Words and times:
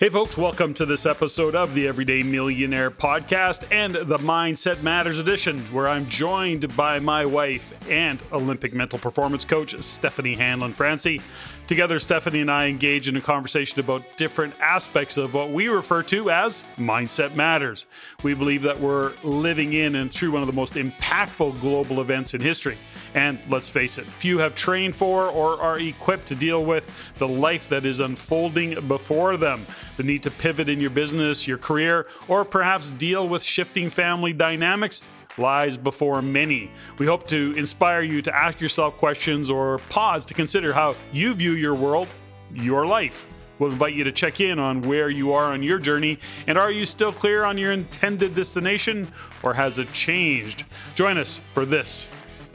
Hey, 0.00 0.08
folks, 0.08 0.38
welcome 0.38 0.72
to 0.74 0.86
this 0.86 1.04
episode 1.04 1.54
of 1.54 1.74
the 1.74 1.86
Everyday 1.86 2.22
Millionaire 2.22 2.90
podcast 2.90 3.70
and 3.70 3.94
the 3.94 4.16
Mindset 4.16 4.82
Matters 4.82 5.18
edition, 5.18 5.58
where 5.74 5.86
I'm 5.86 6.08
joined 6.08 6.74
by 6.74 6.98
my 7.00 7.26
wife 7.26 7.74
and 7.86 8.18
Olympic 8.32 8.72
mental 8.72 8.98
performance 8.98 9.44
coach, 9.44 9.74
Steffany 9.74 10.34
Hanlon 10.38 10.72
Francey. 10.72 11.20
Together, 11.66 11.98
Steffany 11.98 12.40
and 12.40 12.50
I 12.50 12.68
engage 12.68 13.08
in 13.08 13.16
a 13.16 13.20
conversation 13.20 13.78
about 13.78 14.02
different 14.16 14.54
aspects 14.58 15.18
of 15.18 15.34
what 15.34 15.50
we 15.50 15.68
refer 15.68 16.02
to 16.04 16.30
as 16.30 16.64
Mindset 16.78 17.34
Matters. 17.34 17.84
We 18.22 18.32
believe 18.32 18.62
that 18.62 18.80
we're 18.80 19.12
living 19.22 19.74
in 19.74 19.96
and 19.96 20.10
through 20.10 20.30
one 20.30 20.40
of 20.40 20.46
the 20.46 20.54
most 20.54 20.76
impactful 20.76 21.60
global 21.60 22.00
events 22.00 22.32
in 22.32 22.40
history. 22.40 22.78
And 23.14 23.38
let's 23.48 23.68
face 23.68 23.98
it, 23.98 24.06
few 24.06 24.38
have 24.38 24.54
trained 24.54 24.94
for 24.94 25.26
or 25.26 25.60
are 25.60 25.78
equipped 25.78 26.26
to 26.26 26.34
deal 26.34 26.64
with 26.64 26.88
the 27.18 27.26
life 27.26 27.68
that 27.68 27.84
is 27.84 28.00
unfolding 28.00 28.86
before 28.86 29.36
them. 29.36 29.66
The 29.96 30.04
need 30.04 30.22
to 30.22 30.30
pivot 30.30 30.68
in 30.68 30.80
your 30.80 30.90
business, 30.90 31.46
your 31.46 31.58
career, 31.58 32.06
or 32.28 32.44
perhaps 32.44 32.90
deal 32.90 33.28
with 33.28 33.42
shifting 33.42 33.90
family 33.90 34.32
dynamics 34.32 35.02
lies 35.38 35.76
before 35.76 36.22
many. 36.22 36.70
We 36.98 37.06
hope 37.06 37.26
to 37.28 37.52
inspire 37.56 38.02
you 38.02 38.22
to 38.22 38.34
ask 38.34 38.60
yourself 38.60 38.96
questions 38.96 39.50
or 39.50 39.78
pause 39.88 40.24
to 40.26 40.34
consider 40.34 40.72
how 40.72 40.94
you 41.12 41.34
view 41.34 41.52
your 41.52 41.74
world, 41.74 42.08
your 42.52 42.86
life. 42.86 43.26
We'll 43.58 43.72
invite 43.72 43.94
you 43.94 44.04
to 44.04 44.12
check 44.12 44.40
in 44.40 44.58
on 44.58 44.80
where 44.82 45.10
you 45.10 45.32
are 45.32 45.52
on 45.52 45.62
your 45.62 45.78
journey 45.78 46.18
and 46.46 46.56
are 46.56 46.70
you 46.70 46.86
still 46.86 47.12
clear 47.12 47.44
on 47.44 47.58
your 47.58 47.72
intended 47.72 48.34
destination 48.34 49.06
or 49.42 49.52
has 49.52 49.78
it 49.78 49.92
changed? 49.92 50.64
Join 50.94 51.18
us 51.18 51.40
for 51.52 51.66
this 51.66 52.08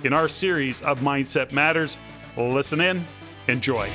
in 0.05 0.13
our 0.13 0.27
series 0.27 0.81
of 0.83 0.99
Mindset 0.99 1.51
Matters. 1.51 1.97
Listen 2.37 2.79
in, 2.79 3.05
enjoy. 3.47 3.89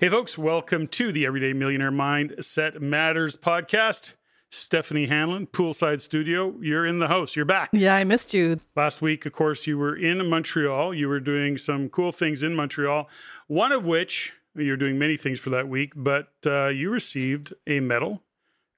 Hey, 0.00 0.08
folks, 0.08 0.36
welcome 0.36 0.88
to 0.88 1.12
the 1.12 1.24
Everyday 1.24 1.52
Millionaire 1.52 1.92
Mindset 1.92 2.80
Matters 2.80 3.36
podcast. 3.36 4.14
Steffany 4.50 5.08
Hanlon, 5.08 5.46
Poolside 5.46 6.00
Studio, 6.00 6.54
you're 6.60 6.86
in 6.86 6.98
the 6.98 7.08
house. 7.08 7.34
You're 7.34 7.44
back. 7.44 7.70
Yeah, 7.72 7.96
I 7.96 8.04
missed 8.04 8.34
you. 8.34 8.60
Last 8.76 9.02
week, 9.02 9.26
of 9.26 9.32
course, 9.32 9.66
you 9.66 9.78
were 9.78 9.96
in 9.96 10.28
Montreal. 10.28 10.94
You 10.94 11.08
were 11.08 11.18
doing 11.18 11.56
some 11.56 11.88
cool 11.88 12.12
things 12.12 12.42
in 12.42 12.54
Montreal, 12.54 13.08
one 13.48 13.72
of 13.72 13.84
which 13.84 14.32
you're 14.54 14.76
doing 14.76 14.98
many 14.98 15.16
things 15.16 15.40
for 15.40 15.50
that 15.50 15.68
week, 15.68 15.92
but 15.96 16.28
uh, 16.46 16.68
you 16.68 16.90
received 16.90 17.52
a 17.66 17.80
medal 17.80 18.22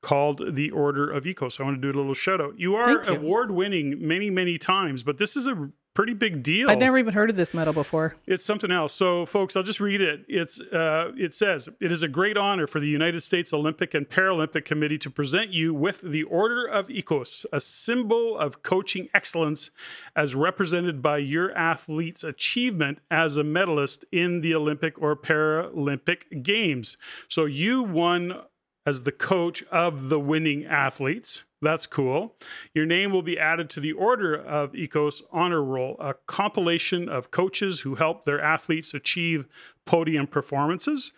called 0.01 0.55
the 0.55 0.71
Order 0.71 1.11
of 1.11 1.25
Ikkos. 1.25 1.61
I 1.61 1.65
want 1.65 1.81
to 1.81 1.81
do 1.81 1.97
a 1.97 1.99
little 1.99 2.15
shout 2.15 2.41
out. 2.41 2.59
You 2.59 2.77
are 2.77 3.05
you. 3.05 3.11
award 3.11 3.51
winning 3.51 3.97
many, 4.07 4.31
many 4.31 4.59
times, 4.59 5.03
but 5.03 5.19
this 5.19 5.37
is 5.37 5.47
a 5.47 5.71
pretty 5.97 6.13
big 6.13 6.43
deal. 6.43 6.71
I'd 6.71 6.79
never 6.79 6.99
even 6.99 7.15
heard 7.15 7.31
of 7.31 7.37
this 7.37 7.55
medal 7.55 7.73
before. 7.73 8.15
It's 8.27 8.45
something 8.45 8.71
else. 8.71 8.93
So, 8.93 9.25
folks, 9.25 9.57
I'll 9.57 9.63
just 9.63 9.81
read 9.81 10.01
it. 10.01 10.27
It's 10.29 10.61
uh, 10.61 11.13
it 11.17 11.35
says 11.35 11.69
it 11.81 11.91
is 11.91 12.03
a 12.03 12.09
great 12.09 12.37
honor 12.37 12.67
for 12.67 12.79
the 12.79 12.87
United 12.87 13.23
States 13.23 13.53
Olympic 13.53 13.95
and 13.95 14.09
Paralympic 14.09 14.65
Committee 14.65 14.99
to 14.99 15.11
present 15.11 15.51
you 15.51 15.75
with 15.75 16.03
the 16.03 16.23
Order 16.25 16.67
of 16.67 16.89
Ikkos, 16.89 17.47
a 17.53 17.61
symbol 17.61 18.39
of 18.39 18.63
coaching 18.63 19.09
excellence, 19.15 19.71
as 20.15 20.35
represented 20.35 21.01
by 21.03 21.19
your 21.19 21.57
athlete's 21.57 22.23
achievement 22.23 22.99
as 23.11 23.39
a 23.39 23.45
medalist 23.45 24.05
in 24.13 24.43
the 24.43 24.55
Olympic 24.55 25.01
or 25.01 25.17
Paralympic 25.17 26.43
Games. 26.43 26.99
So, 27.27 27.47
you 27.47 27.83
won 27.83 28.43
as 28.87 29.03
the 29.03 29.13
coach 29.13 29.65
of 29.65 30.09
the 30.09 30.21
winning 30.21 30.65
athletes. 30.65 31.45
That's 31.61 31.87
cool. 31.87 32.37
Your 32.73 32.87
name 32.87 33.11
will 33.11 33.23
be 33.23 33.39
added 33.39 33.69
to 33.71 33.81
the 33.81 33.93
Order 33.93 34.35
of 34.37 34.73
Ikkos 34.73 35.23
Honor 35.33 35.63
Roll, 35.63 35.97
a 35.99 36.15
compilation 36.27 37.09
of 37.09 37.33
coaches 37.33 37.81
who 37.81 37.97
help 37.97 38.25
their 38.25 38.41
athletes 38.41 38.95
achieve 38.95 39.47
podium 39.85 40.29
performances. 40.29 41.13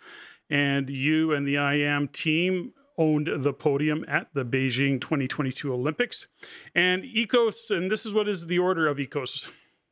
And 0.49 0.89
you 0.89 1.31
and 1.31 1.47
the 1.47 1.57
IAM 1.57 2.07
team 2.07 2.73
owned 2.97 3.29
the 3.43 3.53
podium 3.53 4.03
at 4.07 4.33
the 4.33 4.43
Beijing 4.43 4.99
2022 4.99 5.71
Olympics. 5.71 6.27
And 6.73 7.03
Ikkos, 7.03 7.69
and 7.75 7.91
this 7.91 8.05
is 8.05 8.13
what 8.13 8.27
is 8.27 8.47
the 8.47 8.59
Order 8.59 8.87
of 8.87 8.97
Ikkos. 8.97 9.47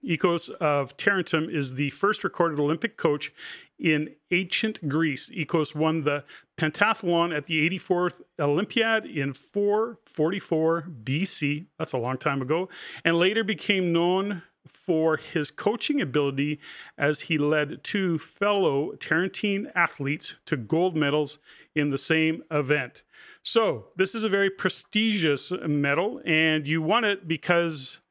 Ikkos 0.08 0.50
of 0.52 0.96
Tarentum 0.98 1.50
is 1.50 1.76
the 1.76 1.90
first 1.92 2.24
recorded 2.24 2.60
Olympic 2.60 2.98
coach 2.98 3.32
in 3.80 4.16
ancient 4.32 4.88
Greece. 4.88 5.30
Ikkos 5.30 5.76
won 5.76 6.04
the 6.04 6.24
pentathlon 6.58 7.36
at 7.36 7.46
the 7.46 7.70
84th 7.70 8.22
Olympiad 8.40 9.06
in 9.06 9.34
444 9.34 10.88
BC. 11.04 11.68
That's 11.78 11.94
a 11.94 11.98
long 11.98 12.18
time 12.18 12.42
ago. 12.42 12.68
And 13.06 13.18
later 13.18 13.44
became 13.44 13.94
known 13.94 14.42
for 14.68 15.18
his 15.18 15.50
coaching 15.50 16.02
ability 16.02 16.60
as 16.98 17.22
he 17.22 17.38
led 17.38 17.84
two 17.84 18.20
fellow 18.20 18.94
Tarentine 18.98 19.72
athletes 19.76 20.36
to 20.46 20.58
gold 20.58 20.96
medals 20.96 21.40
in 21.74 21.90
the 21.90 21.98
same 21.98 22.44
event. 22.52 23.04
So, 23.44 23.88
this 23.96 24.14
is 24.14 24.26
a 24.26 24.30
very 24.30 24.50
prestigious 24.50 25.52
medal, 25.52 26.22
and 26.26 26.68
you 26.68 26.82
won 26.82 27.06
it 27.06 27.28
because 27.28 28.02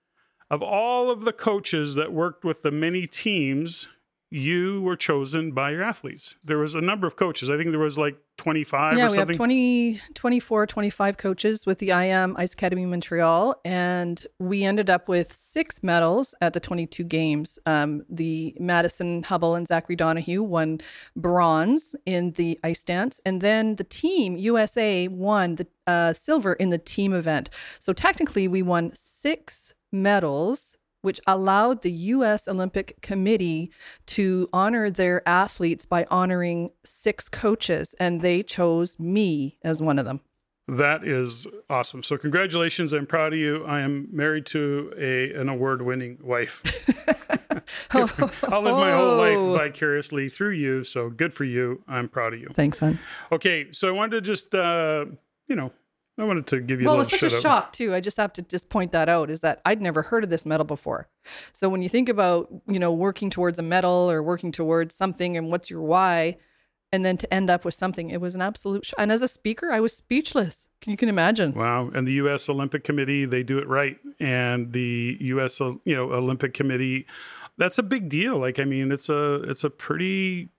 of 0.50 0.62
all 0.62 1.10
of 1.10 1.24
the 1.24 1.32
coaches 1.32 1.94
that 1.96 2.12
worked 2.12 2.44
with 2.44 2.62
the 2.62 2.70
many 2.70 3.06
teams 3.06 3.88
you 4.30 4.82
were 4.82 4.96
chosen 4.96 5.52
by 5.52 5.70
your 5.70 5.84
athletes. 5.84 6.34
There 6.42 6.58
was 6.58 6.74
a 6.74 6.80
number 6.80 7.06
of 7.06 7.14
coaches. 7.14 7.48
I 7.48 7.56
think 7.56 7.70
there 7.70 7.78
was 7.78 7.96
like 7.96 8.16
25 8.38 8.98
yeah, 8.98 9.06
or 9.06 9.10
something. 9.10 9.26
we 9.26 9.32
have 9.32 9.36
20, 9.36 10.00
24, 10.14 10.66
25 10.66 11.16
coaches 11.16 11.64
with 11.64 11.78
the 11.78 11.90
IM 11.90 12.36
Ice 12.36 12.52
Academy 12.52 12.84
Montreal. 12.86 13.60
And 13.64 14.26
we 14.40 14.64
ended 14.64 14.90
up 14.90 15.08
with 15.08 15.32
six 15.32 15.82
medals 15.82 16.34
at 16.40 16.54
the 16.54 16.60
22 16.60 17.04
games. 17.04 17.60
Um, 17.66 18.04
the 18.08 18.56
Madison 18.58 19.22
Hubbell 19.22 19.56
and 19.56 19.66
Zachary 19.66 19.96
Donohue 19.96 20.42
won 20.42 20.80
bronze 21.14 21.94
in 22.04 22.32
the 22.32 22.58
ice 22.64 22.82
dance. 22.82 23.20
And 23.24 23.40
then 23.40 23.76
the 23.76 23.84
team, 23.84 24.36
USA, 24.36 25.06
won 25.06 25.54
the 25.54 25.68
uh, 25.86 26.12
silver 26.14 26.54
in 26.54 26.70
the 26.70 26.78
team 26.78 27.12
event. 27.12 27.48
So 27.78 27.92
technically, 27.92 28.48
we 28.48 28.60
won 28.60 28.90
six 28.92 29.74
medals 29.92 30.78
which 31.06 31.20
allowed 31.26 31.82
the 31.82 31.92
U.S. 31.92 32.48
Olympic 32.48 33.00
Committee 33.00 33.70
to 34.06 34.48
honor 34.52 34.90
their 34.90 35.22
athletes 35.26 35.86
by 35.86 36.04
honoring 36.10 36.70
six 36.84 37.28
coaches, 37.28 37.94
and 38.00 38.22
they 38.22 38.42
chose 38.42 38.98
me 38.98 39.56
as 39.62 39.80
one 39.80 40.00
of 40.00 40.04
them. 40.04 40.20
That 40.66 41.04
is 41.04 41.46
awesome. 41.70 42.02
So 42.02 42.18
congratulations. 42.18 42.92
I'm 42.92 43.06
proud 43.06 43.32
of 43.32 43.38
you. 43.38 43.64
I 43.64 43.82
am 43.82 44.08
married 44.10 44.46
to 44.46 44.92
a 44.98 45.32
an 45.40 45.48
award-winning 45.48 46.18
wife. 46.24 46.60
I'll 47.92 48.62
live 48.62 48.74
my 48.76 48.92
whole 48.92 49.16
life 49.16 49.36
Oh. 49.38 49.52
vicariously 49.56 50.28
through 50.28 50.50
you. 50.64 50.82
So 50.82 51.08
good 51.08 51.32
for 51.32 51.44
you. 51.44 51.82
I'm 51.86 52.08
proud 52.08 52.34
of 52.34 52.40
you. 52.40 52.48
Thanks, 52.52 52.78
son. 52.78 52.98
Okay, 53.30 53.70
so 53.70 53.86
I 53.86 53.92
wanted 53.92 54.16
to 54.16 54.20
just 54.22 54.54
uh, 54.56 55.04
you 55.46 55.54
know, 55.54 55.70
I 56.18 56.24
wanted 56.24 56.46
to 56.48 56.60
give 56.60 56.80
you 56.80 56.86
Well, 56.86 56.94
a 56.94 56.98
it 56.98 57.00
was 57.00 57.08
such 57.10 57.22
a 57.22 57.26
out. 57.36 57.42
shock 57.42 57.72
too. 57.72 57.94
I 57.94 58.00
just 58.00 58.16
have 58.16 58.32
to 58.34 58.42
just 58.42 58.70
point 58.70 58.92
that 58.92 59.08
out 59.08 59.30
is 59.30 59.40
that 59.40 59.60
I'd 59.66 59.82
never 59.82 60.02
heard 60.02 60.24
of 60.24 60.30
this 60.30 60.46
medal 60.46 60.64
before. 60.64 61.08
So 61.52 61.68
when 61.68 61.82
you 61.82 61.88
think 61.88 62.08
about, 62.08 62.48
you 62.66 62.78
know, 62.78 62.92
working 62.92 63.28
towards 63.30 63.58
a 63.58 63.62
medal 63.62 64.10
or 64.10 64.22
working 64.22 64.50
towards 64.52 64.94
something 64.94 65.36
and 65.36 65.50
what's 65.50 65.68
your 65.68 65.82
why, 65.82 66.38
and 66.92 67.04
then 67.04 67.16
to 67.18 67.34
end 67.34 67.50
up 67.50 67.64
with 67.64 67.74
something, 67.74 68.10
it 68.10 68.20
was 68.20 68.34
an 68.34 68.40
absolute 68.40 68.86
sh- 68.86 68.94
and 68.96 69.10
as 69.12 69.20
a 69.20 69.28
speaker, 69.28 69.70
I 69.72 69.80
was 69.80 69.94
speechless. 69.94 70.68
You 70.86 70.96
can 70.96 71.08
imagine. 71.08 71.52
Wow, 71.52 71.90
and 71.92 72.06
the 72.06 72.12
U.S. 72.12 72.48
Olympic 72.48 72.84
Committee 72.84 73.24
they 73.26 73.42
do 73.42 73.58
it 73.58 73.66
right, 73.66 73.98
and 74.20 74.72
the 74.72 75.16
U.S. 75.20 75.58
You 75.60 75.80
know 75.86 76.12
Olympic 76.12 76.54
Committee, 76.54 77.06
that's 77.58 77.76
a 77.78 77.82
big 77.82 78.08
deal. 78.08 78.38
Like 78.38 78.60
I 78.60 78.64
mean, 78.64 78.92
it's 78.92 79.08
a 79.08 79.42
it's 79.50 79.64
a 79.64 79.68
pretty 79.70 80.50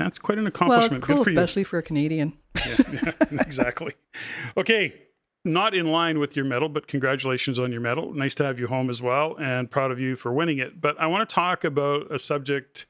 that's 0.00 0.18
quite 0.18 0.38
an 0.38 0.46
accomplishment. 0.46 0.90
Well, 0.90 0.98
it's 0.98 1.06
cool, 1.06 1.24
for 1.24 1.30
you. 1.30 1.38
especially 1.38 1.64
for 1.64 1.78
a 1.78 1.82
Canadian. 1.82 2.34
yeah, 2.66 3.12
exactly. 3.32 3.94
Okay, 4.56 4.94
not 5.44 5.74
in 5.74 5.86
line 5.86 6.18
with 6.18 6.36
your 6.36 6.44
medal, 6.44 6.68
but 6.68 6.86
congratulations 6.86 7.58
on 7.58 7.72
your 7.72 7.80
medal. 7.80 8.12
Nice 8.12 8.34
to 8.36 8.44
have 8.44 8.58
you 8.58 8.68
home 8.68 8.90
as 8.90 9.02
well, 9.02 9.36
and 9.40 9.70
proud 9.70 9.90
of 9.90 9.98
you 9.98 10.16
for 10.16 10.32
winning 10.32 10.58
it. 10.58 10.80
But 10.80 11.00
I 11.00 11.06
want 11.06 11.28
to 11.28 11.34
talk 11.34 11.64
about 11.64 12.12
a 12.12 12.18
subject 12.18 12.86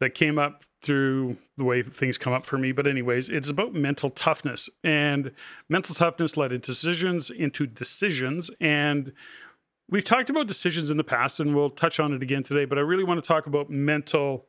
that 0.00 0.14
came 0.14 0.38
up 0.38 0.62
through 0.80 1.36
the 1.56 1.64
way 1.64 1.82
things 1.82 2.18
come 2.18 2.32
up 2.32 2.46
for 2.46 2.56
me. 2.56 2.70
But, 2.72 2.86
anyways, 2.86 3.28
it's 3.28 3.50
about 3.50 3.74
mental 3.74 4.10
toughness. 4.10 4.70
And 4.84 5.32
mental 5.68 5.94
toughness 5.94 6.36
led 6.36 6.52
into 6.52 6.70
decisions, 6.70 7.30
into 7.30 7.66
decisions. 7.66 8.50
And 8.60 9.12
we've 9.90 10.04
talked 10.04 10.30
about 10.30 10.46
decisions 10.46 10.90
in 10.90 10.98
the 10.98 11.04
past, 11.04 11.40
and 11.40 11.54
we'll 11.54 11.70
touch 11.70 11.98
on 11.98 12.12
it 12.12 12.22
again 12.22 12.44
today. 12.44 12.64
But 12.64 12.78
I 12.78 12.82
really 12.82 13.04
want 13.04 13.22
to 13.22 13.26
talk 13.26 13.46
about 13.46 13.70
mental 13.70 14.46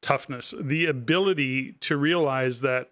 toughness, 0.00 0.54
the 0.60 0.86
ability 0.86 1.72
to 1.80 1.96
realize 1.96 2.60
that 2.60 2.90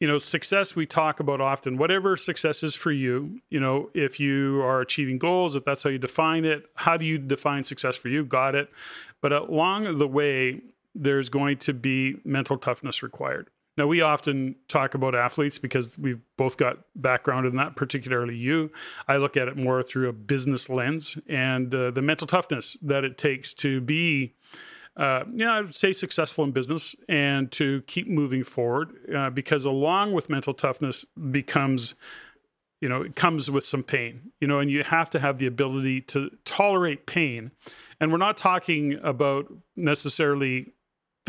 you 0.00 0.08
know, 0.08 0.16
success 0.16 0.74
we 0.74 0.86
talk 0.86 1.20
about 1.20 1.42
often, 1.42 1.76
whatever 1.76 2.16
success 2.16 2.62
is 2.62 2.74
for 2.74 2.90
you, 2.90 3.42
you 3.50 3.60
know, 3.60 3.90
if 3.92 4.18
you 4.18 4.62
are 4.62 4.80
achieving 4.80 5.18
goals, 5.18 5.54
if 5.54 5.62
that's 5.62 5.82
how 5.82 5.90
you 5.90 5.98
define 5.98 6.46
it, 6.46 6.64
how 6.74 6.96
do 6.96 7.04
you 7.04 7.18
define 7.18 7.62
success 7.64 7.96
for 7.96 8.08
you? 8.08 8.24
Got 8.24 8.54
it. 8.54 8.70
But 9.20 9.32
along 9.32 9.98
the 9.98 10.08
way, 10.08 10.62
there's 10.94 11.28
going 11.28 11.58
to 11.58 11.74
be 11.74 12.16
mental 12.24 12.56
toughness 12.56 13.02
required. 13.02 13.50
Now, 13.76 13.86
we 13.86 14.00
often 14.00 14.56
talk 14.68 14.94
about 14.94 15.14
athletes 15.14 15.58
because 15.58 15.96
we've 15.96 16.20
both 16.36 16.56
got 16.56 16.78
background 16.96 17.46
in 17.46 17.56
that, 17.56 17.76
particularly 17.76 18.36
you. 18.36 18.72
I 19.06 19.18
look 19.18 19.36
at 19.36 19.48
it 19.48 19.56
more 19.56 19.82
through 19.82 20.08
a 20.08 20.12
business 20.12 20.68
lens 20.68 21.18
and 21.28 21.72
uh, 21.74 21.90
the 21.90 22.02
mental 22.02 22.26
toughness 22.26 22.76
that 22.82 23.04
it 23.04 23.16
takes 23.16 23.54
to 23.54 23.80
be 23.80 24.34
uh, 24.96 25.24
you 25.30 25.44
know, 25.44 25.52
I'd 25.52 25.74
say 25.74 25.92
successful 25.92 26.44
in 26.44 26.50
business 26.50 26.96
and 27.08 27.50
to 27.52 27.82
keep 27.82 28.08
moving 28.08 28.44
forward 28.44 28.92
uh, 29.14 29.30
because 29.30 29.64
along 29.64 30.12
with 30.12 30.28
mental 30.28 30.54
toughness 30.54 31.04
becomes 31.30 31.94
you 32.80 32.88
know 32.88 33.02
it 33.02 33.14
comes 33.14 33.50
with 33.50 33.62
some 33.62 33.82
pain 33.82 34.32
you 34.40 34.48
know 34.48 34.58
and 34.58 34.70
you 34.70 34.82
have 34.82 35.10
to 35.10 35.20
have 35.20 35.36
the 35.38 35.46
ability 35.46 36.00
to 36.02 36.30
tolerate 36.44 37.06
pain. 37.06 37.52
And 38.00 38.10
we're 38.10 38.18
not 38.18 38.36
talking 38.36 38.98
about 39.02 39.52
necessarily 39.76 40.72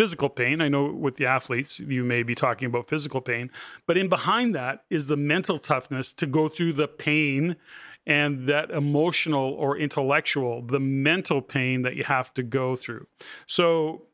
physical 0.02 0.30
pain. 0.30 0.62
I 0.62 0.68
know 0.68 0.92
with 0.92 1.18
the 1.18 1.28
athletes 1.28 1.80
you 1.80 2.04
may 2.04 2.24
be 2.24 2.34
talking 2.34 2.66
about 2.66 2.90
physical 2.90 3.22
pain 3.22 3.52
but 3.86 4.00
in 4.00 4.10
behind 4.10 4.56
that 4.56 4.84
is 4.90 5.06
the 5.06 5.16
mental 5.16 5.60
toughness 5.60 6.12
to 6.14 6.26
go 6.26 6.50
through 6.50 6.74
the 6.74 6.88
pain 6.88 7.56
and 8.08 8.48
that 8.48 8.72
emotional 8.72 9.52
or 9.52 9.78
intellectual 9.78 10.64
the 10.64 10.80
mental 10.80 11.40
pain 11.40 11.84
that 11.84 11.96
you 11.96 12.04
have 12.04 12.34
to 12.34 12.42
go 12.42 12.76
through. 12.76 13.06
So 13.46 14.08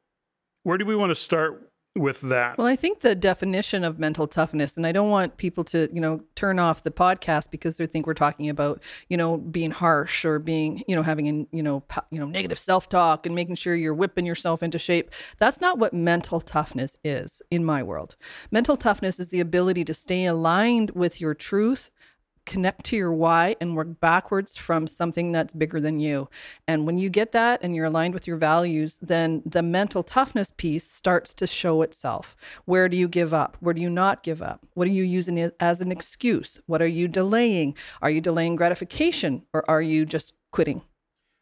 where 0.63 0.77
do 0.77 0.85
we 0.85 0.93
want 0.93 1.11
to 1.11 1.15
start 1.15 1.66
with 1.97 2.21
that. 2.21 2.57
Well, 2.57 2.67
I 2.67 2.75
think 2.75 3.01
the 3.01 3.15
definition 3.15 3.83
of 3.83 3.99
mental 3.99 4.27
toughness, 4.27 4.77
and 4.77 4.85
I 4.85 4.91
don't 4.91 5.09
want 5.09 5.37
people 5.37 5.63
to, 5.65 5.89
you 5.93 5.99
know, 5.99 6.21
turn 6.35 6.59
off 6.59 6.83
the 6.83 6.91
podcast 6.91 7.51
because 7.51 7.77
they 7.77 7.85
think 7.85 8.07
we're 8.07 8.13
talking 8.13 8.49
about, 8.49 8.81
you 9.09 9.17
know, 9.17 9.37
being 9.37 9.71
harsh 9.71 10.23
or 10.23 10.39
being, 10.39 10.83
you 10.87 10.95
know, 10.95 11.03
having, 11.03 11.27
a, 11.27 11.55
you 11.55 11.63
know, 11.63 11.83
you 12.09 12.19
know, 12.19 12.27
negative 12.27 12.59
self-talk 12.59 13.25
and 13.25 13.35
making 13.35 13.55
sure 13.55 13.75
you're 13.75 13.93
whipping 13.93 14.25
yourself 14.25 14.63
into 14.63 14.79
shape. 14.79 15.11
That's 15.37 15.59
not 15.59 15.79
what 15.79 15.93
mental 15.93 16.41
toughness 16.41 16.97
is 17.03 17.41
in 17.51 17.65
my 17.65 17.83
world. 17.83 18.15
Mental 18.51 18.77
toughness 18.77 19.19
is 19.19 19.29
the 19.29 19.39
ability 19.39 19.85
to 19.85 19.93
stay 19.93 20.25
aligned 20.25 20.91
with 20.91 21.19
your 21.19 21.33
truth 21.33 21.89
connect 22.47 22.85
to 22.85 22.95
your 22.95 23.13
why 23.13 23.55
and 23.61 23.75
work 23.75 23.99
backwards 23.99 24.57
from 24.57 24.87
something 24.87 25.31
that's 25.31 25.53
bigger 25.53 25.79
than 25.79 25.99
you. 25.99 26.29
And 26.67 26.87
when 26.87 26.97
you 26.97 27.09
get 27.09 27.33
that 27.33 27.59
and 27.61 27.75
you're 27.75 27.85
aligned 27.85 28.15
with 28.15 28.25
your 28.25 28.37
values, 28.37 28.97
then 28.99 29.43
the 29.45 29.61
mental 29.61 30.01
toughness 30.01 30.51
piece 30.57 30.89
starts 30.89 31.35
to 31.35 31.45
show 31.45 31.83
itself. 31.83 32.35
Where 32.65 32.89
do 32.89 32.97
you 32.97 33.07
give 33.07 33.33
up? 33.33 33.57
Where 33.59 33.75
do 33.75 33.81
you 33.81 33.89
not 33.89 34.23
give 34.23 34.41
up? 34.41 34.65
What 34.73 34.87
are 34.87 34.91
you 34.91 35.03
using 35.03 35.37
as 35.59 35.81
an 35.81 35.91
excuse? 35.91 36.59
What 36.65 36.81
are 36.81 36.87
you 36.87 37.07
delaying? 37.07 37.75
Are 38.01 38.09
you 38.09 38.21
delaying 38.21 38.55
gratification 38.55 39.43
or 39.53 39.69
are 39.69 39.81
you 39.81 40.05
just 40.05 40.33
quitting? 40.51 40.81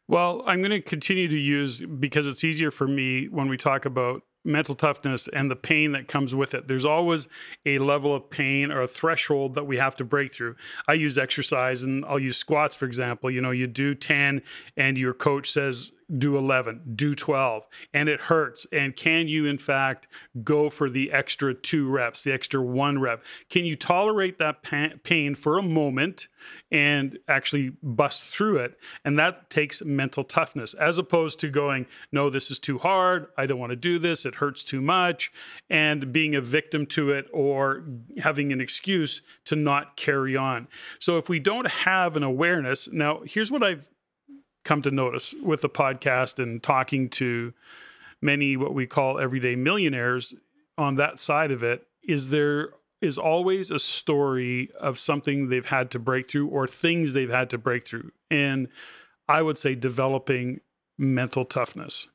Well, 0.07 0.43
I'm 0.45 0.59
going 0.59 0.71
to 0.71 0.81
continue 0.81 1.27
to 1.27 1.37
use 1.37 1.81
because 1.81 2.27
it's 2.27 2.43
easier 2.43 2.71
for 2.71 2.87
me 2.87 3.25
when 3.25 3.47
we 3.47 3.57
talk 3.57 3.85
about 3.85 4.23
mental 4.45 4.75
toughness 4.75 5.27
and 5.27 5.49
the 5.49 5.55
pain 5.55 5.91
that 5.93 6.07
comes 6.07 6.35
with 6.35 6.53
it. 6.53 6.67
There's 6.67 6.85
always 6.85 7.27
a 7.65 7.79
level 7.79 8.13
of 8.13 8.29
pain 8.29 8.71
or 8.71 8.81
a 8.81 8.87
threshold 8.87 9.55
that 9.55 9.65
we 9.65 9.77
have 9.77 9.95
to 9.97 10.03
break 10.03 10.31
through. 10.31 10.55
I 10.87 10.93
use 10.93 11.17
exercise 11.17 11.83
and 11.83 12.05
I'll 12.05 12.19
use 12.19 12.37
squats, 12.37 12.75
for 12.75 12.85
example. 12.85 13.31
You 13.31 13.41
know, 13.41 13.51
you 13.51 13.67
do 13.67 13.95
10 13.95 14.41
and 14.77 14.97
your 14.97 15.13
coach 15.13 15.51
says, 15.51 15.91
do 16.17 16.37
11, 16.37 16.93
do 16.95 17.15
12, 17.15 17.67
and 17.93 18.09
it 18.09 18.21
hurts. 18.21 18.67
And 18.71 18.95
can 18.95 19.27
you, 19.27 19.45
in 19.45 19.57
fact, 19.57 20.07
go 20.43 20.69
for 20.69 20.89
the 20.89 21.11
extra 21.11 21.53
two 21.53 21.89
reps, 21.89 22.23
the 22.23 22.33
extra 22.33 22.61
one 22.61 22.99
rep? 22.99 23.23
Can 23.49 23.65
you 23.65 23.75
tolerate 23.75 24.37
that 24.39 24.63
pain 25.03 25.35
for 25.35 25.57
a 25.57 25.63
moment 25.63 26.27
and 26.71 27.17
actually 27.27 27.71
bust 27.81 28.23
through 28.23 28.57
it? 28.57 28.77
And 29.03 29.17
that 29.17 29.49
takes 29.49 29.83
mental 29.83 30.23
toughness 30.23 30.73
as 30.73 30.97
opposed 30.97 31.39
to 31.39 31.49
going, 31.49 31.87
no, 32.11 32.29
this 32.29 32.51
is 32.51 32.59
too 32.59 32.77
hard. 32.77 33.27
I 33.37 33.45
don't 33.45 33.59
want 33.59 33.71
to 33.71 33.75
do 33.75 33.99
this. 33.99 34.25
It 34.25 34.35
hurts 34.35 34.63
too 34.63 34.81
much. 34.81 35.31
And 35.69 36.13
being 36.13 36.35
a 36.35 36.41
victim 36.41 36.85
to 36.87 37.11
it 37.11 37.27
or 37.33 37.83
having 38.19 38.51
an 38.51 38.61
excuse 38.61 39.21
to 39.45 39.55
not 39.55 39.97
carry 39.97 40.35
on. 40.35 40.67
So 40.99 41.17
if 41.17 41.29
we 41.29 41.39
don't 41.39 41.67
have 41.67 42.15
an 42.15 42.23
awareness, 42.23 42.91
now 42.91 43.21
here's 43.25 43.51
what 43.51 43.63
I've 43.63 43.89
come 44.65 44.81
to 44.81 44.91
notice 44.91 45.33
with 45.41 45.61
the 45.61 45.69
podcast 45.69 46.41
and 46.41 46.61
talking 46.61 47.07
to 47.07 47.53
many 48.21 48.57
what 48.57 48.73
we 48.73 48.85
call 48.85 49.19
everyday 49.19 49.55
millionaires 49.55 50.33
on 50.77 50.95
that 50.95 51.19
side 51.19 51.51
of 51.51 51.63
it 51.63 51.87
is 52.03 52.31
there 52.31 52.71
is 53.01 53.17
always 53.17 53.71
a 53.71 53.79
story 53.79 54.69
of 54.79 54.97
something 54.97 55.47
they've 55.47 55.67
had 55.67 55.91
to 55.91 55.99
break 55.99 56.29
through 56.29 56.47
or 56.47 56.67
things 56.67 57.13
they've 57.13 57.29
had 57.29 57.49
to 57.49 57.57
break 57.57 57.85
through. 57.85 58.11
And 58.29 58.67
i 59.27 59.41
would 59.41 59.57
say 59.57 59.75
developing 59.75 60.59
mental 60.97 61.45
toughness. 61.45 62.07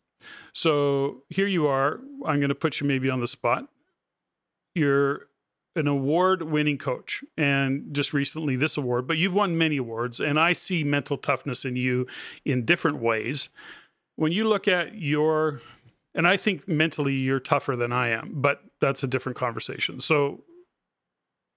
So 0.52 1.23
here 1.29 1.47
you 1.47 1.67
are. 1.67 2.00
I'm 2.26 2.41
going 2.41 2.50
to 2.50 2.55
put 2.55 2.81
you 2.81 2.87
maybe 2.87 3.11
on 3.11 3.20
the 3.20 3.26
spot. 3.26 3.69
You're 4.75 5.26
an 5.77 5.87
award 5.87 6.43
winning 6.43 6.79
coach 6.79 7.23
and 7.37 7.87
just 7.93 8.13
recently 8.13 8.57
this 8.57 8.77
award, 8.77 9.07
but 9.07 9.17
you've 9.17 9.35
won 9.35 9.57
many 9.57 9.77
awards. 9.77 10.21
And 10.21 10.39
I 10.39 10.53
see 10.53 10.83
mental 10.83 11.17
toughness 11.17 11.65
in 11.65 11.77
you 11.77 12.07
in 12.45 12.65
different 12.65 12.99
ways. 12.99 13.49
When 14.17 14.33
you 14.33 14.49
look 14.49 14.67
at 14.67 14.97
your, 14.97 15.61
and 16.15 16.27
I 16.27 16.37
think 16.37 16.67
mentally 16.67 17.15
you're 17.15 17.41
tougher 17.41 17.77
than 17.77 17.93
I 17.93 18.09
am, 18.09 18.33
but 18.35 18.63
that's 18.81 19.03
a 19.03 19.07
different 19.07 19.39
conversation. 19.39 20.01
So 20.01 20.45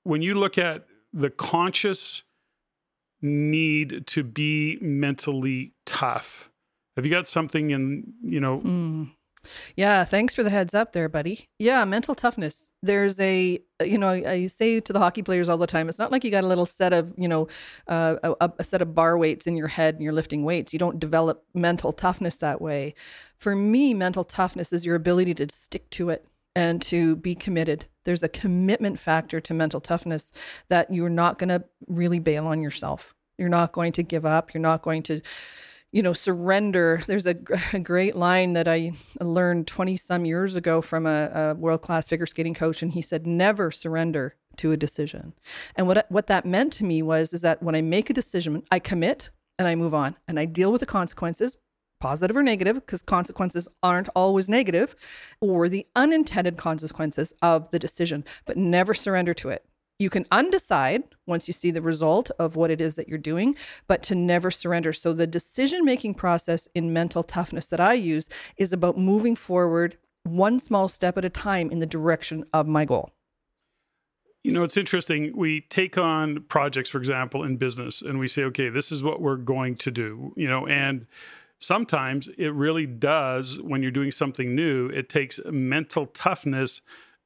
when 0.04 0.22
you 0.22 0.36
look 0.36 0.58
at 0.58 0.86
the 1.12 1.30
conscious 1.30 2.24
need 3.22 4.06
to 4.08 4.24
be 4.24 4.78
mentally 4.80 5.74
tough, 5.86 6.52
have 6.96 7.06
you 7.06 7.12
got 7.12 7.26
something 7.26 7.72
in, 7.72 8.14
you 8.22 8.40
know, 8.40 8.60
mm. 8.60 9.12
Yeah, 9.76 10.04
thanks 10.04 10.34
for 10.34 10.44
the 10.44 10.50
heads 10.50 10.74
up 10.74 10.94
there, 10.94 11.10
buddy. 11.10 11.50
Yeah, 11.60 11.86
mental 11.86 12.16
toughness. 12.16 12.72
There's 12.82 13.20
a, 13.20 13.60
you 13.84 13.98
know, 13.98 14.10
I 14.10 14.48
say 14.48 14.80
to 14.80 14.94
the 14.94 15.00
hockey 15.00 15.24
players 15.24 15.50
all 15.50 15.58
the 15.58 15.68
time, 15.68 15.90
it's 15.90 16.00
not 16.00 16.12
like 16.12 16.24
you 16.24 16.32
got 16.32 16.44
a 16.44 16.48
little 16.48 16.66
set 16.66 16.94
of, 16.94 17.14
you 17.18 17.28
know, 17.28 17.48
uh, 17.88 18.36
a, 18.40 18.52
a 18.60 18.64
set 18.64 18.82
of 18.82 18.96
bar 18.96 19.18
weights 19.18 19.48
in 19.48 19.58
your 19.58 19.68
head 19.68 19.96
and 19.96 20.04
you're 20.04 20.14
lifting 20.14 20.44
weights. 20.44 20.74
You 20.74 20.80
don't 20.80 21.00
develop 21.00 21.44
mental 21.54 21.92
toughness 21.92 22.38
that 22.38 22.62
way. 22.62 22.96
For 23.38 23.56
me, 23.56 23.94
mental 23.94 24.24
toughness 24.24 24.72
is 24.72 24.86
your 24.86 24.96
ability 24.96 25.34
to 25.36 25.48
stick 25.50 25.90
to 25.92 26.10
it 26.10 26.26
and 26.56 26.82
to 26.84 27.16
be 27.16 27.36
committed. 27.36 27.86
There's 28.06 28.24
a 28.24 28.30
commitment 28.30 29.00
factor 29.00 29.42
to 29.42 29.54
mental 29.54 29.82
toughness 29.82 30.32
that 30.70 30.94
you're 30.94 31.10
not 31.10 31.40
going 31.40 31.50
to 31.50 31.64
really 31.88 32.20
bail 32.20 32.48
on 32.48 32.62
yourself. 32.62 33.16
You're 33.38 33.50
not 33.50 33.72
going 33.72 33.92
to 33.94 34.04
give 34.04 34.26
up. 34.26 34.54
You're 34.54 34.62
not 34.62 34.84
going 34.84 35.04
to 35.04 35.22
you 35.94 36.02
know, 36.02 36.12
surrender. 36.12 37.02
There's 37.08 37.26
a, 37.26 37.38
a, 37.74 37.80
great 37.80 38.16
line 38.16 38.54
that 38.54 38.68
I 38.68 38.94
learned 39.22 39.68
20 39.68 39.96
some 39.96 40.26
years 40.26 40.56
ago 40.56 40.82
from 40.82 41.06
a, 41.06 41.32
a 41.34 41.56
world 41.56 41.82
class 41.82 42.08
figure 42.08 42.26
skating 42.26 42.56
coach, 42.56 42.82
and 42.82 42.94
he 42.94 43.02
said, 43.02 43.26
"Never 43.26 43.72
surrender 43.72 44.36
to 44.58 44.74
a 44.74 44.78
decision." 44.78 45.34
And 45.76 45.88
what 45.88 46.08
what 46.12 46.28
that 46.28 46.46
meant 46.46 46.74
to 46.74 46.84
me 46.84 47.02
was 47.02 47.32
is 47.32 47.42
that 47.42 47.64
when 47.64 47.76
I 47.76 47.82
make 47.82 48.10
a 48.10 48.14
decision, 48.14 48.64
I 48.72 48.80
commit 48.80 49.30
and 49.58 49.68
I 49.68 49.76
move 49.76 49.94
on, 49.94 50.18
and 50.28 50.40
I 50.40 50.46
deal 50.46 50.72
with 50.72 50.82
the 50.82 50.88
consequences, 50.88 51.58
positive 52.02 52.36
or 52.36 52.44
negative, 52.44 52.76
because 52.76 53.04
consequences 53.04 53.68
aren't 53.84 54.10
always 54.16 54.50
negative, 54.50 54.96
or 55.40 55.70
the 55.70 55.86
unintended 55.96 56.58
consequences 56.58 57.36
of 57.44 57.70
the 57.70 57.78
decision, 57.78 58.26
but 58.46 58.58
never 58.58 58.96
surrender 58.96 59.36
to 59.36 59.50
it 59.50 59.64
you 60.04 60.10
can 60.10 60.26
undecide 60.26 61.04
once 61.26 61.48
you 61.48 61.54
see 61.54 61.72
the 61.72 61.82
result 61.82 62.30
of 62.38 62.56
what 62.56 62.70
it 62.70 62.82
is 62.82 62.96
that 62.96 63.08
you're 63.08 63.18
doing, 63.18 63.56
but 63.88 64.04
to 64.04 64.14
never 64.14 64.52
surrender. 64.52 64.94
So, 64.94 65.14
the 65.14 65.26
decision 65.26 65.86
making 65.86 66.16
process 66.16 66.68
in 66.76 66.94
mental 66.94 67.24
toughness 67.24 67.68
that 67.68 67.80
I 67.80 67.94
use 67.94 68.30
is 68.58 68.74
about 68.74 68.98
moving 68.98 69.36
forward 69.36 69.98
one 70.24 70.60
small 70.60 70.88
step 70.88 71.18
at 71.18 71.26
a 71.26 71.30
time 71.30 71.72
in 71.72 71.80
the 71.80 71.86
direction 71.86 72.46
of 72.54 72.68
my 72.68 72.86
goal. 72.86 73.12
You 74.44 74.52
know, 74.52 74.64
it's 74.64 74.78
interesting. 74.78 75.36
We 75.36 75.62
take 75.62 75.98
on 75.98 76.44
projects, 76.50 76.90
for 76.90 76.98
example, 76.98 77.44
in 77.44 77.56
business, 77.56 78.02
and 78.02 78.20
we 78.20 78.28
say, 78.28 78.44
okay, 78.44 78.68
this 78.68 78.92
is 78.92 79.02
what 79.02 79.22
we're 79.22 79.38
going 79.38 79.76
to 79.78 79.92
do, 79.92 80.34
you 80.36 80.50
know, 80.50 80.68
and 80.68 81.08
sometimes 81.60 82.28
it 82.38 82.54
really 82.54 82.86
does, 82.86 83.60
when 83.62 83.82
you're 83.82 83.92
doing 83.92 84.12
something 84.12 84.54
new, 84.54 84.88
it 84.90 85.08
takes 85.08 85.40
mental 85.46 86.08
toughness 86.08 86.82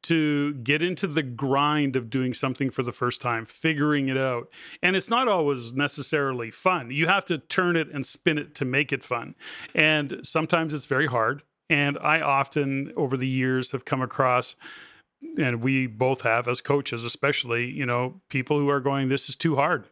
to 0.07 0.53
get 0.55 0.81
into 0.81 1.07
the 1.07 1.23
grind 1.23 1.95
of 1.95 2.09
doing 2.09 2.33
something 2.33 2.69
for 2.69 2.83
the 2.83 2.91
first 2.91 3.21
time, 3.21 3.45
figuring 3.45 4.07
it 4.07 4.17
out. 4.17 4.49
And 4.81 4.95
it's 4.95 5.09
not 5.09 5.27
always 5.27 5.73
necessarily 5.73 6.51
fun. 6.51 6.91
You 6.91 7.07
have 7.07 7.25
to 7.25 7.37
turn 7.37 7.75
it 7.75 7.89
and 7.91 8.05
spin 8.05 8.37
it 8.37 8.55
to 8.55 8.65
make 8.65 8.93
it 8.93 9.03
fun. 9.03 9.35
And 9.75 10.21
sometimes 10.23 10.73
it's 10.73 10.85
very 10.85 11.07
hard. 11.07 11.43
And 11.69 11.97
I 11.99 12.21
often, 12.21 12.93
over 12.95 13.17
the 13.17 13.27
years, 13.27 13.71
have 13.71 13.83
come 13.83 14.01
across 14.01 14.55
and 15.37 15.61
we 15.61 15.87
both 15.87 16.21
have 16.21 16.47
as 16.47 16.61
coaches 16.61 17.03
especially 17.03 17.65
you 17.65 17.87
know 17.87 18.21
people 18.29 18.59
who 18.59 18.69
are 18.69 18.79
going 18.79 19.09
this 19.09 19.29
is 19.29 19.35
too 19.35 19.55
hard 19.55 19.87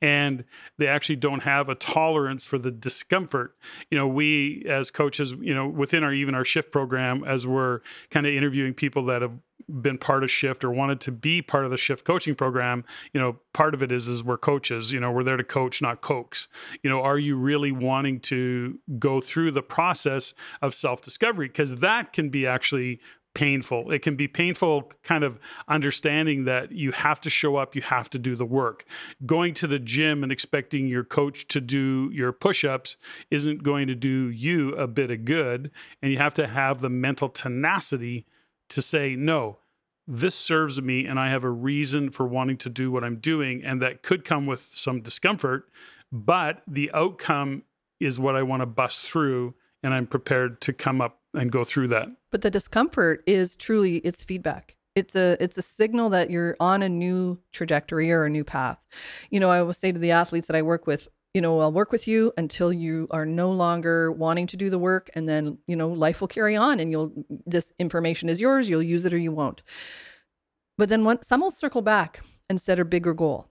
and 0.00 0.44
they 0.78 0.86
actually 0.86 1.16
don't 1.16 1.42
have 1.42 1.68
a 1.68 1.74
tolerance 1.74 2.46
for 2.46 2.58
the 2.58 2.70
discomfort. 2.70 3.56
You 3.90 3.98
know, 3.98 4.06
we 4.06 4.64
as 4.68 4.90
coaches, 4.90 5.32
you 5.40 5.54
know, 5.54 5.66
within 5.68 6.04
our 6.04 6.12
even 6.12 6.34
our 6.34 6.44
shift 6.44 6.70
program, 6.70 7.24
as 7.24 7.46
we're 7.46 7.80
kind 8.10 8.26
of 8.26 8.32
interviewing 8.32 8.74
people 8.74 9.04
that 9.06 9.22
have 9.22 9.38
been 9.68 9.98
part 9.98 10.24
of 10.24 10.30
shift 10.30 10.64
or 10.64 10.70
wanted 10.70 11.00
to 11.00 11.12
be 11.12 11.42
part 11.42 11.64
of 11.64 11.70
the 11.70 11.76
shift 11.76 12.04
coaching 12.04 12.34
program 12.34 12.84
you 13.12 13.20
know 13.20 13.36
part 13.52 13.74
of 13.74 13.82
it 13.82 13.92
is 13.92 14.08
is 14.08 14.24
we're 14.24 14.38
coaches 14.38 14.94
you 14.94 15.00
know 15.00 15.12
we're 15.12 15.22
there 15.22 15.36
to 15.36 15.44
coach 15.44 15.82
not 15.82 16.00
coax 16.00 16.48
you 16.82 16.88
know 16.88 17.02
are 17.02 17.18
you 17.18 17.36
really 17.36 17.70
wanting 17.70 18.18
to 18.18 18.78
go 18.98 19.20
through 19.20 19.50
the 19.50 19.60
process 19.60 20.32
of 20.62 20.72
self 20.72 21.02
discovery 21.02 21.48
because 21.48 21.80
that 21.80 22.14
can 22.14 22.30
be 22.30 22.46
actually 22.46 22.98
painful. 23.38 23.92
It 23.92 24.02
can 24.02 24.16
be 24.16 24.26
painful, 24.26 24.90
kind 25.04 25.22
of 25.22 25.38
understanding 25.68 26.44
that 26.46 26.72
you 26.72 26.90
have 26.90 27.20
to 27.20 27.30
show 27.30 27.54
up, 27.54 27.76
you 27.76 27.82
have 27.82 28.10
to 28.10 28.18
do 28.18 28.34
the 28.34 28.44
work. 28.44 28.84
Going 29.24 29.54
to 29.54 29.68
the 29.68 29.78
gym 29.78 30.24
and 30.24 30.32
expecting 30.32 30.88
your 30.88 31.04
coach 31.04 31.46
to 31.48 31.60
do 31.60 32.10
your 32.12 32.32
push 32.32 32.64
ups 32.64 32.96
isn't 33.30 33.62
going 33.62 33.86
to 33.86 33.94
do 33.94 34.28
you 34.28 34.74
a 34.74 34.88
bit 34.88 35.12
of 35.12 35.24
good. 35.24 35.70
And 36.02 36.10
you 36.10 36.18
have 36.18 36.34
to 36.34 36.48
have 36.48 36.80
the 36.80 36.90
mental 36.90 37.28
tenacity 37.28 38.26
to 38.70 38.82
say, 38.82 39.14
no, 39.14 39.58
this 40.04 40.34
serves 40.34 40.82
me 40.82 41.06
and 41.06 41.20
I 41.20 41.28
have 41.28 41.44
a 41.44 41.50
reason 41.50 42.10
for 42.10 42.26
wanting 42.26 42.56
to 42.56 42.68
do 42.68 42.90
what 42.90 43.04
I'm 43.04 43.20
doing. 43.20 43.62
And 43.62 43.80
that 43.82 44.02
could 44.02 44.24
come 44.24 44.46
with 44.46 44.58
some 44.58 45.00
discomfort, 45.00 45.68
but 46.10 46.62
the 46.66 46.90
outcome 46.92 47.62
is 48.00 48.18
what 48.18 48.34
I 48.34 48.42
want 48.42 48.62
to 48.62 48.66
bust 48.66 49.00
through. 49.00 49.54
And 49.80 49.94
I'm 49.94 50.08
prepared 50.08 50.60
to 50.62 50.72
come 50.72 51.00
up 51.00 51.20
and 51.38 51.50
go 51.50 51.64
through 51.64 51.88
that. 51.88 52.08
But 52.30 52.42
the 52.42 52.50
discomfort 52.50 53.22
is 53.26 53.56
truly 53.56 53.96
it's 53.98 54.24
feedback. 54.24 54.76
It's 54.94 55.14
a 55.14 55.36
it's 55.40 55.56
a 55.56 55.62
signal 55.62 56.10
that 56.10 56.30
you're 56.30 56.56
on 56.58 56.82
a 56.82 56.88
new 56.88 57.38
trajectory 57.52 58.10
or 58.10 58.24
a 58.24 58.30
new 58.30 58.44
path. 58.44 58.78
You 59.30 59.40
know, 59.40 59.48
I 59.48 59.62
will 59.62 59.72
say 59.72 59.92
to 59.92 59.98
the 59.98 60.10
athletes 60.10 60.48
that 60.48 60.56
I 60.56 60.62
work 60.62 60.86
with, 60.86 61.08
you 61.34 61.40
know, 61.40 61.60
I'll 61.60 61.72
work 61.72 61.92
with 61.92 62.08
you 62.08 62.32
until 62.36 62.72
you 62.72 63.06
are 63.10 63.24
no 63.24 63.52
longer 63.52 64.10
wanting 64.10 64.46
to 64.48 64.56
do 64.56 64.70
the 64.70 64.78
work 64.78 65.08
and 65.14 65.28
then, 65.28 65.58
you 65.66 65.76
know, 65.76 65.88
life 65.88 66.20
will 66.20 66.28
carry 66.28 66.56
on 66.56 66.80
and 66.80 66.90
you'll 66.90 67.12
this 67.46 67.72
information 67.78 68.28
is 68.28 68.40
yours, 68.40 68.68
you'll 68.68 68.82
use 68.82 69.04
it 69.04 69.14
or 69.14 69.18
you 69.18 69.30
won't. 69.30 69.62
But 70.76 70.88
then 70.88 71.04
once 71.04 71.26
some 71.26 71.42
will 71.42 71.50
circle 71.50 71.82
back 71.82 72.24
and 72.48 72.60
set 72.60 72.78
a 72.78 72.84
bigger 72.84 73.14
goal. 73.14 73.48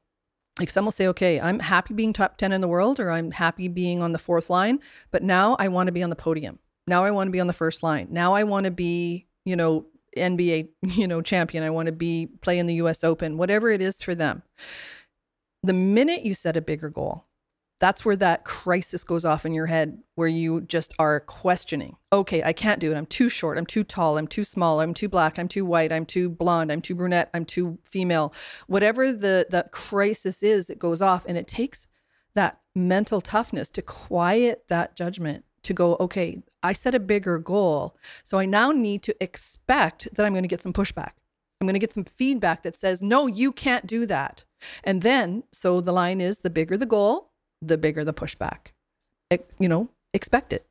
Like 0.59 0.69
some 0.71 0.85
will 0.85 0.91
say, 0.91 1.07
okay, 1.07 1.39
I'm 1.39 1.59
happy 1.59 1.93
being 1.93 2.13
top 2.13 2.37
10 2.37 2.51
in 2.51 2.61
the 2.61 2.67
world 2.67 2.99
or 2.99 3.11
I'm 3.11 3.31
happy 3.31 3.67
being 3.67 4.01
on 4.01 4.11
the 4.11 4.19
fourth 4.19 4.49
line, 4.49 4.79
but 5.11 5.21
now 5.21 5.55
I 5.59 5.67
want 5.67 5.87
to 5.87 5.91
be 5.91 6.01
on 6.01 6.09
the 6.09 6.15
podium. 6.15 6.59
Now 6.87 7.03
I 7.03 7.11
want 7.11 7.27
to 7.27 7.31
be 7.31 7.39
on 7.39 7.47
the 7.47 7.53
first 7.53 7.83
line. 7.83 8.07
Now 8.09 8.33
I 8.33 8.43
want 8.43 8.65
to 8.65 8.71
be, 8.71 9.27
you 9.45 9.55
know, 9.55 9.85
NBA, 10.15 10.69
you 10.81 11.07
know, 11.07 11.21
champion. 11.21 11.63
I 11.63 11.69
want 11.69 11.87
to 11.87 11.91
be 11.91 12.27
play 12.41 12.57
in 12.59 12.67
the 12.67 12.75
US 12.75 13.03
Open, 13.03 13.37
whatever 13.37 13.69
it 13.69 13.81
is 13.81 14.01
for 14.01 14.15
them. 14.15 14.43
The 15.63 15.73
minute 15.73 16.23
you 16.23 16.33
set 16.33 16.55
a 16.55 16.61
bigger 16.61 16.89
goal, 16.89 17.25
that's 17.79 18.03
where 18.03 18.15
that 18.15 18.43
crisis 18.43 19.03
goes 19.03 19.25
off 19.25 19.45
in 19.45 19.53
your 19.53 19.67
head 19.67 19.99
where 20.15 20.27
you 20.27 20.61
just 20.61 20.93
are 20.97 21.19
questioning 21.19 21.95
okay 22.11 22.41
i 22.41 22.51
can't 22.51 22.79
do 22.79 22.91
it. 22.91 22.95
I'm 22.95 23.05
too 23.05 23.29
short. 23.29 23.57
I'm 23.57 23.65
too 23.65 23.83
tall. 23.83 24.17
I'm 24.17 24.27
too 24.27 24.43
small. 24.43 24.79
I'm 24.79 24.93
too 24.93 25.09
black. 25.09 25.37
I'm 25.37 25.47
too 25.47 25.65
white. 25.65 25.91
I'm 25.91 26.05
too 26.05 26.29
blonde. 26.29 26.71
I'm 26.71 26.81
too 26.81 26.95
brunette. 26.95 27.29
I'm 27.33 27.45
too 27.45 27.77
female. 27.83 28.33
Whatever 28.67 29.11
the 29.11 29.45
the 29.49 29.67
crisis 29.71 30.41
is 30.41 30.69
it 30.69 30.79
goes 30.79 31.01
off 31.01 31.25
and 31.27 31.37
it 31.37 31.47
takes 31.47 31.87
that 32.33 32.59
mental 32.75 33.21
toughness 33.21 33.69
to 33.71 33.81
quiet 33.81 34.63
that 34.69 34.95
judgment 34.95 35.43
to 35.67 35.73
go, 35.73 35.95
okay, 35.99 36.41
I 36.63 36.73
set 36.73 36.95
a 36.95 36.99
bigger 36.99 37.37
goal. 37.37 37.95
So 38.23 38.39
I 38.39 38.45
now 38.45 38.71
need 38.71 39.03
to 39.03 39.15
expect 39.23 40.07
that 40.13 40.25
I'm 40.25 40.33
going 40.33 40.43
to 40.43 40.49
get 40.49 40.61
some 40.61 40.73
pushback. 40.73 41.11
I'm 41.61 41.67
going 41.67 41.73
to 41.73 41.79
get 41.79 41.93
some 41.93 42.03
feedback 42.03 42.63
that 42.63 42.75
says, 42.75 43.01
no, 43.01 43.27
you 43.27 43.51
can't 43.51 43.87
do 43.87 44.05
that. 44.05 44.43
And 44.83 45.01
then, 45.01 45.43
so 45.53 45.81
the 45.81 45.91
line 45.91 46.21
is 46.21 46.39
the 46.39 46.49
bigger 46.49 46.77
the 46.77 46.85
goal, 46.85 47.31
the 47.61 47.77
bigger 47.77 48.03
the 48.03 48.13
pushback. 48.13 48.71
You 49.59 49.67
know, 49.67 49.89
expect 50.13 50.53
it. 50.53 50.65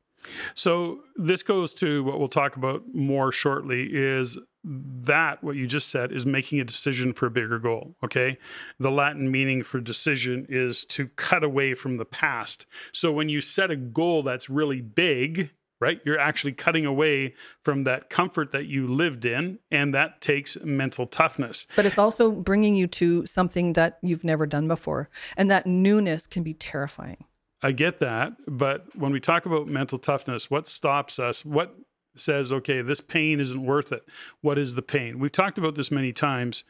So 0.54 1.02
this 1.16 1.42
goes 1.42 1.74
to 1.74 2.02
what 2.04 2.18
we'll 2.18 2.28
talk 2.28 2.56
about 2.56 2.82
more 2.92 3.30
shortly 3.30 3.88
is 3.92 4.38
that 4.66 5.44
what 5.44 5.54
you 5.54 5.66
just 5.66 5.88
said 5.88 6.10
is 6.10 6.26
making 6.26 6.58
a 6.58 6.64
decision 6.64 7.12
for 7.12 7.26
a 7.26 7.30
bigger 7.30 7.58
goal 7.58 7.94
okay? 8.02 8.38
The 8.78 8.90
latin 8.90 9.30
meaning 9.30 9.62
for 9.62 9.80
decision 9.80 10.46
is 10.48 10.84
to 10.86 11.08
cut 11.08 11.44
away 11.44 11.74
from 11.74 11.96
the 11.96 12.04
past. 12.04 12.66
So 12.92 13.12
when 13.12 13.28
you 13.28 13.40
set 13.40 13.70
a 13.70 13.76
goal 13.76 14.22
that's 14.22 14.50
really 14.50 14.80
big 14.80 15.50
right 15.78 16.00
you're 16.04 16.18
actually 16.18 16.52
cutting 16.52 16.86
away 16.86 17.34
from 17.62 17.84
that 17.84 18.08
comfort 18.08 18.50
that 18.52 18.64
you 18.66 18.86
lived 18.86 19.24
in 19.24 19.58
and 19.70 19.94
that 19.94 20.20
takes 20.20 20.56
mental 20.64 21.06
toughness. 21.06 21.66
But 21.76 21.86
it's 21.86 21.98
also 21.98 22.30
bringing 22.30 22.74
you 22.74 22.86
to 22.88 23.26
something 23.26 23.74
that 23.74 23.98
you've 24.02 24.24
never 24.24 24.46
done 24.46 24.68
before 24.68 25.10
and 25.36 25.50
that 25.50 25.66
newness 25.66 26.26
can 26.26 26.42
be 26.42 26.54
terrifying. 26.54 27.24
I 27.62 27.72
get 27.72 27.98
that, 27.98 28.32
but 28.46 28.84
when 28.94 29.12
we 29.12 29.20
talk 29.20 29.46
about 29.46 29.66
mental 29.66 29.98
toughness, 29.98 30.50
what 30.50 30.68
stops 30.68 31.18
us? 31.18 31.44
What 31.44 31.74
says, 32.20 32.52
okay, 32.52 32.82
this 32.82 33.00
pain 33.00 33.40
isn't 33.40 33.64
worth 33.64 33.92
it. 33.92 34.04
What 34.40 34.58
is 34.58 34.74
the 34.74 34.82
pain? 34.82 35.18
We've 35.18 35.32
talked 35.32 35.58
about 35.58 35.74
this 35.74 35.90
many 35.90 36.12
times 36.12 36.64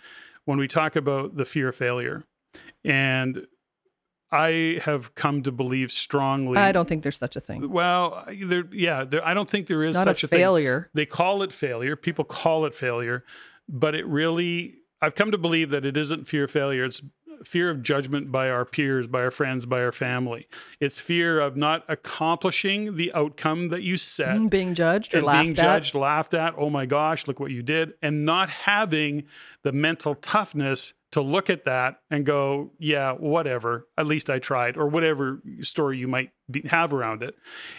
when 0.45 0.59
we 0.59 0.69
talk 0.69 0.97
about 0.97 1.37
the 1.37 1.45
fear 1.45 1.69
of 1.69 1.77
failure. 1.77 2.25
And 2.85 3.47
I 4.31 4.81
have 4.85 5.15
come 5.15 5.43
to 5.45 5.53
believe 5.53 5.93
strongly. 5.93 6.57
I 6.59 6.73
don't 6.73 6.89
think 6.89 7.03
there's 7.03 7.19
such 7.19 7.37
a 7.37 7.41
thing. 7.41 7.71
Well, 7.71 8.25
there, 8.43 8.65
yeah, 8.73 9.05
there, 9.05 9.25
I 9.25 9.35
don't 9.35 9.49
think 9.49 9.67
there 9.67 9.85
is 9.85 9.95
Not 9.95 10.05
such 10.05 10.25
a, 10.25 10.27
a 10.27 10.29
failure. 10.29 10.81
Thing. 10.83 10.91
They 10.95 11.07
call 11.07 11.43
it 11.43 11.53
failure. 11.53 11.97
People 11.97 12.25
call 12.25 12.65
it 12.65 12.75
failure, 12.75 13.25
but 13.69 13.95
it 13.95 14.07
really, 14.07 14.77
I've 15.01 15.15
come 15.15 15.31
to 15.31 15.39
believe 15.39 15.71
that 15.71 15.85
it 15.85 15.97
isn't 15.97 16.27
fear 16.27 16.45
of 16.45 16.51
failure. 16.51 16.85
It's 16.85 17.01
fear 17.45 17.71
of 17.71 17.83
judgment 17.83 18.31
by 18.33 18.49
our 18.49 18.65
peers, 18.65 19.07
by 19.07 19.21
our 19.21 19.31
friends, 19.31 19.67
by 19.67 19.83
our 19.83 19.93
family. 19.93 20.49
It's 20.81 20.99
fear 20.99 21.41
of 21.41 21.57
not 21.57 21.85
accomplishing 21.89 22.97
the 22.97 23.13
outcome 23.13 23.69
that 23.69 23.83
you 23.83 23.97
set, 23.97 24.37
mm, 24.37 24.51
being 24.51 24.75
judged 24.75 25.15
or 25.15 25.23
laughed 25.23 25.45
being 25.45 25.59
at. 25.59 25.63
judged, 25.63 25.95
laughed 25.95 26.35
at. 26.35 26.55
Oh 26.57 26.71
my 26.71 26.87
gosh, 26.87 27.27
look 27.27 27.41
what 27.41 27.51
you 27.51 27.63
did, 27.63 27.95
and 28.03 28.25
not 28.25 28.51
having 28.51 29.25
the 29.63 29.73
mental 29.73 30.15
toughness 30.15 30.95
to 31.13 31.21
look 31.21 31.49
at 31.49 31.65
that 31.65 32.01
and 32.11 32.27
go, 32.27 32.73
yeah, 32.79 33.13
whatever. 33.13 33.87
At 33.97 34.07
least 34.07 34.29
I 34.29 34.39
tried, 34.39 34.77
or 34.77 34.89
whatever 34.89 35.43
story 35.61 35.99
you 35.99 36.09
might 36.09 36.31
be, 36.51 36.63
have 36.63 36.93
around 36.93 37.23
it, 37.23 37.35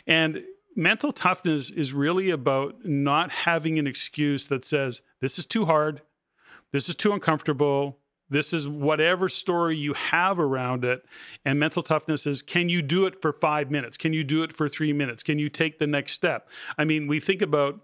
and. 0.05 0.41
Mental 0.79 1.11
toughness 1.11 1.71
is 1.71 1.91
really 1.91 2.29
about 2.29 2.85
not 2.85 3.31
having 3.31 3.79
an 3.79 3.87
excuse 3.87 4.45
that 4.45 4.63
says, 4.63 5.01
This 5.21 5.39
is 5.39 5.47
too 5.47 5.65
hard. 5.65 6.03
This 6.71 6.87
is 6.87 6.93
too 6.93 7.13
uncomfortable 7.13 7.97
this 8.29 8.53
is 8.53 8.67
whatever 8.67 9.29
story 9.29 9.77
you 9.77 9.93
have 9.93 10.39
around 10.39 10.83
it. 10.83 11.05
And 11.45 11.59
mental 11.59 11.83
toughness 11.83 12.27
is 12.27 12.41
can 12.41 12.69
you 12.69 12.81
do 12.81 13.05
it 13.05 13.21
for 13.21 13.33
five 13.33 13.71
minutes? 13.71 13.97
Can 13.97 14.13
you 14.13 14.23
do 14.23 14.43
it 14.43 14.53
for 14.53 14.67
three 14.67 14.93
minutes? 14.93 15.23
Can 15.23 15.39
you 15.39 15.49
take 15.49 15.79
the 15.79 15.87
next 15.87 16.13
step? 16.13 16.49
I 16.77 16.85
mean, 16.85 17.07
we 17.07 17.19
think 17.19 17.41
about 17.41 17.79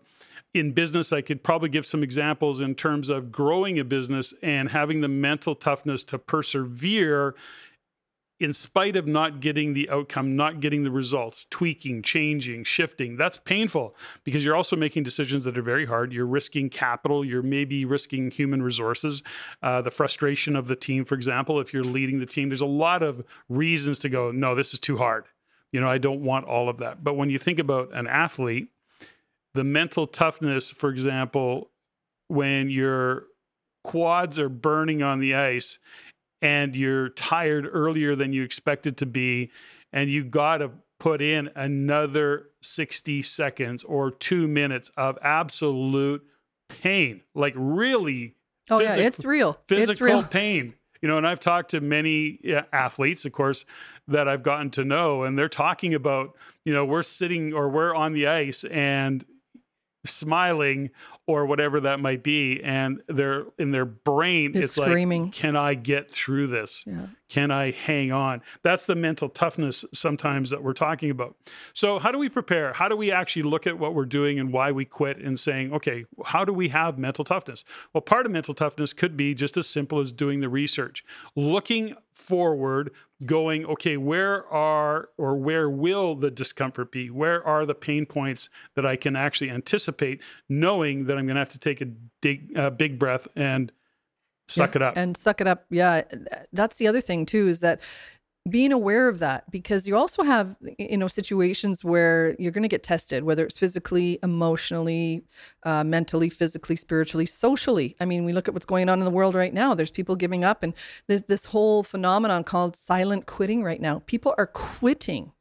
in 0.54 0.72
business, 0.72 1.12
I 1.12 1.22
could 1.22 1.44
probably 1.44 1.70
give 1.70 1.86
some 1.86 2.04
examples 2.04 2.62
in 2.62 2.76
terms 2.76 3.10
of 3.10 3.32
growing 3.32 3.80
a 3.80 3.84
business 3.84 4.36
and 4.44 4.70
having 4.70 5.02
the 5.02 5.08
mental 5.08 5.56
toughness 5.56 6.04
to 6.06 6.20
persevere 6.20 7.34
in 8.44 8.52
spite 8.52 8.98
of 8.98 9.08
not 9.08 9.40
getting 9.40 9.74
the 9.74 9.90
outcome, 9.90 10.36
not 10.36 10.60
getting 10.60 10.84
the 10.84 10.92
results, 10.92 11.48
tweaking, 11.50 12.02
changing, 12.02 12.66
shifting, 12.66 13.16
that's 13.16 13.38
painful 13.38 13.96
because 14.26 14.44
you're 14.44 14.56
also 14.56 14.76
making 14.76 15.02
decisions 15.02 15.46
that 15.46 15.58
are 15.58 15.64
very 15.64 15.86
hard. 15.86 16.12
You're 16.12 16.26
risking 16.26 16.70
capital, 16.70 17.24
you're 17.24 17.42
maybe 17.42 17.86
risking 17.86 18.30
human 18.32 18.62
resources, 18.62 19.24
uh, 19.62 19.82
the 19.82 19.92
frustration 19.92 20.58
of 20.58 20.68
the 20.68 20.76
team, 20.76 21.06
for 21.06 21.16
example, 21.16 21.62
if 21.62 21.74
you're 21.74 21.86
leading 21.86 22.20
the 22.20 22.26
team. 22.26 22.50
There's 22.50 22.60
a 22.60 22.66
lot 22.66 23.02
of 23.02 23.24
reasons 23.48 24.00
to 24.00 24.10
go, 24.10 24.32
no, 24.32 24.56
this 24.56 24.74
is 24.74 24.80
too 24.80 24.98
hard. 24.98 25.26
You 25.72 25.80
know, 25.80 25.90
I 25.90 25.98
don't 25.98 26.22
want 26.22 26.46
all 26.46 26.68
of 26.68 26.78
that. 26.80 27.02
But 27.04 27.16
when 27.16 27.30
you 27.30 27.40
think 27.40 27.60
about 27.60 27.94
an 27.94 28.08
athlete, 28.08 28.68
the 29.54 29.64
mental 29.64 30.06
toughness, 30.06 30.70
for 30.70 30.90
example, 30.90 31.72
when 32.28 32.70
your 32.70 33.28
quads 33.84 34.38
are 34.38 34.50
burning 34.50 35.02
on 35.02 35.20
the 35.20 35.34
ice 35.34 35.80
and 36.44 36.76
you're 36.76 37.10
tired 37.10 37.66
earlier 37.72 38.16
than 38.16 38.34
you 38.34 38.44
expected 38.44 38.98
to 38.98 39.06
be, 39.06 39.50
and 39.94 40.10
you 40.10 40.26
got 40.26 40.58
to 40.58 40.72
put 41.00 41.22
in 41.22 41.50
another 41.56 42.50
60 42.62 43.22
seconds 43.22 43.84
or 43.86 44.12
two 44.12 44.48
minutes 44.48 44.92
of 44.98 45.18
absolute 45.22 46.22
pain, 46.68 47.22
like 47.34 47.54
really. 47.56 48.36
Oh, 48.70 48.80
yeah, 48.80 48.96
it's 48.98 49.24
real. 49.24 49.58
Physical 49.68 49.92
it's 49.92 50.02
real. 50.02 50.24
pain. 50.24 50.74
You 51.02 51.10
know, 51.10 51.18
and 51.18 51.28
I've 51.28 51.40
talked 51.40 51.72
to 51.72 51.82
many 51.82 52.40
athletes, 52.72 53.26
of 53.26 53.34
course, 53.34 53.66
that 54.08 54.30
I've 54.30 54.44
gotten 54.44 54.70
to 54.72 54.86
know, 54.86 55.24
and 55.24 55.38
they're 55.38 55.50
talking 55.50 55.94
about, 55.94 56.36
you 56.64 56.74
know, 56.74 56.86
we're 56.86 57.04
sitting 57.04 57.54
or 57.54 57.68
we're 57.68 57.94
on 57.94 58.14
the 58.14 58.28
ice 58.28 58.64
and 58.64 59.26
smiling 60.06 60.90
or 61.28 61.46
whatever 61.46 61.80
that 61.80 62.00
might 62.00 62.22
be 62.24 62.62
and 62.64 63.02
they're 63.08 63.46
in 63.58 63.72
their 63.72 63.86
brain 63.86 64.52
It's 64.56 64.66
it's 64.66 64.74
screaming. 64.76 65.26
like 65.26 65.34
can 65.34 65.56
i 65.56 65.74
get 65.74 66.12
through 66.12 66.48
this? 66.48 66.84
Yeah. 66.86 67.08
can 67.30 67.52
i 67.52 67.72
hang 67.72 68.12
on? 68.12 68.42
That's 68.64 68.86
the 68.86 68.96
mental 68.96 69.30
toughness 69.30 69.86
sometimes 69.94 70.50
that 70.50 70.62
we're 70.62 70.74
talking 70.74 71.10
about. 71.10 71.36
So 71.74 72.00
how 72.00 72.12
do 72.12 72.18
we 72.20 72.28
prepare? 72.30 72.74
How 72.74 72.90
do 72.90 72.98
we 72.98 73.12
actually 73.12 73.44
look 73.44 73.66
at 73.66 73.80
what 73.80 73.96
we're 73.96 74.06
doing 74.06 74.40
and 74.40 74.52
why 74.52 74.72
we 74.72 74.84
quit 74.86 75.18
and 75.18 75.40
saying 75.40 75.74
okay 75.74 76.06
how 76.26 76.44
do 76.44 76.52
we 76.54 76.70
have 76.70 76.98
mental 76.98 77.24
toughness? 77.24 77.64
Well 77.94 78.02
part 78.02 78.26
of 78.26 78.32
mental 78.32 78.54
toughness 78.54 78.92
could 78.94 79.16
be 79.16 79.34
just 79.34 79.56
as 79.56 79.68
simple 79.68 80.00
as 80.00 80.12
doing 80.12 80.42
the 80.42 80.50
research. 80.50 81.06
Looking 81.36 81.96
forward 82.14 82.92
going 83.26 83.66
okay 83.66 83.98
where 83.98 84.46
are 84.48 85.10
or 85.18 85.36
where 85.36 85.70
will 85.70 86.16
the 86.16 86.32
discomfort 86.32 86.92
be 86.92 87.10
where 87.10 87.46
are 87.46 87.66
the 87.66 87.76
pain 87.76 88.06
points 88.06 88.50
that 88.76 88.86
i 88.86 88.96
can 88.96 89.16
actually 89.16 89.50
anticipate 89.50 90.22
knowing 90.50 91.06
that 91.06 91.18
i'm 91.18 91.26
going 91.26 91.36
to 91.36 91.40
have 91.40 91.50
to 91.50 91.60
take 91.60 91.82
a 91.82 91.86
big, 92.22 92.58
uh, 92.58 92.70
big 92.70 92.98
breath 93.00 93.28
and 93.36 93.72
suck 94.48 94.76
Yeah, 94.76 94.78
it 94.78 94.82
up 94.82 94.98
and 94.98 95.16
suck 95.16 95.40
it 95.42 95.48
up. 95.48 95.66
Yeah, 95.70 96.04
that's 96.52 96.78
the 96.78 96.88
other 96.88 97.02
thing 97.02 97.26
too 97.26 97.48
is 97.48 97.62
that 97.62 97.82
being 98.50 98.74
aware 98.74 99.08
of 99.08 99.20
that 99.20 99.50
because 99.50 99.88
you 99.88 99.96
also 99.96 100.22
have 100.22 100.58
you 100.78 100.98
know 100.98 101.08
situations 101.08 101.82
where 101.82 102.36
you're 102.38 102.52
going 102.52 102.64
to 102.64 102.68
get 102.68 102.84
tested 102.84 103.24
whether 103.24 103.46
it's 103.46 103.58
physically 103.58 104.20
emotionally 104.22 105.24
uh, 105.64 105.84
mentally 105.84 106.30
physically 106.30 106.76
spiritually 106.76 107.26
socially. 107.26 107.96
I 108.02 108.06
mean 108.06 108.26
we 108.26 108.34
look 108.34 108.50
at 108.50 108.54
what's 108.54 108.66
going 108.66 108.90
on 108.90 109.00
in 109.00 109.06
the 109.06 109.12
world 109.12 109.34
right 109.34 109.54
now. 109.54 109.74
There's 109.74 109.92
people 109.92 110.18
giving 110.18 110.44
up 110.44 110.62
and 110.62 110.74
there's 111.08 111.24
this 111.24 111.46
whole 111.46 111.84
phenomenon 111.84 112.44
called 112.44 112.76
silent 112.76 113.28
quitting 113.28 113.64
right 113.64 113.80
now. 113.80 114.00
People 114.08 114.36
are 114.38 114.48
quitting 114.48 115.32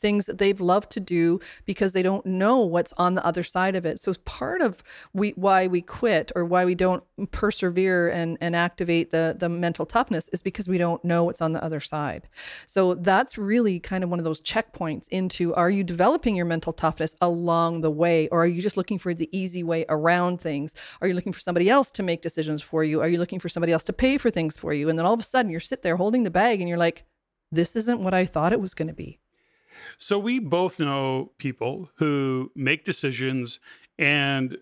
things 0.00 0.26
that 0.26 0.38
they've 0.38 0.60
loved 0.60 0.90
to 0.92 1.00
do 1.00 1.40
because 1.66 1.92
they 1.92 2.02
don't 2.02 2.24
know 2.26 2.60
what's 2.60 2.92
on 2.96 3.14
the 3.14 3.24
other 3.24 3.42
side 3.42 3.76
of 3.76 3.84
it. 3.84 4.00
So 4.00 4.14
part 4.24 4.62
of 4.62 4.82
we 5.12 5.30
why 5.30 5.66
we 5.66 5.82
quit 5.82 6.32
or 6.34 6.44
why 6.44 6.64
we 6.64 6.74
don't 6.74 7.04
persevere 7.30 8.08
and, 8.08 8.38
and 8.40 8.56
activate 8.56 9.10
the 9.10 9.36
the 9.38 9.48
mental 9.48 9.86
toughness 9.86 10.28
is 10.28 10.42
because 10.42 10.68
we 10.68 10.78
don't 10.78 11.04
know 11.04 11.24
what's 11.24 11.40
on 11.40 11.52
the 11.52 11.62
other 11.62 11.80
side. 11.80 12.28
So 12.66 12.94
that's 12.94 13.38
really 13.38 13.78
kind 13.78 14.02
of 14.02 14.10
one 14.10 14.18
of 14.18 14.24
those 14.24 14.40
checkpoints 14.40 15.08
into 15.08 15.54
are 15.54 15.70
you 15.70 15.84
developing 15.84 16.36
your 16.36 16.46
mental 16.46 16.72
toughness 16.72 17.14
along 17.20 17.82
the 17.82 17.90
way 17.90 18.28
or 18.28 18.42
are 18.42 18.46
you 18.46 18.60
just 18.60 18.76
looking 18.76 18.98
for 18.98 19.14
the 19.14 19.28
easy 19.36 19.62
way 19.62 19.84
around 19.88 20.40
things? 20.40 20.74
Are 21.00 21.08
you 21.08 21.14
looking 21.14 21.32
for 21.32 21.40
somebody 21.40 21.68
else 21.68 21.90
to 21.92 22.02
make 22.02 22.22
decisions 22.22 22.62
for 22.62 22.82
you? 22.84 23.00
Are 23.00 23.08
you 23.08 23.18
looking 23.18 23.38
for 23.38 23.48
somebody 23.48 23.72
else 23.72 23.84
to 23.84 23.92
pay 23.92 24.18
for 24.18 24.30
things 24.30 24.56
for 24.56 24.72
you? 24.72 24.88
And 24.88 24.98
then 24.98 25.06
all 25.06 25.14
of 25.14 25.20
a 25.20 25.24
sudden 25.24 25.50
you're 25.50 25.60
sit 25.60 25.82
there 25.82 25.96
holding 25.96 26.24
the 26.24 26.30
bag 26.30 26.60
and 26.60 26.68
you're 26.68 26.78
like, 26.78 27.04
this 27.52 27.76
isn't 27.76 28.00
what 28.00 28.14
I 28.14 28.24
thought 28.24 28.52
it 28.52 28.60
was 28.60 28.74
going 28.74 28.88
to 28.88 28.94
be. 28.94 29.18
So 29.98 30.18
we 30.18 30.38
both 30.38 30.78
know 30.78 31.32
people 31.38 31.90
who 31.96 32.50
make 32.54 32.84
decisions 32.84 33.58
and 33.98 34.58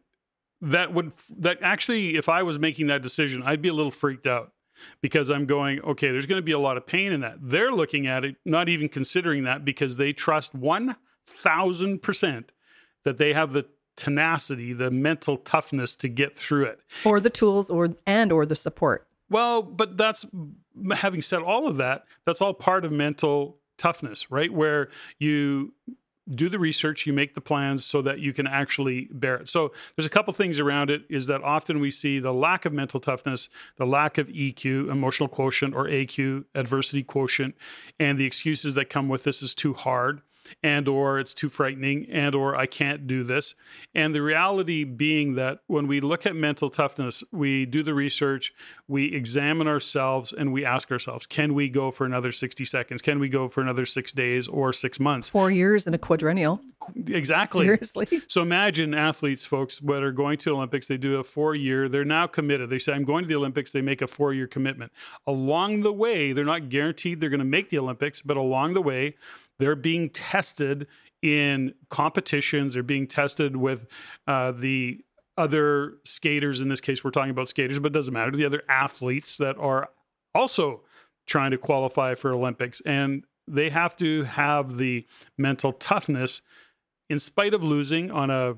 that 0.60 0.92
would 0.92 1.12
that 1.38 1.58
actually 1.62 2.16
if 2.16 2.28
I 2.28 2.42
was 2.42 2.58
making 2.58 2.88
that 2.88 3.02
decision, 3.02 3.42
I'd 3.44 3.62
be 3.62 3.68
a 3.68 3.72
little 3.72 3.92
freaked 3.92 4.26
out 4.26 4.52
because 5.00 5.30
I'm 5.30 5.46
going, 5.46 5.80
okay, 5.82 6.10
there's 6.10 6.26
going 6.26 6.40
to 6.40 6.44
be 6.44 6.52
a 6.52 6.58
lot 6.58 6.76
of 6.76 6.86
pain 6.86 7.12
in 7.12 7.20
that. 7.20 7.36
They're 7.40 7.72
looking 7.72 8.06
at 8.06 8.24
it 8.24 8.36
not 8.44 8.68
even 8.68 8.88
considering 8.88 9.44
that 9.44 9.64
because 9.64 9.96
they 9.96 10.12
trust 10.12 10.58
1000% 10.58 12.44
that 13.04 13.18
they 13.18 13.32
have 13.32 13.52
the 13.52 13.66
tenacity, 13.96 14.72
the 14.72 14.90
mental 14.90 15.36
toughness 15.36 15.96
to 15.96 16.08
get 16.08 16.36
through 16.38 16.64
it. 16.64 16.80
Or 17.04 17.20
the 17.20 17.30
tools 17.30 17.70
or 17.70 17.88
and 18.06 18.32
or 18.32 18.46
the 18.46 18.56
support. 18.56 19.06
Well, 19.30 19.62
but 19.62 19.96
that's 19.96 20.24
having 20.94 21.20
said 21.22 21.42
all 21.42 21.66
of 21.66 21.76
that, 21.78 22.04
that's 22.24 22.40
all 22.40 22.54
part 22.54 22.84
of 22.84 22.92
mental 22.92 23.57
toughness, 23.78 24.30
right? 24.30 24.52
Where 24.52 24.88
you 25.18 25.72
do 26.34 26.48
the 26.48 26.58
research, 26.58 27.06
you 27.06 27.12
make 27.12 27.34
the 27.34 27.40
plans 27.40 27.84
so 27.84 28.02
that 28.02 28.20
you 28.20 28.32
can 28.32 28.46
actually 28.46 29.08
bear 29.10 29.36
it. 29.36 29.48
So 29.48 29.72
there's 29.96 30.06
a 30.06 30.10
couple 30.10 30.34
things 30.34 30.58
around 30.58 30.90
it 30.90 31.04
is 31.08 31.26
that 31.28 31.42
often 31.42 31.80
we 31.80 31.90
see 31.90 32.18
the 32.18 32.34
lack 32.34 32.66
of 32.66 32.72
mental 32.72 33.00
toughness, 33.00 33.48
the 33.76 33.86
lack 33.86 34.18
of 34.18 34.28
EQ, 34.28 34.90
emotional 34.90 35.28
quotient 35.28 35.74
or 35.74 35.86
AQ, 35.86 36.44
adversity 36.54 37.02
quotient, 37.02 37.54
and 37.98 38.18
the 38.18 38.26
excuses 38.26 38.74
that 38.74 38.90
come 38.90 39.08
with 39.08 39.24
this 39.24 39.42
is 39.42 39.54
too 39.54 39.72
hard 39.72 40.20
and 40.62 40.88
or 40.88 41.18
it's 41.18 41.34
too 41.34 41.48
frightening 41.48 42.06
and 42.10 42.34
or 42.34 42.56
I 42.56 42.66
can't 42.66 43.06
do 43.06 43.24
this. 43.24 43.54
And 43.94 44.14
the 44.14 44.22
reality 44.22 44.84
being 44.84 45.34
that 45.34 45.60
when 45.66 45.86
we 45.86 46.00
look 46.00 46.26
at 46.26 46.36
mental 46.36 46.70
toughness, 46.70 47.24
we 47.32 47.66
do 47.66 47.82
the 47.82 47.94
research, 47.94 48.52
we 48.86 49.14
examine 49.14 49.68
ourselves 49.68 50.32
and 50.32 50.52
we 50.52 50.64
ask 50.64 50.90
ourselves, 50.90 51.26
can 51.26 51.54
we 51.54 51.68
go 51.68 51.90
for 51.90 52.04
another 52.04 52.32
60 52.32 52.64
seconds? 52.64 53.02
Can 53.02 53.18
we 53.18 53.28
go 53.28 53.48
for 53.48 53.60
another 53.60 53.86
6 53.86 54.12
days 54.12 54.48
or 54.48 54.72
6 54.72 55.00
months? 55.00 55.28
4 55.28 55.50
years 55.50 55.86
in 55.86 55.94
a 55.94 55.98
quadrennial. 55.98 56.60
Exactly. 57.08 57.66
Seriously. 57.66 58.06
So 58.28 58.42
imagine 58.42 58.94
athletes 58.94 59.44
folks 59.44 59.78
that 59.78 60.02
are 60.02 60.12
going 60.12 60.38
to 60.38 60.52
Olympics, 60.52 60.86
they 60.86 60.96
do 60.96 61.16
a 61.16 61.24
4 61.24 61.54
year, 61.54 61.88
they're 61.88 62.04
now 62.04 62.26
committed. 62.26 62.68
They 62.68 62.78
say 62.78 62.92
I'm 62.92 63.04
going 63.04 63.24
to 63.24 63.28
the 63.28 63.36
Olympics, 63.36 63.72
they 63.72 63.80
make 63.80 64.02
a 64.02 64.06
4 64.06 64.34
year 64.34 64.46
commitment. 64.46 64.92
Along 65.26 65.80
the 65.80 65.92
way, 65.92 66.32
they're 66.32 66.44
not 66.44 66.68
guaranteed 66.68 67.20
they're 67.20 67.30
going 67.30 67.38
to 67.38 67.44
make 67.44 67.70
the 67.70 67.78
Olympics, 67.78 68.22
but 68.22 68.36
along 68.36 68.74
the 68.74 68.82
way, 68.82 69.16
they're 69.58 69.76
being 69.76 70.10
tested 70.10 70.86
in 71.22 71.74
competitions. 71.88 72.74
They're 72.74 72.82
being 72.82 73.06
tested 73.06 73.56
with 73.56 73.86
uh, 74.26 74.52
the 74.52 75.04
other 75.36 75.94
skaters. 76.04 76.60
In 76.60 76.68
this 76.68 76.80
case, 76.80 77.02
we're 77.02 77.10
talking 77.10 77.30
about 77.30 77.48
skaters, 77.48 77.78
but 77.78 77.92
it 77.92 77.94
doesn't 77.94 78.14
matter. 78.14 78.30
The 78.30 78.46
other 78.46 78.62
athletes 78.68 79.36
that 79.38 79.56
are 79.58 79.90
also 80.34 80.82
trying 81.26 81.50
to 81.50 81.58
qualify 81.58 82.14
for 82.14 82.32
Olympics. 82.32 82.80
And 82.84 83.24
they 83.46 83.70
have 83.70 83.96
to 83.96 84.24
have 84.24 84.76
the 84.76 85.06
mental 85.36 85.72
toughness 85.72 86.42
in 87.08 87.18
spite 87.18 87.54
of 87.54 87.62
losing 87.62 88.10
on 88.10 88.30
a 88.30 88.56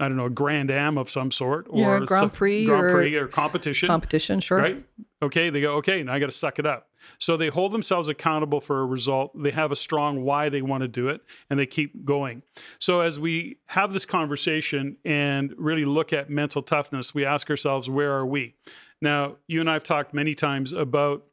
I 0.00 0.08
don't 0.08 0.16
know, 0.16 0.26
a 0.26 0.30
Grand 0.30 0.70
Am 0.70 0.96
of 0.96 1.10
some 1.10 1.30
sort 1.30 1.66
or 1.70 1.78
yeah, 1.80 2.00
Grand 2.04 2.32
Prix, 2.32 2.66
Grand 2.66 2.86
or 2.86 2.92
Prix 2.92 3.16
or 3.16 3.26
competition. 3.26 3.88
Competition, 3.88 4.40
sure. 4.40 4.58
Right? 4.58 4.84
Okay, 5.20 5.50
they 5.50 5.60
go, 5.60 5.76
okay, 5.76 6.02
now 6.04 6.12
I 6.12 6.20
got 6.20 6.26
to 6.26 6.32
suck 6.32 6.60
it 6.60 6.66
up. 6.66 6.88
So 7.18 7.36
they 7.36 7.48
hold 7.48 7.72
themselves 7.72 8.08
accountable 8.08 8.60
for 8.60 8.80
a 8.80 8.86
result. 8.86 9.32
They 9.40 9.50
have 9.50 9.72
a 9.72 9.76
strong 9.76 10.22
why 10.22 10.48
they 10.48 10.62
want 10.62 10.82
to 10.82 10.88
do 10.88 11.08
it 11.08 11.20
and 11.50 11.58
they 11.58 11.66
keep 11.66 12.04
going. 12.04 12.42
So 12.78 13.00
as 13.00 13.18
we 13.18 13.58
have 13.66 13.92
this 13.92 14.04
conversation 14.04 14.96
and 15.04 15.52
really 15.56 15.84
look 15.84 16.12
at 16.12 16.30
mental 16.30 16.62
toughness, 16.62 17.14
we 17.14 17.24
ask 17.24 17.50
ourselves, 17.50 17.90
where 17.90 18.12
are 18.12 18.26
we? 18.26 18.54
Now, 19.00 19.36
you 19.46 19.60
and 19.60 19.70
I 19.70 19.74
have 19.74 19.84
talked 19.84 20.14
many 20.14 20.34
times 20.34 20.72
about 20.72 21.24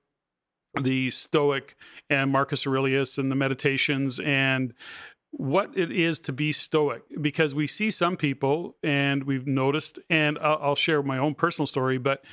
the 0.81 1.09
Stoic 1.11 1.75
and 2.09 2.31
Marcus 2.31 2.67
Aurelius 2.67 3.17
and 3.17 3.31
the 3.31 3.35
meditations 3.35 4.19
and 4.19 4.73
what 5.37 5.77
it 5.77 5.91
is 5.91 6.21
to 6.21 6.31
be 6.31 6.53
stoic 6.53 7.03
because 7.19 7.53
we 7.53 7.67
see 7.67 7.91
some 7.91 8.15
people 8.15 8.77
and 8.81 9.25
we've 9.25 9.45
noticed 9.45 9.99
and 10.09 10.39
I'll, 10.39 10.59
I'll, 10.61 10.75
share 10.75 11.03
my 11.03 11.17
own 11.17 11.35
personal 11.35 11.65
story 11.65 11.97
but 11.97 12.23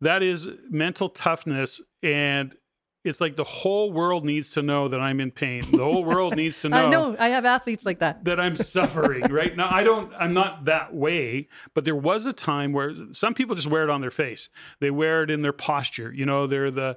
that 0.00 0.24
is 0.24 0.48
mental 0.68 1.08
toughness 1.08 1.80
and 2.02 2.56
it's 3.04 3.20
like 3.20 3.36
the 3.36 3.44
whole 3.44 3.92
world 3.92 4.24
needs 4.24 4.52
to 4.52 4.62
know 4.62 4.86
that 4.88 5.00
I'm 5.00 5.20
in 5.20 5.32
pain. 5.32 5.64
The 5.72 5.78
whole 5.78 6.04
world 6.04 6.36
needs 6.36 6.60
to 6.62 6.68
know. 6.68 6.76
I 6.76 6.88
know. 6.88 7.16
I 7.18 7.28
have 7.30 7.44
athletes 7.44 7.84
like 7.84 7.98
that. 7.98 8.24
That 8.24 8.38
I'm 8.38 8.54
suffering, 8.54 9.24
right? 9.30 9.56
Now, 9.56 9.68
I 9.70 9.82
don't, 9.82 10.12
I'm 10.16 10.32
not 10.32 10.66
that 10.66 10.94
way, 10.94 11.48
but 11.74 11.84
there 11.84 11.96
was 11.96 12.26
a 12.26 12.32
time 12.32 12.72
where 12.72 12.94
some 13.12 13.34
people 13.34 13.56
just 13.56 13.66
wear 13.66 13.82
it 13.82 13.90
on 13.90 14.02
their 14.02 14.12
face. 14.12 14.48
They 14.80 14.92
wear 14.92 15.24
it 15.24 15.30
in 15.30 15.42
their 15.42 15.52
posture. 15.52 16.12
You 16.12 16.26
know, 16.26 16.46
they're 16.46 16.70
the, 16.70 16.96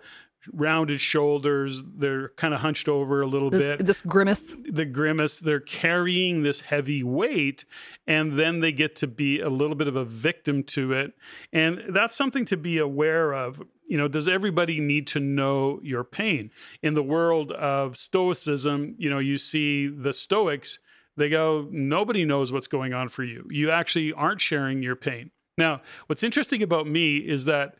rounded 0.54 1.02
shoulders. 1.02 1.82
They're 1.86 2.30
kind 2.30 2.54
of 2.54 2.62
hunched 2.62 2.88
over 2.88 3.22
a 3.22 3.28
little 3.28 3.50
this, 3.50 3.62
bit. 3.62 3.86
This 3.86 4.02
grimace. 4.02 4.56
The 4.64 4.86
grimace. 4.86 5.40
They're 5.40 5.60
carrying 5.60 6.44
this 6.44 6.62
heavy 6.62 7.04
weight, 7.04 7.66
and 8.08 8.38
then 8.38 8.60
they 8.60 8.72
get 8.72 8.96
to 8.98 9.08
be 9.08 9.40
a 9.40 9.50
little 9.50 9.76
bit 9.76 9.88
of 9.88 9.96
a 9.96 10.06
victim 10.06 10.64
to 10.64 10.94
it. 10.94 11.14
And 11.52 11.84
that's 11.90 12.16
something 12.16 12.46
to 12.46 12.58
be 12.58 12.78
aware 12.78 13.34
of. 13.34 13.62
You 13.88 13.98
know, 13.98 14.08
does 14.08 14.28
everybody 14.28 14.80
need 14.80 15.08
to 15.08 15.20
know 15.20 15.80
your 15.84 16.04
pain? 16.04 16.52
In 16.82 16.96
the 16.96 17.04
world 17.04 17.52
of 17.52 17.96
Stoicism, 17.98 18.96
you 18.98 19.10
know, 19.10 19.20
you 19.20 19.38
see 19.38 19.88
the 19.88 20.12
Stoics, 20.12 20.80
they 21.18 21.30
go, 21.30 21.68
nobody 21.72 22.26
knows 22.26 22.52
what's 22.52 22.68
going 22.68 22.94
on 22.94 23.10
for 23.10 23.24
you. 23.24 23.48
You 23.50 23.72
actually 23.72 24.12
aren't 24.12 24.42
sharing 24.42 24.82
your 24.82 24.96
pain. 24.96 25.32
Now, 25.58 25.82
what's 26.08 26.24
interesting 26.24 26.62
about 26.62 26.88
me 26.88 27.18
is 27.18 27.46
that 27.46 27.76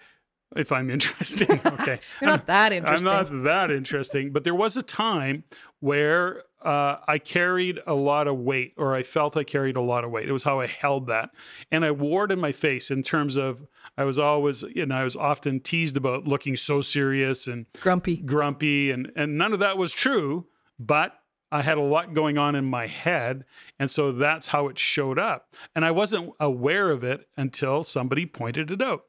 if 0.56 0.72
I'm 0.72 0.90
interesting. 0.90 1.60
Okay. 1.86 2.00
You're 2.22 2.32
not 2.32 2.48
that 2.48 2.72
interesting. 2.74 3.08
I'm 3.08 3.14
not 3.14 3.44
that 3.44 3.72
interesting. 3.72 4.32
But 4.32 4.44
there 4.44 4.56
was 4.56 4.78
a 4.78 4.84
time 4.84 5.44
where 5.80 6.44
uh, 6.64 6.98
I 7.08 7.20
carried 7.20 7.80
a 7.86 7.94
lot 7.94 8.28
of 8.28 8.38
weight, 8.38 8.74
or 8.78 8.96
I 8.96 9.04
felt 9.04 9.38
I 9.38 9.44
carried 9.44 9.78
a 9.78 9.82
lot 9.82 10.04
of 10.04 10.12
weight. 10.12 10.28
It 10.28 10.32
was 10.32 10.44
how 10.44 10.60
I 10.60 10.68
held 10.68 11.08
that. 11.08 11.30
And 11.72 11.86
I 11.86 11.92
wore 11.92 12.26
it 12.26 12.32
in 12.32 12.40
my 12.40 12.52
face 12.52 12.90
in 12.90 13.04
terms 13.04 13.38
of 13.38 13.68
I 13.98 14.04
was 14.04 14.18
always, 14.18 14.64
you 14.64 14.86
know, 14.86 14.96
I 14.96 15.04
was 15.04 15.16
often 15.16 15.60
teased 15.60 15.98
about 15.98 16.26
looking 16.28 16.56
so 16.56 16.82
serious 16.82 17.46
and 17.48 17.66
grumpy. 17.82 18.18
Grumpy. 18.18 18.92
And, 18.92 19.12
and 19.16 19.38
none 19.38 19.54
of 19.54 19.60
that 19.60 19.78
was 19.78 19.94
true. 19.94 20.48
But 20.80 21.14
I 21.56 21.62
had 21.62 21.78
a 21.78 21.82
lot 21.82 22.14
going 22.14 22.38
on 22.38 22.54
in 22.54 22.66
my 22.66 22.88
head. 22.88 23.46
And 23.80 23.90
so 23.90 24.12
that's 24.12 24.48
how 24.48 24.68
it 24.68 24.78
showed 24.78 25.18
up. 25.18 25.56
And 25.74 25.86
I 25.86 25.92
wasn't 25.92 26.34
aware 26.38 26.92
of 26.92 27.02
it 27.04 27.30
until 27.38 27.82
somebody 27.82 28.26
pointed 28.26 28.72
it 28.72 28.82
out. 28.82 29.04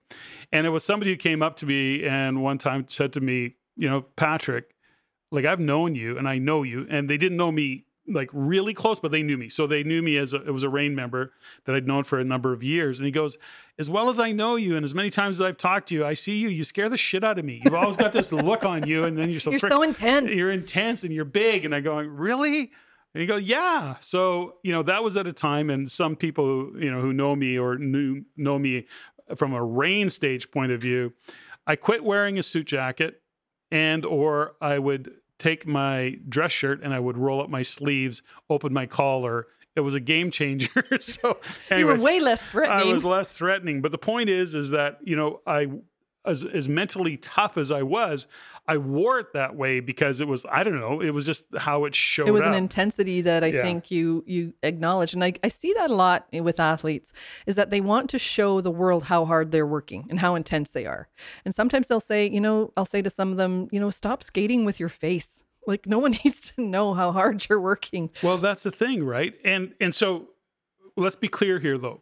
And 0.53 0.65
it 0.65 0.71
was 0.71 0.85
somebody 0.85 1.11
who 1.11 1.17
came 1.17 1.43
up 1.43 1.57
to 1.57 1.67
me 1.67 2.05
and 2.05 2.45
one 2.45 2.59
time 2.59 2.85
said 2.87 3.13
to 3.15 3.21
me, 3.21 3.57
you 3.77 3.89
know, 3.89 4.03
Patrick, 4.03 4.77
like 5.33 5.45
I've 5.45 5.59
known 5.59 5.97
you 5.97 6.17
and 6.17 6.29
I 6.29 6.39
know 6.39 6.63
you. 6.63 6.87
And 6.89 7.11
they 7.11 7.17
didn't 7.17 7.37
know 7.37 7.51
me 7.51 7.86
like 8.09 8.31
really 8.33 8.75
close, 8.75 8.99
but 8.99 9.11
they 9.11 9.23
knew 9.23 9.37
me. 9.37 9.49
So 9.49 9.67
they 9.67 9.83
knew 9.83 10.03
me 10.03 10.17
as 10.17 10.35
a, 10.35 10.37
it 10.47 10.51
was 10.53 10.63
a 10.63 10.69
REIN 10.69 10.95
member 10.95 11.33
that 11.65 11.75
I'd 11.75 11.87
known 11.87 12.05
for 12.05 12.19
a 12.19 12.25
number 12.25 12.53
of 12.53 12.63
years. 12.63 12.99
And 12.99 13.07
he 13.07 13.13
goes, 13.13 13.39
as 13.79 13.91
well 13.91 14.09
as 14.09 14.19
I 14.19 14.33
know 14.33 14.57
you, 14.57 14.77
and 14.77 14.85
as 14.85 14.95
many 14.95 15.11
times 15.11 15.41
as 15.41 15.47
I've 15.47 15.59
talked 15.59 15.89
to 15.89 15.95
you, 15.95 16.07
I 16.07 16.15
see 16.15 16.39
you. 16.39 16.49
You 16.49 16.65
scare 16.65 16.89
the 16.89 16.97
shit 16.97 17.25
out 17.25 17.39
of 17.39 17.45
me. 17.45 17.61
You've 17.65 17.75
always 17.75 17.97
got 17.97 18.13
this 18.13 18.33
look 18.33 18.65
on 18.65 18.87
you, 18.87 19.05
and 19.05 19.19
then 19.19 19.31
you're 19.31 19.41
so 19.41 19.51
you're 19.51 19.61
so 19.61 19.83
intense. 19.83 20.33
You're 20.33 20.51
intense, 20.51 21.05
and 21.05 21.13
you're 21.13 21.25
big. 21.25 21.65
And 21.65 21.75
I 21.75 21.81
going, 21.81 22.09
really? 22.09 22.73
And 23.13 23.21
you 23.21 23.27
go, 23.27 23.37
yeah. 23.37 23.97
So 24.01 24.57
you 24.63 24.73
know 24.73 24.83
that 24.83 25.03
was 25.03 25.17
at 25.17 25.27
a 25.27 25.33
time, 25.33 25.69
and 25.69 25.91
some 25.91 26.17
people 26.17 26.45
who 26.45 26.79
you 26.79 26.91
know 26.91 27.01
who 27.01 27.13
know 27.13 27.37
me 27.37 27.59
or 27.59 27.77
knew 27.77 28.25
know 28.37 28.59
me 28.59 28.87
from 29.37 29.53
a 29.53 29.63
REIN 29.63 30.09
stage 30.09 30.51
point 30.51 30.73
of 30.73 30.81
view, 30.81 31.13
I 31.67 31.77
quit 31.77 32.05
wearing 32.05 32.39
a 32.39 32.43
suit 32.43 32.67
jacket, 32.67 33.21
and 33.71 34.05
or 34.07 34.55
I 34.61 34.79
would 34.79 35.13
take 35.39 35.67
my 35.67 36.17
dress 36.29 36.53
shirt 36.53 36.83
and 36.83 36.95
I 36.95 37.01
would 37.01 37.17
roll 37.17 37.41
up 37.41 37.51
my 37.51 37.63
sleeves, 37.63 38.23
open 38.49 38.73
my 38.73 38.87
collar. 38.87 39.47
It 39.75 39.81
was 39.81 39.95
a 39.95 40.01
game 40.01 40.31
changer. 40.31 40.85
so 41.01 41.39
anyways, 41.71 41.81
you 41.81 41.87
were 41.87 42.13
way 42.13 42.21
less 42.21 42.43
threatening. 42.43 42.89
I 42.89 42.93
was 42.93 43.05
less 43.05 43.35
threatening. 43.35 43.83
But 43.83 43.93
the 43.93 43.99
point 43.99 44.31
is, 44.31 44.55
is 44.55 44.71
that 44.71 44.99
you 45.03 45.17
know 45.17 45.41
I 45.47 45.69
as, 46.27 46.45
as 46.45 46.69
mentally 46.69 47.17
tough 47.17 47.57
as 47.57 47.71
I 47.71 47.83
was, 47.83 48.27
I 48.69 48.79
wore 48.79 49.19
it 49.21 49.33
that 49.33 49.55
way 49.55 49.81
because 49.81 50.21
it 50.21 50.27
was 50.29 50.45
I 50.51 50.65
don't 50.65 50.79
know 50.81 51.01
it 51.01 51.11
was 51.11 51.25
just 51.25 51.47
how 51.57 51.85
it 51.85 51.95
showed. 51.95 52.29
It 52.29 52.33
was 52.33 52.43
up. 52.43 52.49
an 52.49 52.55
intensity 52.55 53.21
that 53.23 53.45
I 53.45 53.49
Yeah. 53.49 53.63
think 53.63 53.91
you 53.91 54.25
you 54.27 54.55
acknowledge, 54.63 55.15
and 55.15 55.23
I, 55.23 55.35
I 55.45 55.49
see 55.49 55.73
that 55.75 55.91
a 55.91 55.95
lot 55.95 56.27
with 56.33 56.59
athletes 56.59 57.13
is 57.47 57.55
that 57.57 57.71
they 57.71 57.81
want 57.81 58.11
to 58.11 58.19
show 58.19 58.61
the 58.61 58.71
world 58.71 59.05
how 59.05 59.25
hard 59.25 59.53
they're 59.53 59.67
working 59.67 60.07
and 60.11 60.19
how 60.21 60.35
intense 60.35 60.73
they 60.73 60.85
are. 60.87 61.09
And 61.45 61.55
sometimes 61.55 61.89
they'll 61.89 62.01
say, 62.01 62.29
you 62.29 62.41
know, 62.41 62.73
I'll 62.77 62.85
say 62.87 63.03
to 63.03 63.11
some 63.11 63.31
of 63.31 63.37
them, 63.37 63.69
you 63.71 63.79
know, 63.81 63.91
stop 63.91 64.23
skating 64.23 64.65
with 64.65 64.81
your 64.81 64.89
face. 64.89 65.45
Like 65.67 65.87
no 65.87 65.99
one 65.99 66.11
needs 66.25 66.53
to 66.55 66.63
know 66.63 66.95
how 66.95 67.13
hard 67.13 67.47
you're 67.49 67.61
working. 67.61 68.11
Well, 68.23 68.39
that's 68.39 68.63
the 68.65 68.71
thing, 68.73 69.05
right? 69.05 69.35
And 69.45 69.75
and 69.81 69.95
so 69.95 70.29
let's 70.97 71.17
be 71.17 71.29
clear 71.29 71.59
here 71.61 71.79
though. 71.79 72.01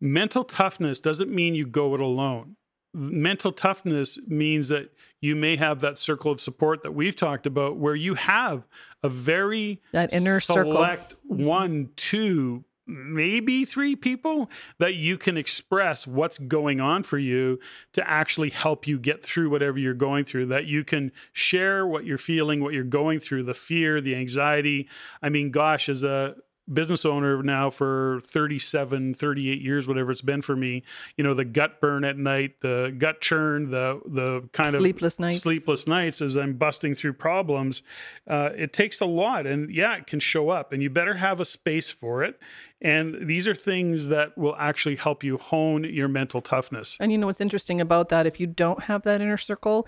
Mental 0.00 0.44
toughness 0.44 1.00
doesn't 1.00 1.30
mean 1.30 1.56
you 1.56 1.66
go 1.66 1.94
it 1.94 2.00
alone. 2.00 2.54
Mental 2.94 3.52
toughness 3.52 4.18
means 4.28 4.68
that 4.68 4.90
you 5.20 5.36
may 5.36 5.56
have 5.56 5.80
that 5.80 5.98
circle 5.98 6.32
of 6.32 6.40
support 6.40 6.82
that 6.82 6.92
we've 6.92 7.16
talked 7.16 7.46
about 7.46 7.76
where 7.76 7.94
you 7.94 8.14
have 8.14 8.66
a 9.02 9.08
very 9.08 9.82
That 9.92 10.12
inner 10.12 10.40
circle. 10.40 10.72
select 10.72 11.14
one, 11.24 11.90
two, 11.96 12.64
maybe 12.88 13.66
three 13.66 13.94
people 13.94 14.50
that 14.78 14.94
you 14.94 15.18
can 15.18 15.36
express 15.36 16.06
what's 16.06 16.38
going 16.38 16.80
on 16.80 17.02
for 17.02 17.18
you 17.18 17.58
to 17.92 18.10
actually 18.10 18.48
help 18.48 18.86
you 18.86 18.98
get 18.98 19.22
through 19.22 19.50
whatever 19.50 19.78
you're 19.78 19.92
going 19.92 20.24
through 20.24 20.46
that 20.46 20.64
you 20.64 20.82
can 20.82 21.12
share 21.34 21.86
what 21.86 22.06
you're 22.06 22.16
feeling 22.16 22.62
what 22.62 22.72
you're 22.72 22.82
going 22.84 23.20
through 23.20 23.42
the 23.42 23.52
fear 23.52 24.00
the 24.00 24.14
anxiety 24.14 24.88
i 25.22 25.28
mean 25.28 25.50
gosh 25.50 25.90
as 25.90 26.02
a 26.02 26.34
business 26.72 27.04
owner 27.04 27.42
now 27.42 27.70
for 27.70 28.20
37 28.24 29.14
38 29.14 29.60
years 29.60 29.88
whatever 29.88 30.10
it's 30.10 30.22
been 30.22 30.42
for 30.42 30.56
me 30.56 30.82
you 31.16 31.24
know 31.24 31.34
the 31.34 31.44
gut 31.44 31.80
burn 31.80 32.04
at 32.04 32.16
night 32.16 32.60
the 32.60 32.94
gut 32.98 33.20
churn 33.20 33.70
the 33.70 34.00
the 34.06 34.48
kind 34.52 34.74
of 34.74 34.80
Sleepless 34.80 35.18
nights. 35.18 35.40
sleepless 35.40 35.86
nights 35.86 36.20
as 36.20 36.36
i'm 36.36 36.54
busting 36.54 36.94
through 36.94 37.14
problems 37.14 37.82
uh, 38.26 38.50
it 38.56 38.72
takes 38.72 39.00
a 39.00 39.06
lot 39.06 39.46
and 39.46 39.70
yeah 39.74 39.96
it 39.96 40.06
can 40.06 40.20
show 40.20 40.50
up 40.50 40.72
and 40.72 40.82
you 40.82 40.90
better 40.90 41.14
have 41.14 41.40
a 41.40 41.44
space 41.44 41.90
for 41.90 42.22
it 42.22 42.38
and 42.80 43.26
these 43.26 43.48
are 43.48 43.56
things 43.56 44.06
that 44.06 44.38
will 44.38 44.54
actually 44.56 44.94
help 44.94 45.24
you 45.24 45.36
hone 45.36 45.82
your 45.84 46.06
mental 46.06 46.40
toughness 46.40 46.96
And 47.00 47.10
you 47.12 47.18
know 47.18 47.26
what's 47.26 47.40
interesting 47.40 47.80
about 47.80 48.08
that? 48.10 48.26
If 48.26 48.40
you 48.40 48.46
don't 48.46 48.84
have 48.84 49.02
that 49.02 49.20
inner 49.20 49.36
circle, 49.36 49.86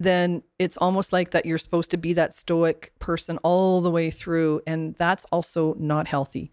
then 0.00 0.42
it's 0.58 0.78
almost 0.78 1.12
like 1.12 1.30
that 1.30 1.44
you're 1.44 1.58
supposed 1.58 1.90
to 1.90 1.98
be 1.98 2.14
that 2.14 2.32
stoic 2.32 2.92
person 2.98 3.38
all 3.42 3.82
the 3.82 3.90
way 3.90 4.10
through. 4.10 4.62
And 4.66 4.94
that's 4.94 5.26
also 5.30 5.74
not 5.78 6.08
healthy. 6.08 6.50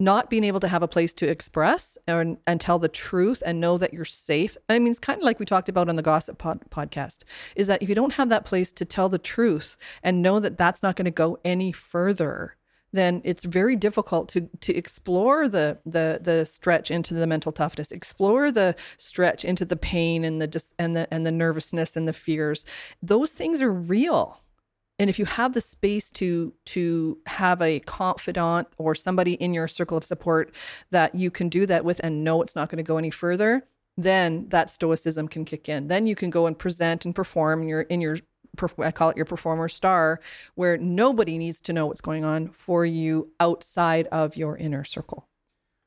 Not 0.00 0.30
being 0.30 0.44
able 0.44 0.60
to 0.60 0.68
have 0.68 0.82
a 0.82 0.88
place 0.88 1.12
to 1.14 1.28
express 1.28 1.98
and, 2.06 2.38
and 2.46 2.60
tell 2.60 2.78
the 2.78 2.88
truth 2.88 3.42
and 3.44 3.60
know 3.60 3.76
that 3.78 3.92
you're 3.92 4.04
safe. 4.04 4.56
I 4.68 4.78
mean, 4.78 4.92
it's 4.92 5.00
kind 5.00 5.18
of 5.18 5.24
like 5.24 5.40
we 5.40 5.46
talked 5.46 5.68
about 5.68 5.88
on 5.88 5.96
the 5.96 6.02
Gossip 6.02 6.38
pod- 6.38 6.64
podcast 6.70 7.20
is 7.56 7.66
that 7.66 7.82
if 7.82 7.88
you 7.88 7.94
don't 7.94 8.14
have 8.14 8.28
that 8.28 8.44
place 8.44 8.72
to 8.72 8.84
tell 8.84 9.08
the 9.08 9.18
truth 9.18 9.76
and 10.02 10.22
know 10.22 10.38
that 10.38 10.56
that's 10.56 10.82
not 10.82 10.96
going 10.96 11.04
to 11.06 11.10
go 11.10 11.38
any 11.44 11.72
further, 11.72 12.56
then 12.94 13.20
it's 13.24 13.44
very 13.44 13.74
difficult 13.74 14.28
to 14.30 14.48
to 14.60 14.74
explore 14.74 15.48
the 15.48 15.78
the 15.84 16.20
the 16.22 16.44
stretch 16.44 16.90
into 16.90 17.12
the 17.12 17.26
mental 17.26 17.50
toughness, 17.50 17.90
explore 17.90 18.52
the 18.52 18.76
stretch 18.96 19.44
into 19.44 19.64
the 19.64 19.76
pain 19.76 20.24
and 20.24 20.40
the 20.40 20.46
dis, 20.46 20.72
and 20.78 20.94
the 20.94 21.12
and 21.12 21.26
the 21.26 21.32
nervousness 21.32 21.96
and 21.96 22.06
the 22.06 22.12
fears. 22.12 22.64
Those 23.02 23.32
things 23.32 23.60
are 23.60 23.72
real. 23.72 24.40
And 25.00 25.10
if 25.10 25.18
you 25.18 25.24
have 25.24 25.54
the 25.54 25.60
space 25.60 26.12
to 26.12 26.54
to 26.66 27.18
have 27.26 27.60
a 27.60 27.80
confidant 27.80 28.68
or 28.78 28.94
somebody 28.94 29.32
in 29.34 29.52
your 29.52 29.66
circle 29.66 29.96
of 29.96 30.04
support 30.04 30.54
that 30.90 31.16
you 31.16 31.32
can 31.32 31.48
do 31.48 31.66
that 31.66 31.84
with 31.84 32.00
and 32.04 32.22
know 32.22 32.42
it's 32.42 32.54
not 32.54 32.68
going 32.68 32.76
to 32.76 32.84
go 32.84 32.96
any 32.96 33.10
further, 33.10 33.66
then 33.96 34.48
that 34.50 34.70
stoicism 34.70 35.26
can 35.26 35.44
kick 35.44 35.68
in. 35.68 35.88
Then 35.88 36.06
you 36.06 36.14
can 36.14 36.30
go 36.30 36.46
and 36.46 36.56
present 36.56 37.04
and 37.04 37.12
perform 37.12 37.62
in 37.62 37.68
your 37.68 37.80
in 37.82 38.00
your 38.00 38.18
I 38.78 38.90
call 38.90 39.10
it 39.10 39.16
your 39.16 39.26
performer 39.26 39.68
star, 39.68 40.20
where 40.54 40.76
nobody 40.76 41.38
needs 41.38 41.60
to 41.62 41.72
know 41.72 41.86
what's 41.86 42.00
going 42.00 42.24
on 42.24 42.48
for 42.48 42.84
you 42.84 43.30
outside 43.40 44.06
of 44.08 44.36
your 44.36 44.56
inner 44.56 44.84
circle. 44.84 45.28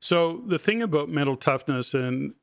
So 0.01 0.43
the 0.45 0.59
thing 0.59 0.81
about 0.81 1.09
mental 1.09 1.35
toughness 1.35 1.93
and 1.93 2.33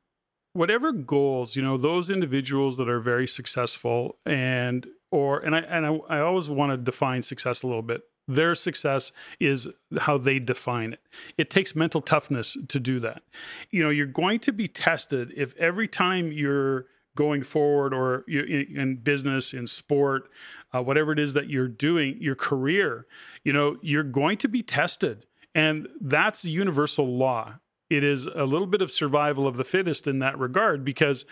whatever 0.53 0.91
goals, 0.91 1.55
you 1.55 1.61
know, 1.61 1.77
those 1.77 2.09
individuals 2.09 2.77
that 2.77 2.89
are 2.89 2.99
very 2.99 3.27
successful 3.27 4.17
and 4.25 4.87
or 5.11 5.39
and 5.39 5.55
I 5.55 5.59
and 5.59 5.85
I, 5.85 5.95
I 6.09 6.19
always 6.19 6.49
want 6.49 6.71
to 6.71 6.77
define 6.77 7.21
success 7.21 7.63
a 7.63 7.67
little 7.67 7.81
bit. 7.81 8.01
Their 8.27 8.55
success 8.55 9.11
is 9.39 9.69
how 9.99 10.17
they 10.17 10.39
define 10.39 10.93
it. 10.93 11.01
It 11.37 11.51
takes 11.51 11.75
mental 11.75 12.01
toughness 12.01 12.57
to 12.69 12.79
do 12.79 12.99
that. 13.01 13.21
You 13.69 13.83
know, 13.83 13.91
you're 13.91 14.07
going 14.07 14.39
to 14.39 14.51
be 14.51 14.67
tested 14.67 15.31
if 15.35 15.55
every 15.57 15.87
time 15.87 16.31
you're 16.31 16.87
going 17.15 17.43
forward 17.43 17.93
or 17.93 18.23
in, 18.27 18.67
in 18.75 18.95
business, 18.97 19.53
in 19.53 19.65
sport, 19.67 20.29
uh, 20.73 20.83
whatever 20.83 21.11
it 21.11 21.19
is 21.19 21.33
that 21.33 21.49
you're 21.49 21.67
doing, 21.67 22.17
your 22.19 22.35
career, 22.35 23.07
you 23.43 23.53
know, 23.53 23.77
you're 23.81 24.03
going 24.03 24.37
to 24.37 24.47
be 24.47 24.61
tested. 24.61 25.25
And 25.53 25.87
that's 26.01 26.45
universal 26.45 27.07
law. 27.07 27.55
It 27.89 28.03
is 28.03 28.25
a 28.25 28.45
little 28.45 28.67
bit 28.67 28.81
of 28.81 28.91
survival 28.91 29.47
of 29.47 29.57
the 29.57 29.63
fittest 29.63 30.07
in 30.07 30.19
that 30.19 30.37
regard 30.37 30.83
because 30.83 31.25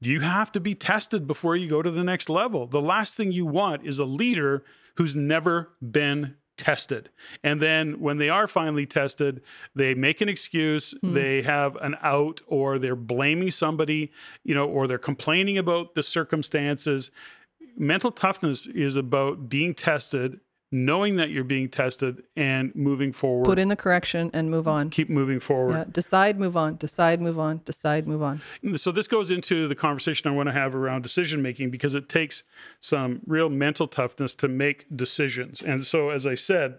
you 0.00 0.20
have 0.20 0.50
to 0.52 0.60
be 0.60 0.74
tested 0.74 1.26
before 1.26 1.56
you 1.56 1.68
go 1.68 1.82
to 1.82 1.90
the 1.90 2.04
next 2.04 2.28
level. 2.28 2.66
The 2.66 2.80
last 2.80 3.16
thing 3.16 3.32
you 3.32 3.46
want 3.46 3.86
is 3.86 3.98
a 3.98 4.04
leader 4.04 4.64
who's 4.96 5.14
never 5.14 5.72
been 5.80 6.36
tested. 6.58 7.08
And 7.42 7.62
then 7.62 8.00
when 8.00 8.18
they 8.18 8.28
are 8.28 8.46
finally 8.46 8.84
tested, 8.84 9.40
they 9.74 9.94
make 9.94 10.20
an 10.20 10.28
excuse, 10.28 10.92
hmm. 11.00 11.14
they 11.14 11.40
have 11.42 11.76
an 11.76 11.96
out 12.02 12.40
or 12.46 12.78
they're 12.78 12.96
blaming 12.96 13.50
somebody, 13.50 14.12
you 14.44 14.54
know, 14.54 14.68
or 14.68 14.86
they're 14.86 14.98
complaining 14.98 15.56
about 15.56 15.94
the 15.94 16.02
circumstances. 16.02 17.10
Mental 17.76 18.10
toughness 18.10 18.66
is 18.66 18.96
about 18.96 19.48
being 19.48 19.72
tested, 19.72 20.40
knowing 20.70 21.16
that 21.16 21.30
you're 21.30 21.44
being 21.44 21.68
tested 21.68 22.22
and 22.36 22.74
moving 22.74 23.12
forward. 23.12 23.46
Put 23.46 23.58
in 23.58 23.68
the 23.68 23.76
correction 23.76 24.30
and 24.34 24.50
move 24.50 24.68
on. 24.68 24.90
keep 24.90 25.08
moving 25.08 25.40
forward. 25.40 25.74
Yeah, 25.74 25.84
decide, 25.90 26.38
move 26.38 26.56
on. 26.56 26.76
Decide, 26.76 27.20
move 27.20 27.38
on. 27.38 27.62
Decide, 27.64 28.06
move 28.06 28.22
on. 28.22 28.42
So 28.76 28.92
this 28.92 29.06
goes 29.06 29.30
into 29.30 29.66
the 29.66 29.74
conversation 29.74 30.30
I 30.30 30.34
want 30.34 30.48
to 30.48 30.52
have 30.52 30.74
around 30.74 31.02
decision 31.02 31.40
making 31.40 31.70
because 31.70 31.94
it 31.94 32.08
takes 32.08 32.42
some 32.80 33.20
real 33.26 33.48
mental 33.48 33.88
toughness 33.88 34.34
to 34.36 34.48
make 34.48 34.84
decisions. 34.94 35.62
And 35.62 35.84
so 35.84 36.10
as 36.10 36.26
I 36.26 36.34
said, 36.34 36.78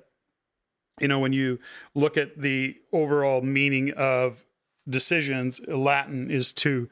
you 0.99 1.08
know, 1.08 1.19
when 1.19 1.34
you 1.34 1.60
look 1.95 2.17
at 2.17 2.39
the 2.39 2.75
overall 2.91 3.41
meaning 3.41 3.91
of 3.91 4.45
decisions, 4.88 5.60
Latin 5.67 6.30
is 6.30 6.54
to 6.54 6.89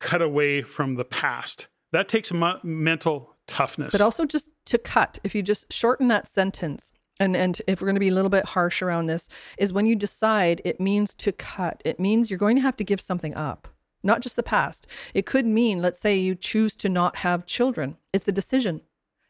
cut 0.00 0.22
away 0.22 0.62
from 0.62 0.94
the 0.96 1.04
past. 1.04 1.68
That 1.92 2.08
takes 2.08 2.32
mental 2.32 3.36
toughness. 3.46 3.92
But 3.92 4.00
also 4.00 4.24
just 4.24 4.50
to 4.68 4.78
cut, 4.78 5.18
if 5.24 5.34
you 5.34 5.42
just 5.42 5.72
shorten 5.72 6.08
that 6.08 6.28
sentence, 6.28 6.92
and 7.20 7.36
and 7.36 7.60
if 7.66 7.80
we're 7.80 7.86
going 7.86 7.96
to 7.96 8.00
be 8.00 8.08
a 8.08 8.14
little 8.14 8.30
bit 8.30 8.46
harsh 8.46 8.82
around 8.82 9.06
this, 9.06 9.28
is 9.58 9.72
when 9.72 9.86
you 9.86 9.96
decide, 9.96 10.60
it 10.64 10.80
means 10.80 11.14
to 11.16 11.32
cut. 11.32 11.82
It 11.84 11.98
means 12.00 12.30
you're 12.30 12.38
going 12.38 12.56
to 12.56 12.62
have 12.62 12.76
to 12.76 12.84
give 12.84 13.00
something 13.00 13.34
up, 13.34 13.68
not 14.02 14.20
just 14.20 14.36
the 14.36 14.42
past. 14.42 14.86
It 15.14 15.26
could 15.26 15.46
mean, 15.46 15.82
let's 15.82 15.98
say 15.98 16.16
you 16.16 16.34
choose 16.34 16.76
to 16.76 16.88
not 16.88 17.16
have 17.16 17.46
children. 17.46 17.96
It's 18.12 18.28
a 18.28 18.32
decision. 18.32 18.82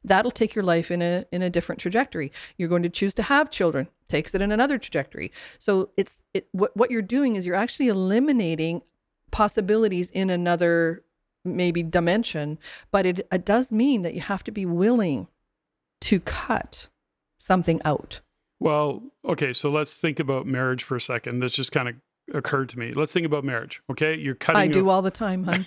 That'll 0.05 0.31
take 0.31 0.55
your 0.55 0.65
life 0.65 0.91
in 0.91 1.03
a 1.03 1.25
in 1.33 1.43
a 1.43 1.51
different 1.51 1.81
trajectory. 1.81 2.31
You're 2.57 2.69
going 2.69 2.85
to 2.85 2.89
choose 2.89 3.15
to 3.15 3.23
have 3.25 3.51
children, 3.51 3.89
takes 4.09 4.35
it 4.35 4.41
in 4.41 4.53
another 4.53 4.79
trajectory. 4.79 5.33
So 5.59 5.91
it's 5.97 6.21
it 6.35 6.49
what 6.53 6.77
what 6.77 6.91
you're 6.91 7.03
doing 7.03 7.37
is 7.37 7.47
you're 7.47 7.57
actually 7.57 7.89
eliminating 7.89 8.83
possibilities 9.31 10.11
in 10.11 10.31
another 10.31 11.05
maybe 11.45 11.83
dimension, 11.83 12.59
but 12.91 13.07
it, 13.07 13.27
it 13.31 13.45
does 13.45 13.73
mean 13.73 14.03
that 14.03 14.15
you 14.15 14.21
have 14.21 14.45
to 14.45 14.51
be 14.51 14.67
willing 14.67 15.29
to 16.03 16.21
cut 16.21 16.89
something 17.39 17.81
out. 17.85 18.21
Well, 18.61 19.03
okay, 19.25 19.53
so 19.53 19.71
let's 19.71 19.95
think 19.95 20.19
about 20.19 20.47
marriage 20.47 20.83
for 20.83 20.97
a 20.97 21.01
second. 21.01 21.41
This 21.41 21.53
just 21.53 21.73
kind 21.73 21.89
of 21.89 21.95
occurred 22.35 22.69
to 22.71 22.79
me. 22.79 22.93
Let's 22.93 23.13
think 23.13 23.25
about 23.27 23.45
marriage. 23.45 23.81
Okay, 23.91 24.17
you're 24.17 24.35
cutting. 24.35 24.61
I 24.61 24.67
do 24.67 24.89
all 24.89 25.03
the 25.03 25.11
time, 25.11 25.45
hon. 25.45 25.65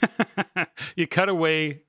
you 0.96 1.08
cut 1.08 1.30
away 1.30 1.82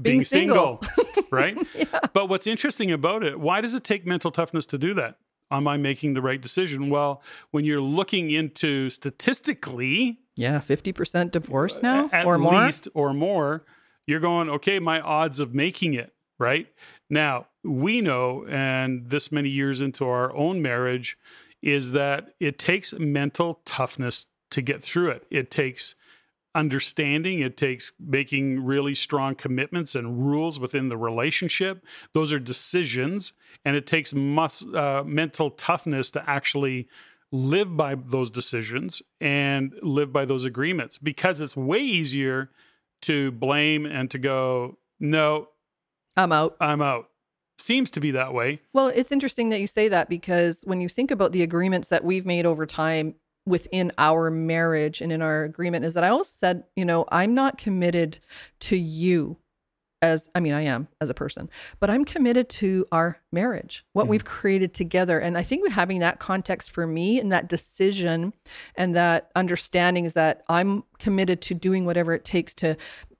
Being 0.00 0.18
being, 0.18 0.24
single, 0.24 0.80
single. 0.82 1.22
right? 1.30 1.56
But 2.14 2.28
what's 2.28 2.46
interesting 2.46 2.92
about 2.92 3.24
it, 3.24 3.40
why 3.40 3.60
does 3.60 3.74
it 3.74 3.82
take 3.82 4.06
mental 4.06 4.30
toughness 4.30 4.66
to 4.66 4.78
do 4.78 4.94
that? 4.94 5.16
Am 5.50 5.68
I 5.68 5.76
making 5.76 6.14
the 6.14 6.22
right 6.22 6.40
decision? 6.40 6.90
Well, 6.90 7.22
when 7.50 7.64
you're 7.64 7.80
looking 7.80 8.30
into 8.30 8.90
statistically, 8.90 10.18
yeah, 10.36 10.58
50% 10.58 11.30
divorce 11.30 11.78
uh, 11.78 11.82
now 11.82 12.10
at 12.12 12.26
or 12.26 12.38
more. 12.38 12.64
least 12.64 12.88
or 12.94 13.14
more, 13.14 13.64
you're 14.06 14.20
going, 14.20 14.48
okay, 14.48 14.78
my 14.78 15.00
odds 15.00 15.40
of 15.40 15.54
making 15.54 15.94
it, 15.94 16.12
right? 16.38 16.66
Now, 17.08 17.46
we 17.62 18.00
know, 18.00 18.44
and 18.48 19.08
this 19.10 19.30
many 19.30 19.48
years 19.48 19.80
into 19.80 20.06
our 20.06 20.34
own 20.34 20.60
marriage, 20.60 21.16
is 21.62 21.92
that 21.92 22.34
it 22.40 22.58
takes 22.58 22.92
mental 22.92 23.60
toughness 23.64 24.26
to 24.50 24.60
get 24.60 24.82
through 24.82 25.10
it. 25.10 25.26
It 25.30 25.50
takes 25.50 25.94
understanding, 26.54 27.40
it 27.40 27.56
takes 27.56 27.92
making 27.98 28.64
really 28.64 28.94
strong 28.94 29.34
commitments 29.34 29.94
and 29.94 30.26
rules 30.26 30.60
within 30.60 30.88
the 30.88 30.96
relationship. 30.96 31.84
Those 32.12 32.32
are 32.32 32.38
decisions, 32.38 33.32
and 33.64 33.76
it 33.76 33.86
takes 33.86 34.14
mus- 34.14 34.66
uh, 34.74 35.02
mental 35.04 35.50
toughness 35.50 36.10
to 36.12 36.28
actually 36.28 36.88
live 37.32 37.76
by 37.76 37.96
those 37.96 38.30
decisions 38.30 39.02
and 39.20 39.74
live 39.82 40.12
by 40.12 40.24
those 40.24 40.44
agreements 40.44 40.98
because 40.98 41.40
it's 41.40 41.56
way 41.56 41.80
easier 41.80 42.50
to 43.02 43.32
blame 43.32 43.84
and 43.86 44.10
to 44.10 44.18
go, 44.18 44.78
no, 45.00 45.48
I'm 46.16 46.30
out. 46.32 46.56
I'm 46.60 46.80
out. 46.80 47.10
Seems 47.58 47.90
to 47.92 48.00
be 48.00 48.12
that 48.12 48.34
way. 48.34 48.60
Well, 48.72 48.88
it's 48.88 49.12
interesting 49.12 49.50
that 49.50 49.60
you 49.60 49.66
say 49.66 49.88
that 49.88 50.08
because 50.08 50.62
when 50.66 50.80
you 50.80 50.88
think 50.88 51.10
about 51.10 51.32
the 51.32 51.42
agreements 51.42 51.88
that 51.88 52.04
we've 52.04 52.26
made 52.26 52.46
over 52.46 52.66
time 52.66 53.14
within 53.46 53.92
our 53.98 54.30
marriage 54.30 55.00
and 55.00 55.12
in 55.12 55.22
our 55.22 55.44
agreement, 55.44 55.84
is 55.84 55.94
that 55.94 56.04
I 56.04 56.08
always 56.08 56.28
said, 56.28 56.64
you 56.76 56.84
know, 56.84 57.04
I'm 57.10 57.34
not 57.34 57.58
committed 57.58 58.20
to 58.60 58.76
you 58.76 59.38
as 60.04 60.28
I 60.34 60.40
mean, 60.40 60.52
I 60.52 60.62
am 60.62 60.88
as 61.00 61.08
a 61.08 61.14
person, 61.14 61.48
but 61.80 61.88
I'm 61.88 62.04
committed 62.04 62.50
to 62.50 62.84
our 62.92 63.20
marriage, 63.32 63.86
what 63.94 64.06
mm 64.06 64.10
we've 64.10 64.24
created 64.24 64.74
together. 64.74 65.18
And 65.18 65.38
I 65.38 65.42
think 65.42 65.62
we 65.62 65.70
having 65.70 66.00
that 66.00 66.20
context 66.20 66.70
for 66.70 66.86
me 66.86 67.18
and 67.18 67.32
that 67.32 67.48
decision 67.48 68.34
and 68.76 68.94
that 68.94 69.30
understanding 69.34 70.04
is 70.04 70.12
that 70.12 70.44
I'm 70.46 70.84
committed 70.98 71.40
to 71.42 71.54
doing 71.54 71.86
whatever 71.86 72.12
it 72.12 72.24
takes 72.24 72.54
to 72.56 72.76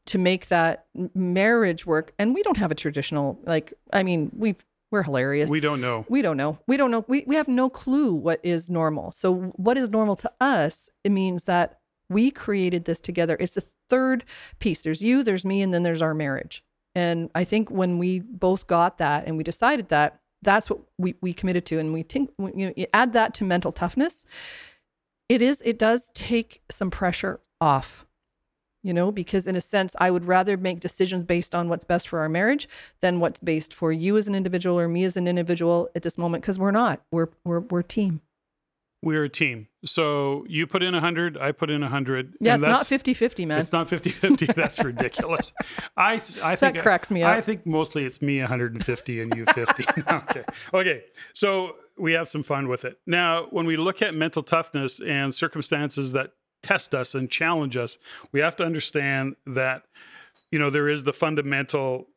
to 0.06 0.18
make 0.18 0.48
that 0.48 0.84
marriage 1.14 1.86
work. 1.86 2.12
And 2.18 2.34
we 2.34 2.42
don't 2.42 2.58
have 2.58 2.70
a 2.70 2.74
traditional 2.74 3.40
like 3.44 3.72
I 3.92 4.02
mean, 4.02 4.30
we 4.36 4.56
we're 4.94 5.02
hilarious. 5.02 5.50
We 5.50 5.58
don't 5.58 5.80
know. 5.80 6.06
We 6.08 6.22
don't 6.22 6.36
know. 6.36 6.60
We 6.68 6.76
don't 6.76 6.92
know. 6.92 7.04
We 7.08 7.24
we 7.26 7.34
have 7.34 7.48
no 7.48 7.68
clue 7.68 8.14
what 8.14 8.38
is 8.44 8.70
normal. 8.70 9.10
So 9.10 9.52
what 9.56 9.76
is 9.76 9.90
normal 9.90 10.14
to 10.16 10.30
us? 10.40 10.88
It 11.02 11.10
means 11.10 11.44
that 11.44 11.80
we 12.08 12.30
created 12.30 12.84
this 12.84 13.00
together. 13.00 13.36
It's 13.40 13.54
the 13.54 13.66
third 13.90 14.24
piece. 14.60 14.84
There's 14.84 15.02
you, 15.02 15.24
there's 15.24 15.44
me, 15.44 15.62
and 15.62 15.74
then 15.74 15.82
there's 15.82 16.00
our 16.00 16.14
marriage. 16.14 16.62
And 16.94 17.28
I 17.34 17.42
think 17.42 17.70
when 17.70 17.98
we 17.98 18.20
both 18.20 18.68
got 18.68 18.98
that 18.98 19.26
and 19.26 19.36
we 19.36 19.42
decided 19.42 19.88
that, 19.88 20.20
that's 20.42 20.70
what 20.70 20.78
we, 20.96 21.16
we 21.20 21.32
committed 21.32 21.66
to. 21.66 21.80
And 21.80 21.92
we 21.92 22.04
think, 22.04 22.30
you 22.38 22.66
know, 22.66 22.72
you 22.76 22.86
add 22.94 23.14
that 23.14 23.34
to 23.34 23.44
mental 23.44 23.72
toughness, 23.72 24.26
it 25.28 25.42
is, 25.42 25.60
it 25.64 25.76
does 25.76 26.10
take 26.14 26.62
some 26.70 26.90
pressure 26.90 27.40
off, 27.60 28.03
you 28.84 28.94
know, 28.94 29.10
because 29.10 29.48
in 29.48 29.56
a 29.56 29.60
sense, 29.60 29.96
I 29.98 30.12
would 30.12 30.26
rather 30.26 30.56
make 30.56 30.78
decisions 30.78 31.24
based 31.24 31.54
on 31.54 31.68
what's 31.68 31.84
best 31.84 32.06
for 32.08 32.20
our 32.20 32.28
marriage 32.28 32.68
than 33.00 33.18
what's 33.18 33.40
based 33.40 33.74
for 33.74 33.90
you 33.90 34.16
as 34.16 34.28
an 34.28 34.36
individual 34.36 34.78
or 34.78 34.86
me 34.86 35.04
as 35.04 35.16
an 35.16 35.26
individual 35.26 35.88
at 35.96 36.02
this 36.02 36.16
moment. 36.16 36.44
Cause 36.44 36.58
we're 36.58 36.70
not, 36.70 37.02
we're, 37.10 37.28
we're, 37.44 37.60
we're 37.60 37.82
team 37.82 38.20
we're 39.04 39.24
a 39.24 39.28
team. 39.28 39.68
So 39.84 40.44
you 40.48 40.66
put 40.66 40.82
in 40.82 40.94
100, 40.94 41.36
I 41.36 41.52
put 41.52 41.70
in 41.70 41.82
100. 41.82 42.36
Yeah, 42.40 42.54
it's 42.54 42.64
not 42.64 42.86
50 42.86 43.12
50, 43.12 43.46
man. 43.46 43.60
It's 43.60 43.72
not 43.72 43.88
50 43.88 44.10
50. 44.10 44.46
That's 44.56 44.82
ridiculous. 44.82 45.52
I, 45.96 46.14
I 46.14 46.56
think 46.56 46.74
that 46.74 46.82
cracks 46.82 47.10
me 47.10 47.22
up. 47.22 47.36
I 47.36 47.40
think 47.42 47.66
mostly 47.66 48.04
it's 48.04 48.22
me 48.22 48.40
150 48.40 49.20
and 49.20 49.36
you 49.36 49.44
50. 49.44 49.84
okay. 50.10 50.44
Okay. 50.72 51.04
So 51.34 51.76
we 51.98 52.14
have 52.14 52.28
some 52.28 52.42
fun 52.42 52.68
with 52.68 52.84
it. 52.84 52.98
Now, 53.06 53.46
when 53.50 53.66
we 53.66 53.76
look 53.76 54.00
at 54.00 54.14
mental 54.14 54.42
toughness 54.42 55.00
and 55.00 55.34
circumstances 55.34 56.12
that 56.12 56.32
test 56.64 56.94
us 56.94 57.14
and 57.14 57.30
challenge 57.30 57.76
us, 57.76 57.98
we 58.32 58.40
have 58.40 58.56
to 58.56 58.64
understand 58.64 59.36
that, 59.46 59.84
you 60.50 60.58
know, 60.58 60.70
there 60.70 60.88
is 60.88 61.04
the 61.04 61.12
fundamental 61.12 62.08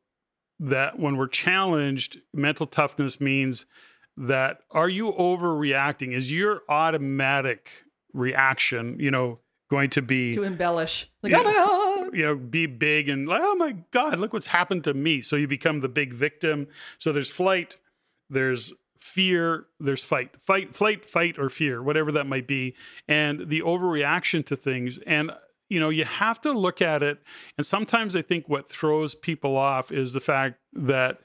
that 0.60 0.98
when 0.98 1.18
we're 1.18 1.28
challenged, 1.28 2.20
mental 2.34 2.66
toughness 2.66 3.22
means 3.22 3.66
that 4.16 4.62
are 4.72 4.90
you 4.90 5.14
overreacting? 5.14 6.14
Is 6.14 6.32
your 6.32 6.64
automatic 6.68 7.84
reaction, 8.14 8.98
you 9.00 9.12
know, 9.12 9.40
going 9.70 9.90
to 9.92 10.02
be 10.02 10.34
to 10.34 10.44
embellish, 10.44 11.12
like 11.22 11.34
oh 11.34 11.44
my 11.44 11.54
god, 11.54 12.16
you 12.16 12.24
know, 12.24 12.36
be 12.36 12.66
big 12.66 13.10
and 13.10 13.28
like 13.28 13.42
oh 13.44 13.56
my 13.56 13.76
god, 13.92 14.18
look 14.18 14.34
what's 14.34 14.48
happened 14.48 14.86
to 14.86 14.94
me. 14.94 15.22
So 15.22 15.36
you 15.36 15.48
become 15.48 15.82
the 15.82 15.90
big 15.90 16.14
victim. 16.14 16.68
So 16.98 17.12
there's 17.12 17.30
flight, 17.30 17.78
there's 18.30 18.74
fear, 19.00 19.66
there's 19.80 20.04
fight, 20.04 20.32
fight, 20.40 20.76
flight, 20.76 21.06
fight, 21.06 21.38
or 21.38 21.50
fear, 21.50 21.82
whatever 21.82 22.12
that 22.14 22.28
might 22.28 22.48
be, 22.48 22.76
and 23.08 23.50
the 23.50 23.62
overreaction 23.62 24.46
to 24.46 24.56
things. 24.56 24.98
And 25.00 25.32
you 25.70 25.80
know 25.80 25.90
you 25.90 26.06
have 26.06 26.40
to 26.40 26.54
look 26.54 26.82
at 26.82 27.04
it 27.04 27.22
and 27.58 27.66
sometimes 27.68 28.16
i 28.16 28.22
think 28.22 28.48
what 28.48 28.70
throws 28.70 29.14
people 29.14 29.58
off 29.58 29.92
is 29.92 30.14
the 30.14 30.22
fact 30.22 30.60
that 30.72 31.20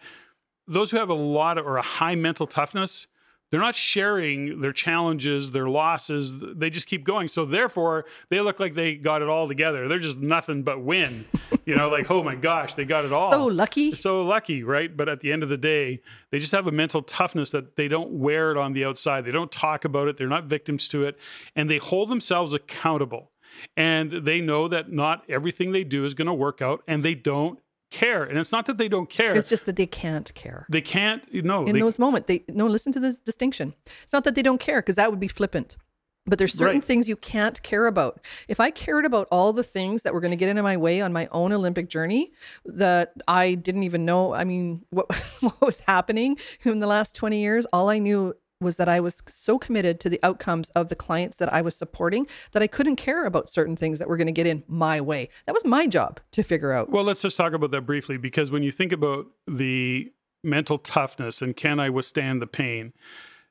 those 0.67 0.91
who 0.91 0.97
have 0.97 1.09
a 1.09 1.15
lot 1.15 1.59
of, 1.59 1.67
or 1.67 1.77
a 1.77 1.83
high 1.83 2.15
mental 2.15 2.47
toughness, 2.47 3.07
they're 3.53 3.61
not 3.61 3.75
sharing 3.75 4.63
their 4.63 4.73
challenges, 4.73 5.53
their 5.53 5.69
losses. 5.69 6.41
They 6.41 6.71
just 6.71 6.87
keep 6.87 7.05
going. 7.05 7.29
So 7.29 7.45
therefore, 7.45 8.07
they 8.31 8.41
look 8.41 8.59
like 8.59 8.73
they 8.73 8.95
got 8.95 9.21
it 9.21 9.29
all 9.29 9.47
together. 9.47 9.89
They're 9.89 9.99
just 9.99 10.19
nothing 10.19 10.63
but 10.63 10.83
win. 10.83 11.27
you 11.67 11.77
know, 11.77 11.91
like 11.91 12.11
oh 12.11 12.23
my 12.23 12.35
gosh, 12.35 12.73
they 12.75 12.87
got 12.87 13.05
it 13.05 13.13
all. 13.13 13.31
So 13.31 13.45
lucky. 13.45 13.95
So 13.95 14.25
lucky, 14.25 14.63
right? 14.63 14.97
But 14.97 15.11
at 15.11 15.21
the 15.21 15.31
end 15.31 15.43
of 15.43 15.51
the 15.51 15.59
day, 15.59 16.01
they 16.31 16.39
just 16.39 16.53
have 16.53 16.67
a 16.67 16.73
mental 16.73 17.03
toughness 17.03 17.51
that 17.51 17.77
they 17.77 17.89
don't 17.89 18.11
wear 18.13 18.51
it 18.53 18.57
on 18.57 18.73
the 18.73 18.87
outside. 18.87 19.27
They 19.27 19.33
don't 19.33 19.53
talk 19.53 19.85
about 19.85 20.09
it. 20.09 20.17
They're 20.17 20.29
not 20.29 20.45
victims 20.45 20.89
to 20.89 21.05
it, 21.05 21.19
and 21.55 21.69
they 21.69 21.77
hold 21.77 22.09
themselves 22.09 22.55
accountable. 22.55 23.33
And 23.77 24.11
they 24.25 24.41
know 24.41 24.67
that 24.69 24.91
not 24.91 25.29
everything 25.29 25.73
they 25.73 25.85
do 25.85 26.07
is 26.07 26.15
going 26.15 26.27
to 26.27 26.33
work 26.33 26.63
out, 26.63 26.83
and 26.89 27.03
they 27.03 27.15
don't 27.15 27.59
care. 27.93 28.25
And 28.25 28.39
it's 28.39 28.51
not 28.51 28.67
that 28.67 28.79
they 28.79 28.89
don't 28.89 29.09
care. 29.09 29.37
It's 29.37 29.49
just 29.49 29.67
that 29.67 29.77
they 29.77 29.87
can't 29.87 30.35
care. 30.35 30.67
They 30.69 30.81
can't, 30.81 31.23
no. 31.33 31.65
In 31.65 31.75
they, 31.75 31.81
those 31.81 31.99
moments, 31.99 32.27
they, 32.27 32.45
no, 32.49 32.67
listen 32.67 32.93
to 32.95 33.01
this 33.01 33.17
distinction. 33.17 33.75
It's 34.03 34.13
not 34.13 34.25
that 34.25 34.35
they 34.35 34.43
don't 34.43 34.59
care, 34.59 34.81
because 34.81 34.97
that 34.97 35.11
would 35.11 35.21
be 35.21 35.29
flippant. 35.29 35.77
But 36.25 36.39
there's 36.39 36.53
certain 36.53 36.77
right. 36.77 36.85
things 36.85 37.09
you 37.09 37.17
can't 37.17 37.61
care 37.65 37.87
about. 37.87 38.25
If 38.47 38.61
I 38.61 38.71
cared 38.71 39.05
about 39.05 39.27
all 39.33 39.53
the 39.53 39.65
things 39.65 40.03
that 40.03 40.15
were 40.15 40.21
going 40.21 40.31
to 40.31 40.37
get 40.37 40.49
into 40.49 40.63
my 40.63 40.77
way 40.77 41.01
on 41.01 41.13
my 41.13 41.29
own 41.33 41.53
Olympic 41.53 41.89
journey 41.89 42.33
that 42.65 43.13
I 43.27 43.55
didn't 43.55 43.83
even 43.83 44.05
know, 44.05 44.33
I 44.33 44.45
mean, 44.45 44.85
what, 44.91 45.13
what 45.41 45.61
was 45.61 45.81
happening 45.81 46.39
in 46.65 46.79
the 46.79 46.87
last 46.87 47.17
20 47.17 47.41
years, 47.41 47.67
all 47.73 47.89
I 47.89 47.99
knew 47.99 48.35
was 48.63 48.77
that 48.77 48.89
I 48.89 49.01
was 49.01 49.23
so 49.27 49.59
committed 49.59 50.01
to 50.01 50.09
the 50.09 50.21
outcomes 50.23 50.71
of 50.71 50.89
the 50.89 50.97
clients 50.97 51.37
that 51.39 51.53
I 51.53 51.61
was 51.63 51.77
supporting 51.77 52.27
that 52.53 52.63
I 52.63 52.67
couldn't 52.67 52.97
care 52.97 53.25
about 53.25 53.51
certain 53.51 53.77
things 53.77 53.99
that 53.99 54.09
were 54.09 54.17
going 54.17 54.27
to 54.27 54.33
get 54.33 54.47
in 54.47 54.65
my 54.67 55.01
way. 55.01 55.29
That 55.47 55.55
was 55.55 55.65
my 55.65 55.87
job 55.87 56.21
to 56.33 56.43
figure 56.43 56.73
out. 56.73 56.91
Well, 56.91 57.05
let's 57.05 57.23
just 57.23 57.37
talk 57.37 57.53
about 57.53 57.71
that 57.73 57.83
briefly 57.83 58.17
because 58.17 58.51
when 58.51 58.63
you 58.63 58.71
think 58.71 58.93
about 58.93 59.27
the 59.47 60.13
mental 60.45 60.79
toughness 60.79 61.43
and 61.43 61.57
can 61.57 61.79
I 61.79 61.91
withstand 61.91 62.43
the 62.43 62.47
pain? 62.47 62.93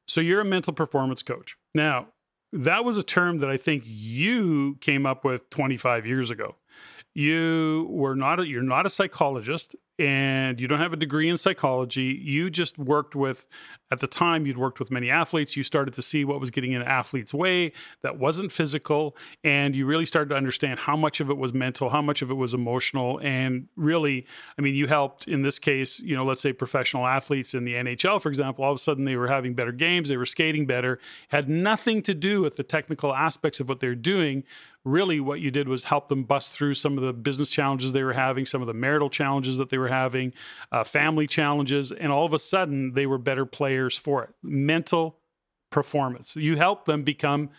So 0.08 0.22
you're 0.22 0.42
a 0.42 0.46
mental 0.46 0.74
performance 0.74 1.24
coach. 1.24 1.58
Now, 1.74 2.08
that 2.54 2.84
was 2.84 2.98
a 2.98 3.04
term 3.04 3.40
that 3.40 3.50
I 3.50 3.58
think 3.58 3.84
you 3.86 4.76
came 4.82 5.06
up 5.06 5.24
with 5.24 5.50
25 5.50 6.06
years 6.06 6.30
ago. 6.30 6.56
You 7.14 7.88
were 7.90 8.16
not 8.16 8.40
a, 8.40 8.48
you're 8.48 8.62
not 8.62 8.86
a 8.86 8.90
psychologist 8.90 9.76
and 10.02 10.60
you 10.60 10.68
don't 10.68 10.80
have 10.80 10.94
a 10.94 10.98
degree 10.98 11.30
in 11.30 11.38
psychology. 11.38 12.20
You 12.20 12.50
just 12.50 12.80
worked 12.80 13.16
with, 13.16 13.46
at 13.92 14.00
the 14.00 14.08
time, 14.08 14.48
you'd 14.48 14.58
worked 14.58 14.80
with 14.80 14.90
many 14.90 15.12
athletes. 15.12 15.56
You 15.56 15.62
started 15.62 15.94
to 15.94 16.02
see 16.02 16.26
what 16.26 16.40
was 16.40 16.50
getting 16.50 16.72
in 16.72 16.82
athletes' 16.82 17.36
way 17.36 17.74
that 18.02 18.18
wasn't 18.18 18.52
physical. 18.52 19.16
And 19.44 19.76
you 19.76 19.86
really 19.86 20.08
started 20.08 20.30
to 20.30 20.36
understand 20.36 20.80
how 20.80 20.96
much 20.98 21.20
of 21.20 21.30
it 21.30 21.38
was 21.38 21.54
mental, 21.54 21.92
how 21.92 22.02
much 22.02 22.24
of 22.24 22.32
it 22.32 22.34
was 22.34 22.56
emotional. 22.56 23.20
And 23.22 23.68
really, 23.76 24.26
I 24.58 24.64
mean, 24.64 24.74
you 24.74 24.88
helped 24.88 25.28
in 25.28 25.44
this 25.44 25.60
case, 25.60 26.00
you 26.00 26.16
know, 26.16 26.26
let's 26.26 26.42
say 26.42 26.52
professional 26.52 27.06
athletes 27.06 27.54
in 27.54 27.64
the 27.64 27.76
NHL, 27.76 28.20
for 28.20 28.30
example, 28.30 28.66
all 28.66 28.72
of 28.72 28.78
a 28.78 28.80
sudden 28.80 29.06
they 29.06 29.16
were 29.16 29.28
having 29.28 29.54
better 29.54 29.72
games, 29.72 30.10
they 30.10 30.18
were 30.18 30.26
skating 30.26 30.66
better, 30.66 30.98
had 31.28 31.48
nothing 31.48 32.02
to 32.02 32.16
do 32.16 32.42
with 32.42 32.56
the 32.56 32.64
technical 32.64 33.14
aspects 33.14 33.60
of 33.60 33.70
what 33.70 33.80
they're 33.80 33.94
doing 33.94 34.46
really 34.84 35.20
what 35.20 35.40
you 35.40 35.52
did 35.52 35.68
was 35.68 35.86
help 35.86 36.10
them 36.10 36.24
bust 36.24 36.52
through 36.52 36.74
some 36.74 36.98
of 36.98 37.04
the 37.04 37.14
business 37.14 37.50
challenges 37.50 37.94
they 37.94 38.04
were 38.04 38.14
having, 38.14 38.46
some 38.46 38.62
of 38.62 38.68
the 38.68 38.74
marital 38.74 39.10
challenges 39.10 39.58
that 39.58 39.70
they 39.70 39.78
were 39.78 39.90
having, 39.92 40.34
uh, 40.72 40.84
family 40.84 41.28
challenges, 41.28 41.92
and 41.92 42.12
all 42.12 42.26
of 42.26 42.34
a 42.34 42.40
sudden 42.40 42.94
they 42.94 43.06
were 43.06 43.18
better 43.18 43.46
players 43.46 43.98
for 43.98 44.24
it. 44.24 44.30
Mental 44.42 45.20
performance. 45.72 46.36
You 46.36 46.58
help 46.58 46.86
them 46.86 47.04
become 47.04 47.50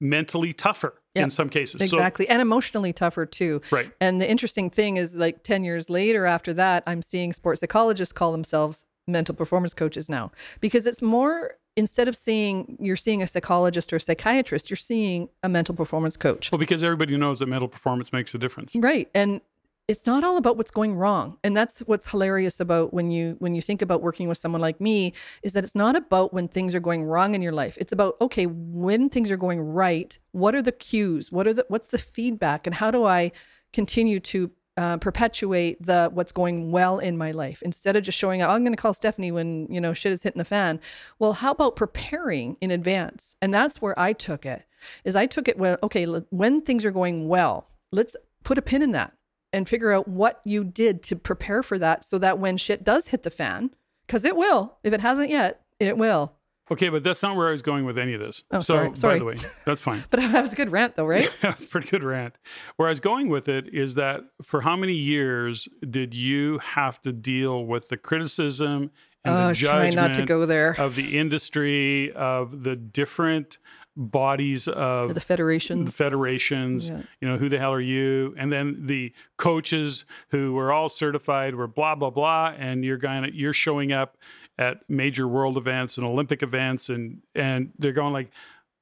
mentally 0.00 0.52
tougher 0.52 1.00
in 1.14 1.30
some 1.30 1.48
cases. 1.48 1.80
Exactly. 1.80 2.26
So, 2.26 2.32
and 2.32 2.42
emotionally 2.42 2.92
tougher 2.92 3.26
too. 3.26 3.62
Right. 3.70 3.90
And 4.00 4.20
the 4.20 4.30
interesting 4.30 4.70
thing 4.70 4.96
is 4.96 5.16
like 5.16 5.42
10 5.42 5.64
years 5.64 5.88
later 5.88 6.26
after 6.26 6.52
that, 6.54 6.82
I'm 6.86 7.02
seeing 7.02 7.32
sports 7.32 7.60
psychologists 7.60 8.12
call 8.12 8.32
themselves 8.32 8.84
mental 9.06 9.34
performance 9.34 9.72
coaches 9.72 10.08
now 10.08 10.32
because 10.60 10.84
it's 10.84 11.00
more 11.00 11.54
instead 11.76 12.08
of 12.08 12.16
seeing 12.16 12.76
you're 12.80 12.96
seeing 12.96 13.22
a 13.22 13.26
psychologist 13.26 13.92
or 13.92 13.96
a 13.96 14.00
psychiatrist, 14.00 14.70
you're 14.70 14.76
seeing 14.76 15.28
a 15.42 15.48
mental 15.48 15.74
performance 15.74 16.16
coach. 16.16 16.50
Well, 16.50 16.58
because 16.58 16.82
everybody 16.82 17.16
knows 17.16 17.38
that 17.40 17.46
mental 17.46 17.68
performance 17.68 18.12
makes 18.12 18.34
a 18.34 18.38
difference. 18.38 18.74
Right. 18.74 19.08
And 19.14 19.40
it's 19.88 20.04
not 20.04 20.24
all 20.24 20.36
about 20.36 20.56
what's 20.56 20.70
going 20.70 20.96
wrong 20.96 21.38
and 21.44 21.56
that's 21.56 21.80
what's 21.80 22.10
hilarious 22.10 22.58
about 22.58 22.92
when 22.92 23.10
you 23.10 23.36
when 23.38 23.54
you 23.54 23.62
think 23.62 23.80
about 23.82 24.02
working 24.02 24.28
with 24.28 24.38
someone 24.38 24.60
like 24.60 24.80
me 24.80 25.12
is 25.42 25.52
that 25.52 25.64
it's 25.64 25.74
not 25.74 25.94
about 25.94 26.32
when 26.32 26.48
things 26.48 26.74
are 26.74 26.80
going 26.80 27.04
wrong 27.04 27.34
in 27.34 27.42
your 27.42 27.52
life 27.52 27.76
it's 27.80 27.92
about 27.92 28.16
okay 28.20 28.46
when 28.46 29.08
things 29.08 29.30
are 29.30 29.36
going 29.36 29.60
right 29.60 30.18
what 30.32 30.54
are 30.54 30.62
the 30.62 30.72
cues 30.72 31.30
what 31.30 31.46
are 31.46 31.54
the 31.54 31.64
what's 31.68 31.88
the 31.88 31.98
feedback 31.98 32.66
and 32.66 32.76
how 32.76 32.90
do 32.90 33.04
i 33.04 33.30
continue 33.72 34.18
to 34.18 34.50
uh, 34.76 34.98
perpetuate 34.98 35.82
the 35.84 36.10
what's 36.12 36.32
going 36.32 36.70
well 36.70 36.98
in 36.98 37.16
my 37.16 37.30
life 37.30 37.62
instead 37.62 37.96
of 37.96 38.02
just 38.02 38.18
showing 38.18 38.42
up. 38.42 38.50
I'm 38.50 38.62
going 38.62 38.74
to 38.74 38.80
call 38.80 38.92
Steffany 38.92 39.32
when 39.32 39.66
you 39.70 39.80
know 39.80 39.94
shit 39.94 40.12
is 40.12 40.22
hitting 40.22 40.38
the 40.38 40.44
fan. 40.44 40.80
Well, 41.18 41.32
how 41.32 41.52
about 41.52 41.76
preparing 41.76 42.58
in 42.60 42.70
advance? 42.70 43.36
And 43.40 43.54
that's 43.54 43.80
where 43.80 43.98
I 43.98 44.12
took 44.12 44.44
it. 44.44 44.66
Is 45.02 45.16
I 45.16 45.24
took 45.24 45.48
it 45.48 45.56
well. 45.56 45.78
Okay, 45.82 46.04
when 46.04 46.60
things 46.60 46.84
are 46.84 46.90
going 46.90 47.26
well, 47.26 47.70
let's 47.90 48.16
put 48.44 48.58
a 48.58 48.62
pin 48.62 48.82
in 48.82 48.92
that 48.92 49.15
and 49.56 49.68
figure 49.68 49.90
out 49.92 50.06
what 50.06 50.40
you 50.44 50.62
did 50.62 51.02
to 51.04 51.16
prepare 51.16 51.62
for 51.62 51.78
that 51.78 52.04
so 52.04 52.18
that 52.18 52.38
when 52.38 52.56
shit 52.58 52.84
does 52.84 53.08
hit 53.08 53.22
the 53.22 53.30
fan, 53.30 53.70
because 54.06 54.24
it 54.24 54.36
will, 54.36 54.76
if 54.84 54.92
it 54.92 55.00
hasn't 55.00 55.30
yet, 55.30 55.62
it 55.80 55.96
will. 55.96 56.34
Okay, 56.70 56.88
but 56.88 57.04
that's 57.04 57.22
not 57.22 57.36
where 57.36 57.46
I 57.48 57.52
was 57.52 57.62
going 57.62 57.84
with 57.84 57.96
any 57.96 58.12
of 58.14 58.20
this. 58.20 58.42
Oh, 58.50 58.58
so, 58.58 58.74
sorry. 58.74 58.88
by 58.88 58.94
Sorry. 58.94 59.18
the 59.20 59.24
way, 59.24 59.36
that's 59.64 59.80
fine. 59.80 60.02
But 60.10 60.18
that 60.20 60.40
was 60.42 60.52
a 60.52 60.56
good 60.56 60.70
rant, 60.72 60.96
though, 60.96 61.06
right? 61.06 61.30
That's 61.40 61.64
a 61.64 61.68
pretty 61.68 61.88
good 61.88 62.02
rant. 62.02 62.34
Where 62.76 62.88
I 62.88 62.90
was 62.90 62.98
going 63.00 63.28
with 63.28 63.48
it 63.48 63.72
is 63.72 63.94
that 63.94 64.22
for 64.42 64.62
how 64.62 64.74
many 64.76 64.94
years 64.94 65.68
did 65.88 66.12
you 66.12 66.58
have 66.58 67.00
to 67.02 67.12
deal 67.12 67.64
with 67.64 67.88
the 67.88 67.96
criticism 67.96 68.90
and 69.24 69.34
Oh, 69.34 69.42
the 69.42 69.48
was 69.50 69.58
trying 69.60 69.92
judgment 69.92 70.08
not 70.14 70.20
to 70.20 70.26
go 70.26 70.44
there. 70.44 70.74
of 70.78 70.96
the 70.96 71.16
industry, 71.18 72.12
of 72.12 72.64
the 72.64 72.74
different 72.74 73.58
bodies 73.96 74.68
of 74.68 75.14
the 75.14 75.20
federations. 75.20 75.84
the 75.86 75.92
federations, 75.92 76.88
Yeah. 76.88 77.02
you 77.20 77.28
know, 77.28 77.38
who 77.38 77.48
the 77.48 77.58
hell 77.58 77.72
are 77.72 77.80
you? 77.80 78.34
And 78.36 78.52
then 78.52 78.86
the 78.86 79.12
coaches 79.36 80.04
who 80.30 80.52
were 80.52 80.70
all 80.72 80.88
certified 80.88 81.54
were 81.54 81.66
blah 81.66 81.94
blah 81.94 82.10
blah, 82.10 82.54
and 82.56 82.84
you're 82.84 82.98
going 82.98 83.30
you're 83.34 83.52
showing 83.54 83.92
up 83.92 84.16
at 84.58 84.88
major 84.88 85.26
world 85.28 85.56
events 85.56 85.96
and 85.98 86.06
Olympic 86.06 86.42
events, 86.42 86.88
and 86.88 87.22
and 87.34 87.72
they're 87.78 87.92
going 87.92 88.12
like, 88.12 88.30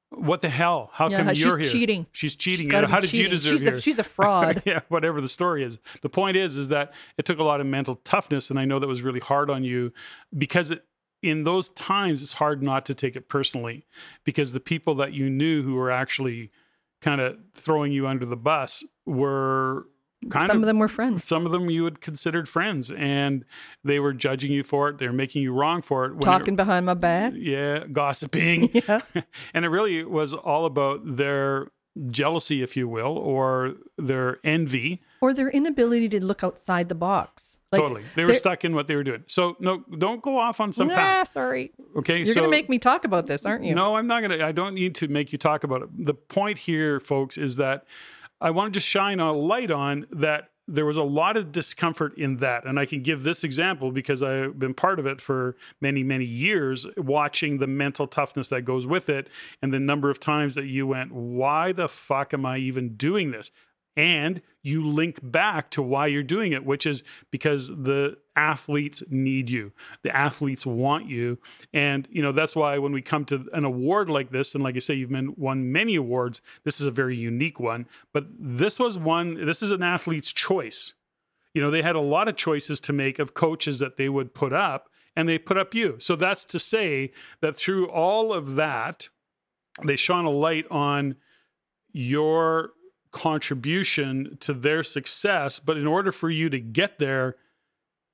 what 0.09 0.41
the 0.41 0.49
hell? 0.49 0.89
How 0.93 1.09
Yeah, 1.09 1.23
come 1.23 1.35
you're 1.35 1.57
here? 1.57 1.63
She's 1.65 1.71
cheating. 1.73 2.05
She's 2.11 2.35
cheating. 2.35 2.65
She's 2.65 2.71
gotta 2.71 2.87
How 2.87 3.01
be 3.01 3.07
did 3.07 3.13
you 3.17 3.27
deserve 3.27 3.51
she's 3.53 3.61
here? 3.63 3.73
A, 3.75 3.81
she's 3.81 3.99
a 3.99 4.03
fraud. 4.15 4.61
yeah, 4.65 4.79
whatever 4.89 5.19
the 5.21 5.27
story 5.27 5.63
is. 5.63 5.79
The 6.01 6.09
point 6.09 6.37
is, 6.37 6.55
is 6.57 6.69
that 6.69 6.93
it 7.17 7.25
took 7.25 7.39
a 7.39 7.43
lot 7.43 7.59
of 7.61 7.67
mental 7.67 7.95
toughness, 8.03 8.49
and 8.49 8.59
I 8.59 8.65
know 8.65 8.79
that 8.79 8.87
was 8.87 9.01
really 9.01 9.19
hard 9.19 9.49
on 9.49 9.63
you 9.63 9.91
because 10.37 10.71
it, 10.71 10.85
in 11.29 11.43
those 11.43 11.69
times 11.71 12.21
it's 12.21 12.33
hard 12.33 12.61
not 12.63 12.85
to 12.85 12.93
take 12.93 13.15
it 13.15 13.27
personally 13.29 13.85
because 14.23 14.53
the 14.53 14.59
people 14.59 14.95
that 14.95 15.13
you 15.13 15.29
knew 15.29 15.63
who 15.63 15.75
were 15.75 15.91
actually 15.91 16.51
kind 17.01 17.19
of 17.21 17.37
throwing 17.53 17.91
you 17.91 18.07
under 18.07 18.25
the 18.25 18.37
bus 18.37 18.83
were 19.05 19.87
kind 20.29 20.47
Some 20.49 20.57
of 20.57 20.63
of 20.63 20.67
them 20.67 20.79
were 20.79 20.87
friends. 20.87 21.23
some 21.23 21.45
of 21.45 21.51
them 21.51 21.69
you 21.69 21.83
had 21.85 22.01
considered 22.01 22.49
friends 22.49 22.89
and 22.91 23.43
they 23.83 23.99
were 23.99 24.13
judging 24.13 24.51
you 24.51 24.63
for 24.63 24.89
it 24.89 24.97
they 24.97 25.05
were 25.07 25.13
making 25.13 25.41
you 25.43 25.53
wrong 25.53 25.81
for 25.81 26.05
it 26.05 26.19
Talking 26.21 26.55
behind 26.55 26.85
my 26.85 26.93
back. 26.95 27.33
yeah 27.35 27.85
gossiping 27.91 28.69
Yeah. 28.87 29.01
and 29.53 29.65
it 29.65 29.69
really 29.69 30.03
was 30.03 30.33
all 30.33 30.65
about 30.65 31.01
their 31.17 31.67
jealousy 32.09 32.61
if 32.63 32.75
you 32.75 32.87
will 32.87 33.17
or 33.17 33.75
their 33.97 34.37
envy 34.43 35.01
Or 35.25 35.33
their 35.33 35.49
inability 35.49 36.07
to 36.09 36.23
look 36.23 36.43
outside 36.43 36.87
the 36.87 36.93
box. 36.95 37.59
Like, 37.71 37.81
totally 37.81 38.03
they 38.15 38.23
were 38.25 38.35
stuck 38.35 38.63
in 38.63 38.75
what 38.75 38.87
they 38.87 38.95
were 38.95 39.03
doing 39.03 39.23
so 39.27 39.57
no 39.59 39.83
don't 39.97 40.21
go 40.21 40.37
off 40.37 40.61
on 40.61 40.71
some 40.71 40.87
Nah, 40.87 40.95
path 40.95 41.29
sorry. 41.29 41.71
okay 41.95 42.17
You're 42.19 42.27
so 42.27 42.33
going 42.35 42.45
to 42.45 42.51
make 42.51 42.69
me 42.69 42.77
talk 42.79 43.03
about 43.05 43.25
this, 43.27 43.45
aren't 43.45 43.63
you? 43.65 43.73
no 43.75 43.95
i'm 43.97 44.07
not 44.07 44.21
gonna 44.21 44.45
i 44.45 44.51
don't 44.51 44.75
need 44.75 44.93
to 44.95 45.07
make 45.07 45.31
you 45.33 45.37
talk 45.39 45.63
about 45.63 45.81
it 45.81 45.89
the 46.05 46.13
point 46.13 46.59
here 46.59 46.99
folks 46.99 47.37
is 47.37 47.55
that 47.57 47.85
i 48.39 48.49
want 48.51 48.73
to 48.73 48.77
just 48.79 48.87
shine 48.87 49.19
a 49.19 49.33
light 49.33 49.71
on 49.71 50.05
that 50.11 50.51
there 50.67 50.85
was 50.85 50.97
a 50.97 51.03
lot 51.03 51.37
of 51.37 51.51
discomfort 51.51 52.17
in 52.17 52.37
that 52.37 52.65
and 52.65 52.79
i 52.79 52.85
can 52.85 53.01
give 53.01 53.23
this 53.23 53.43
example 53.43 53.91
because 53.91 54.23
i've 54.23 54.57
been 54.57 54.73
part 54.73 54.97
of 54.99 55.05
it 55.05 55.19
for 55.21 55.55
many 55.81 56.01
many 56.03 56.25
years 56.25 56.87
watching 56.97 57.57
the 57.57 57.67
mental 57.67 58.07
toughness 58.07 58.47
that 58.47 58.61
goes 58.61 58.87
with 58.87 59.09
it 59.09 59.27
and 59.61 59.73
the 59.73 59.79
number 59.79 60.09
of 60.09 60.19
times 60.19 60.55
that 60.55 60.65
you 60.65 60.87
went 60.87 61.11
why 61.11 61.71
the 61.71 61.87
fuck 61.89 62.33
am 62.33 62.45
i 62.45 62.57
even 62.57 62.95
doing 62.95 63.31
this 63.31 63.51
and 63.97 64.41
you 64.61 64.85
link 64.85 65.19
back 65.21 65.69
to 65.71 65.81
why 65.81 66.07
you're 66.07 66.23
doing 66.23 66.51
it, 66.51 66.65
which 66.65 66.85
is 66.85 67.03
because 67.31 67.69
the 67.69 68.17
athletes 68.35 69.03
need 69.09 69.49
you. 69.49 69.71
The 70.03 70.15
athletes 70.15 70.65
want 70.65 71.07
you. 71.07 71.37
And, 71.73 72.07
you 72.11 72.21
know, 72.21 72.31
that's 72.31 72.55
why 72.55 72.77
when 72.77 72.91
we 72.91 73.01
come 73.01 73.25
to 73.25 73.47
an 73.53 73.63
award 73.63 74.09
like 74.09 74.31
this, 74.31 74.55
and 74.55 74.63
like 74.63 74.75
I 74.75 74.79
say, 74.79 74.95
you've 74.95 75.11
been 75.11 75.35
won 75.37 75.71
many 75.71 75.95
awards, 75.95 76.41
this 76.63 76.81
is 76.81 76.87
a 76.87 76.91
very 76.91 77.15
unique 77.15 77.59
one. 77.59 77.87
But 78.11 78.25
this 78.37 78.79
was 78.79 78.97
one, 78.97 79.45
this 79.45 79.61
is 79.61 79.71
an 79.71 79.83
athlete's 79.83 80.33
choice. 80.33 80.93
You 81.53 81.61
know, 81.61 81.71
they 81.71 81.81
had 81.81 81.95
a 81.95 82.01
lot 82.01 82.27
of 82.27 82.35
choices 82.35 82.81
to 82.81 82.93
make 82.93 83.17
of 83.17 83.33
coaches 83.33 83.79
that 83.79 83.95
they 83.95 84.09
would 84.09 84.33
put 84.33 84.51
up, 84.51 84.89
and 85.15 85.29
they 85.29 85.37
put 85.37 85.57
up 85.57 85.73
you. 85.73 85.95
So 85.99 86.17
that's 86.17 86.43
to 86.45 86.59
say 86.59 87.13
that 87.39 87.55
through 87.55 87.87
all 87.87 88.33
of 88.33 88.55
that, 88.55 89.07
they 89.85 89.95
shone 89.95 90.25
a 90.25 90.29
light 90.29 90.65
on 90.69 91.15
your 91.93 92.71
contribution 93.15 94.37
to 94.41 94.53
their 94.53 94.83
success. 94.83 95.57
But 95.57 95.77
in 95.77 95.87
order 95.87 96.11
for 96.11 96.29
you 96.29 96.49
to 96.49 96.59
get 96.59 96.99
there, 96.99 97.37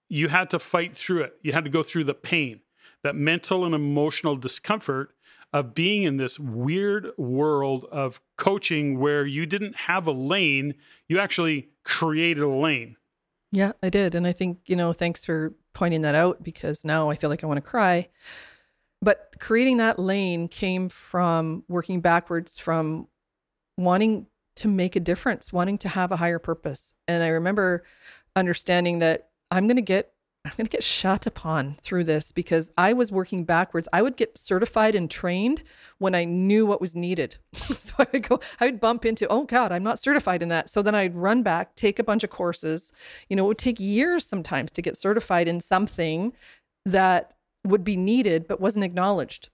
you 0.08 0.28
had 0.28 0.52
to 0.52 0.60
fight 0.60 0.96
through 0.96 1.24
it. 1.24 1.34
You 1.42 1.54
had 1.54 1.64
to 1.64 1.72
go 1.72 1.82
through 1.82 2.04
the 2.04 2.14
pain, 2.14 2.62
that 3.04 3.16
mental 3.16 3.66
and 3.66 3.74
emotional 3.74 4.36
discomfort 4.36 5.16
of 5.52 5.74
being 5.74 6.04
in 6.04 6.18
this 6.18 6.40
weird 6.40 7.10
world 7.18 7.86
of 7.92 8.22
coaching 8.38 9.00
where 9.00 9.26
you 9.26 9.48
didn't 9.48 9.76
have 9.76 10.06
a 10.06 10.12
lane, 10.12 10.76
you 11.10 11.18
actually 11.20 11.70
created 11.84 12.44
a 12.44 12.48
lane. 12.48 12.96
Yeah, 13.52 13.72
I 13.82 13.90
did. 13.90 14.14
And 14.14 14.28
I 14.28 14.32
think, 14.32 14.60
you 14.68 14.76
know, 14.76 14.94
thanks 14.94 15.26
for 15.26 15.54
pointing 15.74 16.04
that 16.04 16.16
out 16.16 16.44
because 16.44 16.86
now 16.86 17.10
I 17.10 17.16
feel 17.16 17.30
like 17.30 17.44
I 17.44 17.48
want 17.48 17.58
to 17.58 17.62
cry. 17.62 18.08
But 19.02 19.34
creating 19.40 19.78
that 19.78 19.98
lane 19.98 20.48
came 20.48 20.90
from 20.90 21.64
working 21.68 22.02
backwards 22.02 22.60
from 22.60 23.08
wanting 23.78 24.28
to 24.62 24.68
make 24.68 24.96
a 24.96 25.00
difference, 25.00 25.52
wanting 25.52 25.80
to 25.80 25.90
have 25.90 26.12
a 26.12 26.18
higher 26.18 26.40
purpose. 26.40 26.94
And 27.08 27.24
I 27.24 27.30
remember 27.30 27.84
understanding 28.36 29.00
that 29.00 29.30
I'm 29.50 29.68
going 29.68 29.76
to 29.76 29.82
get 29.82 30.14
I'm 30.44 30.54
going 30.58 30.66
to 30.66 30.72
get 30.72 30.84
shot 30.84 31.28
upon 31.28 31.78
through 31.84 32.06
this 32.06 32.32
because 32.32 32.72
I 32.76 32.94
was 32.94 33.12
working 33.12 33.44
backwards. 33.46 33.88
I 33.94 34.02
would 34.02 34.18
get 34.18 34.40
certified 34.40 34.96
and 34.96 35.10
trained 35.10 35.62
when 36.00 36.16
I 36.16 36.24
knew 36.24 36.66
what 36.66 36.82
was 36.82 36.96
needed. 36.96 37.38
so 37.54 37.94
I 38.00 38.08
would 38.12 38.28
go, 38.28 38.40
I 38.60 38.66
would 38.66 38.80
bump 38.80 39.06
into, 39.06 39.28
oh 39.28 39.44
God, 39.44 39.72
I'm 39.72 39.84
not 39.84 40.00
certified 40.00 40.42
in 40.42 40.50
that. 40.50 40.68
So 40.68 40.82
then 40.82 40.96
I'd 40.96 41.14
run 41.14 41.44
back, 41.44 41.76
take 41.76 42.00
a 42.00 42.04
bunch 42.04 42.24
of 42.24 42.32
courses. 42.32 42.92
You 43.30 43.36
know, 43.36 43.46
it 43.46 43.50
would 43.50 43.58
take 43.60 43.80
years 43.80 44.26
sometimes 44.26 44.72
to 44.72 44.82
get 44.82 44.98
certified 44.98 45.48
in 45.48 45.62
something 45.62 46.34
that 46.88 47.34
would 47.64 47.84
be 47.84 47.96
needed 47.96 48.48
but 48.48 48.60
wasn't 48.60 48.84
acknowledged 48.84 49.50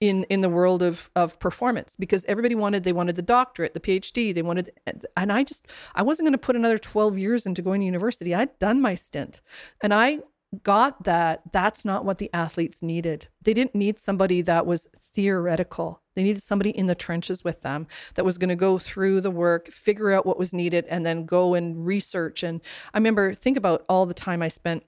in 0.00 0.24
in 0.24 0.40
the 0.40 0.48
world 0.48 0.82
of 0.82 1.10
of 1.16 1.38
performance 1.40 1.96
because 1.98 2.24
everybody 2.26 2.54
wanted 2.54 2.84
they 2.84 2.92
wanted 2.92 3.16
the 3.16 3.22
doctorate 3.22 3.74
the 3.74 3.80
phd 3.80 4.34
they 4.34 4.42
wanted 4.42 4.70
and 5.16 5.32
i 5.32 5.42
just 5.42 5.66
i 5.94 6.02
wasn't 6.02 6.24
going 6.24 6.32
to 6.32 6.38
put 6.38 6.54
another 6.54 6.78
12 6.78 7.18
years 7.18 7.46
into 7.46 7.62
going 7.62 7.80
to 7.80 7.84
university. 7.84 8.34
I'd 8.34 8.58
done 8.58 8.80
my 8.80 8.94
stint. 8.94 9.40
And 9.82 9.92
i 9.92 10.20
got 10.62 11.04
that 11.04 11.42
that's 11.52 11.84
not 11.84 12.06
what 12.06 12.18
the 12.18 12.30
athletes 12.32 12.82
needed. 12.82 13.28
They 13.42 13.52
didn't 13.52 13.74
need 13.74 13.98
somebody 13.98 14.40
that 14.42 14.64
was 14.64 14.88
theoretical. 15.12 16.00
They 16.14 16.22
needed 16.22 16.42
somebody 16.42 16.70
in 16.70 16.86
the 16.86 16.94
trenches 16.94 17.44
with 17.44 17.60
them 17.60 17.86
that 18.14 18.24
was 18.24 18.38
going 18.38 18.48
to 18.48 18.56
go 18.56 18.78
through 18.78 19.20
the 19.20 19.30
work 19.30 19.68
figure 19.68 20.10
out 20.10 20.24
what 20.24 20.38
was 20.38 20.54
needed 20.54 20.86
and 20.88 21.04
then 21.04 21.26
go 21.26 21.54
and 21.54 21.84
research. 21.84 22.42
And 22.42 22.60
i 22.94 22.98
remember 22.98 23.34
think 23.34 23.56
about 23.56 23.84
all 23.88 24.06
the 24.06 24.14
time 24.14 24.42
i 24.42 24.48
spent 24.48 24.84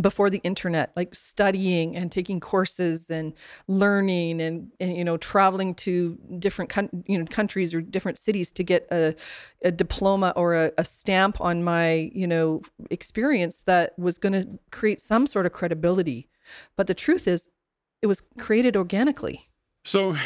before 0.00 0.30
the 0.30 0.38
internet 0.38 0.90
like 0.96 1.14
studying 1.14 1.94
and 1.94 2.10
taking 2.10 2.40
courses 2.40 3.10
and 3.10 3.34
learning 3.68 4.40
and, 4.40 4.72
and 4.80 4.96
you 4.96 5.04
know 5.04 5.18
traveling 5.18 5.74
to 5.74 6.18
different 6.38 6.70
coun- 6.70 7.04
you 7.06 7.18
know 7.18 7.26
countries 7.26 7.74
or 7.74 7.82
different 7.82 8.16
cities 8.16 8.50
to 8.50 8.64
get 8.64 8.86
a, 8.90 9.14
a 9.62 9.70
diploma 9.70 10.32
or 10.34 10.54
a, 10.54 10.72
a 10.78 10.84
stamp 10.84 11.40
on 11.40 11.62
my 11.62 12.10
you 12.14 12.26
know 12.26 12.62
experience 12.90 13.60
that 13.62 13.98
was 13.98 14.16
going 14.16 14.32
to 14.32 14.58
create 14.70 15.00
some 15.00 15.26
sort 15.26 15.44
of 15.44 15.52
credibility. 15.52 16.28
But 16.76 16.86
the 16.86 16.94
truth 16.94 17.28
is 17.28 17.50
it 18.00 18.06
was 18.06 18.22
created 18.38 18.76
organically. 18.76 19.50
So 19.84 20.16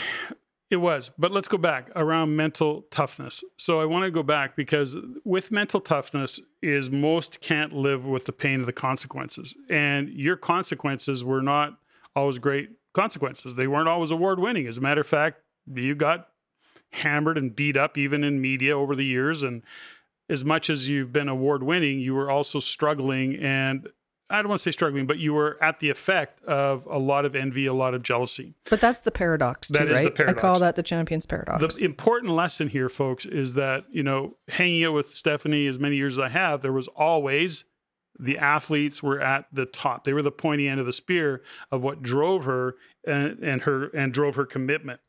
it 0.69 0.77
was, 0.77 1.11
but 1.17 1.31
let's 1.31 1.47
go 1.47 1.59
back 1.59 1.91
around 1.95 2.35
mental 2.35 2.83
toughness. 2.91 3.45
So 3.57 3.81
I 3.81 3.85
want 3.85 4.05
to 4.05 4.11
go 4.11 4.23
back 4.23 4.57
because 4.57 4.97
with 5.25 5.53
mental 5.53 5.81
toughness 5.81 6.41
is 6.61 6.91
most 6.91 7.41
can't 7.41 7.73
live 7.73 8.05
with 8.05 8.27
the 8.27 8.33
pain 8.33 8.61
of 8.61 8.67
the 8.67 8.73
consequences. 8.73 9.55
And 9.71 10.09
your 10.09 10.37
consequences 10.37 11.23
were 11.23 11.43
not 11.43 11.79
always 12.17 12.39
great 12.39 12.71
consequences. 12.95 13.55
They 13.55 13.69
weren't 13.69 13.89
always 13.89 14.11
award 14.11 14.41
winning. 14.41 14.67
As 14.67 14.79
a 14.79 14.81
matter 14.81 15.03
of 15.03 15.07
fact, 15.07 15.41
you 15.73 15.95
got 15.95 16.29
hammered 16.93 17.39
and 17.39 17.55
beat 17.55 17.77
up 17.77 17.97
even 17.97 18.25
in 18.25 18.41
media 18.41 18.77
over 18.77 18.97
the 18.97 19.05
years 19.05 19.43
and 19.43 19.63
as 20.29 20.45
much 20.45 20.69
as 20.69 20.89
you've 20.89 21.13
been 21.13 21.29
award 21.29 21.63
winning, 21.63 22.01
you 22.01 22.15
were 22.15 22.31
also 22.31 22.59
struggling 22.59 23.37
and 23.37 23.89
I 24.29 24.39
don't 24.39 24.49
want 24.49 24.59
to 24.59 24.63
say 24.63 24.73
struggling, 24.73 25.07
but 25.07 25.19
you 25.19 25.33
were 25.35 25.57
at 25.63 25.79
the 25.81 25.89
effect 25.91 26.43
of 26.45 26.87
a 26.91 26.99
lot 26.99 27.25
of 27.25 27.37
envy, 27.37 27.67
a 27.67 27.73
lot 27.73 27.95
of 27.95 28.03
jealousy. 28.03 28.55
but 28.69 28.81
that's 28.81 29.01
the 29.03 29.11
paradox 29.13 29.69
too 29.69 29.75
That 29.75 29.89
is 29.89 30.03
the 30.03 30.11
right 30.25 30.29
i 30.31 30.33
call 30.33 30.59
that 30.59 30.75
the 30.77 30.83
champions 30.83 31.27
paradox 31.27 31.79
The 31.79 31.85
important 31.85 32.33
lesson 32.33 32.69
here, 32.69 32.89
folks, 32.89 33.25
is 33.25 33.55
that, 33.55 33.85
you 33.91 34.03
know, 34.03 34.35
hanging 34.49 34.85
out 34.85 34.95
with 34.95 35.11
Steffany 35.11 35.69
as 35.69 35.79
many 35.79 35.97
years 35.97 36.15
as 36.15 36.19
I 36.19 36.29
have, 36.29 36.63
there 36.63 36.73
was 36.73 36.89
always 36.89 37.65
the 38.19 38.39
athletes 38.39 39.03
were 39.03 39.21
at 39.21 39.45
the 39.53 39.67
top. 39.67 40.05
They 40.05 40.13
were 40.15 40.23
the 40.23 40.31
pointy 40.33 40.69
end 40.69 40.81
of 40.81 40.87
the 40.87 40.93
spear 40.93 41.43
of 41.71 41.83
what 41.83 42.03
drove 42.03 42.45
her 42.47 42.77
and, 43.07 43.39
and 43.41 43.63
her 43.63 43.89
and 43.89 44.13
drove 44.13 44.37
her 44.37 44.47
commitment. 44.47 45.01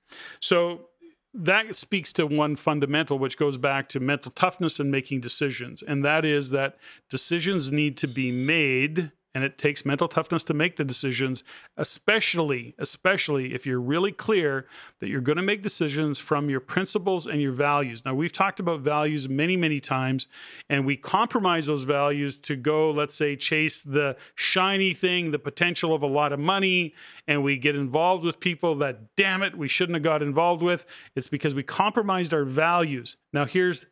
So 0.42 0.90
that 1.38 1.76
speaks 1.76 2.12
to 2.14 2.26
one 2.26 2.56
fundamental, 2.56 3.20
which 3.20 3.38
goes 3.38 3.58
back 3.58 3.88
to 3.90 4.00
mental 4.00 4.32
toughness 4.32 4.80
and 4.80 4.92
making 4.92 5.22
decisions. 5.22 5.84
And 5.84 6.04
that 6.04 6.26
is 6.26 6.50
that 6.50 6.78
decisions 7.10 7.72
need 7.72 7.96
to 7.98 8.08
be 8.08 8.32
made 8.32 9.12
and 9.38 9.44
it 9.44 9.56
takes 9.56 9.86
mental 9.86 10.08
toughness 10.08 10.44
to 10.44 10.54
make 10.56 10.78
the 10.78 10.84
decisions, 10.84 11.44
especially, 11.78 12.74
especially 12.80 13.54
if 13.54 13.68
you're 13.68 13.80
really 13.80 14.12
clear 14.12 14.66
that 15.00 15.10
you're 15.10 15.22
going 15.22 15.36
to 15.36 15.44
make 15.44 15.62
decisions 15.62 16.18
from 16.18 16.50
your 16.50 16.60
principles 16.60 17.28
and 17.28 17.40
your 17.40 17.52
values. 17.52 18.04
Now, 18.04 18.16
we've 18.16 18.34
talked 18.34 18.60
about 18.60 18.80
values 18.80 19.30
many, 19.30 19.56
many 19.56 19.80
times, 19.80 20.28
and 20.72 20.88
we 20.88 20.98
compromise 20.98 21.68
those 21.68 21.84
values 21.84 22.40
to 22.42 22.56
go, 22.56 22.90
let's 22.90 23.14
say, 23.14 23.36
chase 23.36 23.84
the 23.84 24.18
shiny 24.34 24.96
thing, 24.96 25.30
the 25.30 25.38
potential 25.38 25.94
of 25.94 26.02
a 26.02 26.08
lot 26.08 26.34
of 26.34 26.40
money, 26.40 26.96
and 27.28 27.44
we 27.44 27.60
get 27.60 27.76
involved 27.76 28.26
with 28.26 28.40
people 28.40 28.74
that, 28.78 29.16
damn 29.16 29.44
it, 29.44 29.56
we 29.56 29.68
shouldn't 29.68 29.98
have 29.98 30.04
got 30.04 30.24
involved 30.24 30.64
with. 30.64 30.84
It's 31.16 31.28
because 31.28 31.54
we 31.54 31.62
compromised 31.62 32.34
our 32.34 32.44
values. 32.44 33.18
Now, 33.32 33.46
here's 33.46 33.86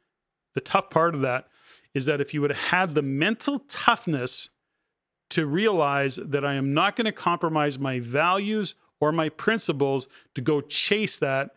the 0.55 0.61
tough 0.61 0.89
part 0.89 1.13
of 1.13 1.21
that 1.21 1.49
is 1.93 2.07
that 2.07 2.19
if 2.19 2.33
you 2.33 2.41
would 2.41 2.49
have 2.49 2.69
had 2.71 2.95
the 2.95 3.03
mental 3.03 3.59
toughness 3.59 4.49
to 5.29 5.45
realize 5.45 6.17
that 6.17 6.45
I 6.45 6.55
am 6.55 6.73
not 6.73 6.95
going 6.95 7.05
to 7.05 7.11
compromise 7.11 7.79
my 7.79 7.99
values 7.99 8.75
or 8.99 9.11
my 9.11 9.29
principles 9.29 10.07
to 10.35 10.41
go 10.41 10.61
chase 10.61 11.19
that, 11.19 11.51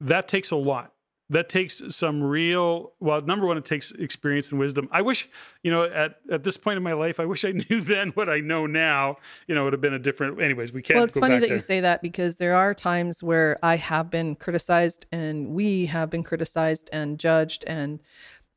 that 0.00 0.28
takes 0.28 0.50
a 0.50 0.56
lot. 0.56 0.92
That 1.30 1.48
takes 1.48 1.82
some 1.88 2.22
real, 2.22 2.92
well, 3.00 3.22
number 3.22 3.46
one, 3.46 3.56
it 3.56 3.64
takes 3.64 3.90
experience 3.92 4.50
and 4.50 4.60
wisdom. 4.60 4.86
I 4.92 5.00
wish, 5.00 5.30
you 5.62 5.70
know, 5.70 5.84
at, 5.84 6.16
at 6.30 6.44
this 6.44 6.58
point 6.58 6.76
in 6.76 6.82
my 6.82 6.92
life, 6.92 7.18
I 7.18 7.24
wish 7.24 7.42
I 7.44 7.52
knew 7.70 7.80
then 7.80 8.10
what 8.10 8.28
I 8.28 8.40
know 8.40 8.66
now. 8.66 9.16
You 9.46 9.54
know, 9.54 9.62
it 9.62 9.64
would 9.64 9.72
have 9.72 9.80
been 9.80 9.94
a 9.94 9.98
different, 9.98 10.42
anyways, 10.42 10.74
we 10.74 10.82
can't. 10.82 10.96
Well, 10.96 11.04
it's 11.04 11.16
funny 11.16 11.38
that 11.38 11.46
there. 11.46 11.54
you 11.54 11.60
say 11.60 11.80
that 11.80 12.02
because 12.02 12.36
there 12.36 12.54
are 12.54 12.74
times 12.74 13.22
where 13.22 13.58
I 13.62 13.76
have 13.76 14.10
been 14.10 14.34
criticized 14.34 15.06
and 15.10 15.54
we 15.54 15.86
have 15.86 16.10
been 16.10 16.22
criticized 16.22 16.90
and 16.92 17.18
judged 17.18 17.64
and, 17.66 18.00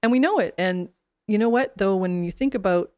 and 0.03 0.11
we 0.11 0.19
know 0.19 0.39
it. 0.39 0.53
And 0.57 0.89
you 1.27 1.37
know 1.37 1.49
what, 1.49 1.77
though, 1.77 1.95
when 1.95 2.25
you 2.25 2.31
think 2.31 2.55
about 2.55 2.91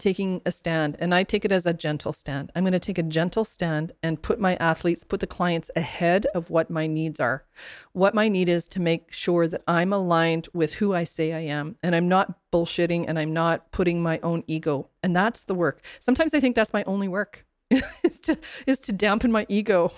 taking 0.00 0.42
a 0.44 0.50
stand, 0.50 0.96
and 0.98 1.14
I 1.14 1.22
take 1.22 1.44
it 1.44 1.52
as 1.52 1.66
a 1.66 1.72
gentle 1.72 2.12
stand. 2.12 2.50
I'm 2.56 2.64
going 2.64 2.72
to 2.72 2.80
take 2.80 2.98
a 2.98 3.04
gentle 3.04 3.44
stand 3.44 3.92
and 4.02 4.20
put 4.20 4.40
my 4.40 4.56
athletes, 4.56 5.04
put 5.04 5.20
the 5.20 5.26
clients 5.28 5.70
ahead 5.76 6.26
of 6.34 6.50
what 6.50 6.70
my 6.70 6.88
needs 6.88 7.20
are. 7.20 7.44
What 7.92 8.14
my 8.14 8.28
need 8.28 8.48
is 8.48 8.66
to 8.68 8.80
make 8.80 9.12
sure 9.12 9.46
that 9.46 9.62
I'm 9.68 9.92
aligned 9.92 10.48
with 10.52 10.74
who 10.74 10.92
I 10.92 11.04
say 11.04 11.32
I 11.32 11.40
am, 11.40 11.76
and 11.82 11.94
I'm 11.94 12.08
not 12.08 12.34
bullshitting 12.52 13.04
and 13.06 13.18
I'm 13.18 13.32
not 13.32 13.70
putting 13.70 14.02
my 14.02 14.18
own 14.24 14.42
ego. 14.48 14.88
And 15.02 15.14
that's 15.14 15.44
the 15.44 15.54
work. 15.54 15.82
Sometimes 16.00 16.34
I 16.34 16.40
think 16.40 16.56
that's 16.56 16.72
my 16.72 16.82
only 16.84 17.06
work 17.06 17.46
is 17.70 18.18
to 18.20 18.36
is 18.66 18.80
to 18.80 18.92
dampen 18.92 19.30
my 19.30 19.46
ego. 19.48 19.92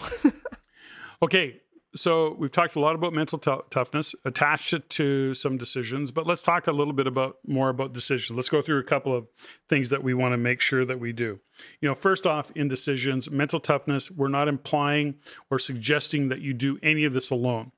okay, 1.23 1.62
so 1.95 2.35
we've 2.39 2.53
talked 2.53 2.75
a 2.75 2.81
lot 2.81 2.95
about 2.95 3.13
mental 3.13 3.39
t- 3.39 3.55
toughness, 3.71 4.15
attached 4.25 4.73
it 4.73 4.89
to 4.91 5.35
some 5.35 5.59
decisions, 5.59 6.11
but 6.11 6.27
let's 6.27 6.43
talk 6.43 6.67
a 6.67 6.73
little 6.73 6.95
bit 6.95 7.07
about 7.07 7.37
more 7.47 7.69
about 7.69 7.93
decisions. 7.93 8.37
Let's 8.37 8.49
go 8.49 8.63
through 8.63 8.79
a 8.79 8.85
couple 8.85 9.15
of 9.15 9.27
things 9.69 9.91
that 9.91 10.03
we 10.03 10.15
want 10.15 10.33
to 10.33 10.39
make 10.39 10.61
sure 10.61 10.85
that 10.85 11.01
we 11.01 11.13
do. 11.13 11.41
You 11.81 11.89
know, 11.89 11.95
first 11.95 12.27
off, 12.27 12.51
in 12.53 12.69
decisions, 12.69 13.31
mental 13.31 13.61
toughness, 13.61 14.11
we're 14.11 14.29
not 14.29 14.49
implying 14.49 15.17
or 15.51 15.59
suggesting 15.59 16.29
that 16.29 16.41
you 16.41 16.55
do 16.55 16.79
any 16.83 17.05
of 17.05 17.13
this 17.13 17.31
alone. 17.31 17.73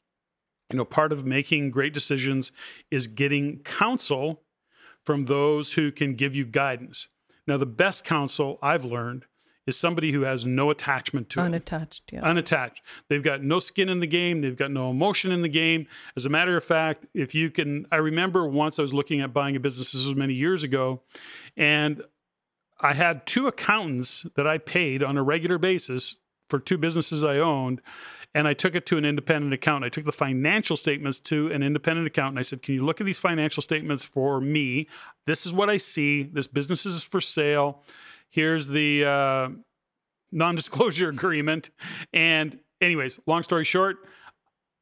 You 0.71 0.79
know, 0.79 0.85
part 0.85 1.13
of 1.13 1.27
making 1.27 1.73
great 1.73 1.93
decisions 1.93 2.53
is 2.91 3.07
getting 3.07 3.59
counsel 3.65 4.43
from 5.05 5.27
those 5.27 5.73
who 5.75 5.93
can 5.93 6.15
give 6.15 6.35
you 6.35 6.45
guidance. 6.45 7.09
Now, 7.47 7.59
the 7.59 7.67
best 7.67 8.05
counsel 8.05 8.59
I've 8.63 8.85
learned 8.85 9.27
is 9.67 9.77
somebody 9.79 10.13
who 10.13 10.23
has 10.23 10.47
no 10.47 10.71
attachment 10.71 11.31
to 11.31 11.41
unattached, 11.41 12.13
it. 12.13 12.17
yeah. 12.17 12.23
Unattached. 12.23 12.83
They've 13.09 13.23
got 13.23 13.43
no 13.43 13.59
skin 13.59 13.89
in 13.89 14.01
the 14.01 14.07
game. 14.07 14.41
They've 14.41 14.57
got 14.57 14.71
no 14.71 14.91
emotion 14.91 15.33
in 15.33 15.43
the 15.43 15.49
game. 15.49 15.87
As 16.17 16.27
a 16.27 16.31
matter 16.31 16.57
of 16.57 16.65
fact, 16.65 17.07
if 17.15 17.35
you 17.35 17.51
can, 17.51 17.87
I 17.91 17.97
remember 17.97 18.47
once 18.47 18.79
I 18.79 18.83
was 18.83 18.93
looking 18.93 19.21
at 19.21 19.33
buying 19.33 19.57
a 19.57 19.61
business, 19.61 19.93
this 19.93 20.05
was 20.05 20.15
many 20.15 20.35
years 20.35 20.63
ago, 20.63 21.03
and 21.57 22.03
I 22.81 22.95
had 22.95 23.27
two 23.27 23.47
accountants 23.47 24.27
that 24.37 24.47
I 24.47 24.59
paid 24.59 25.03
on 25.03 25.17
a 25.17 25.23
regular 25.23 25.59
basis 25.59 26.19
for 26.49 26.59
two 26.59 26.79
businesses 26.79 27.25
I 27.25 27.39
owned. 27.39 27.81
And 28.37 28.49
I 28.49 28.53
took 28.53 28.75
it 28.75 28.85
to 28.87 28.99
an 28.99 29.05
independent 29.05 29.55
accountant. 29.55 29.85
I 29.85 29.89
took 29.95 30.05
the 30.05 30.11
financial 30.11 30.77
statements 30.77 31.21
to 31.21 31.53
an 31.53 31.63
independent 31.63 32.09
accountant. 32.09 32.33
And 32.33 32.39
I 32.41 32.43
said, 32.43 32.63
Can 32.63 32.75
you 32.75 32.85
look 32.85 33.01
at 33.01 33.05
these 33.05 33.21
financial 33.21 33.63
statements 33.63 34.05
for 34.05 34.41
me? 34.41 34.89
This 35.25 35.47
is 35.47 35.53
what 35.53 35.71
I 35.71 35.77
see. 35.77 36.25
This 36.25 36.49
business 36.49 36.85
is 36.85 37.05
for 37.05 37.21
sale 37.21 37.85
here's 38.35 38.67
the 38.67 39.05
uh, 39.05 39.49
non-disclosure 40.33 41.09
agreement. 41.19 41.71
And 42.13 42.59
anyways 42.81 43.21
long 43.27 43.43
story 43.43 43.65
short 43.65 43.99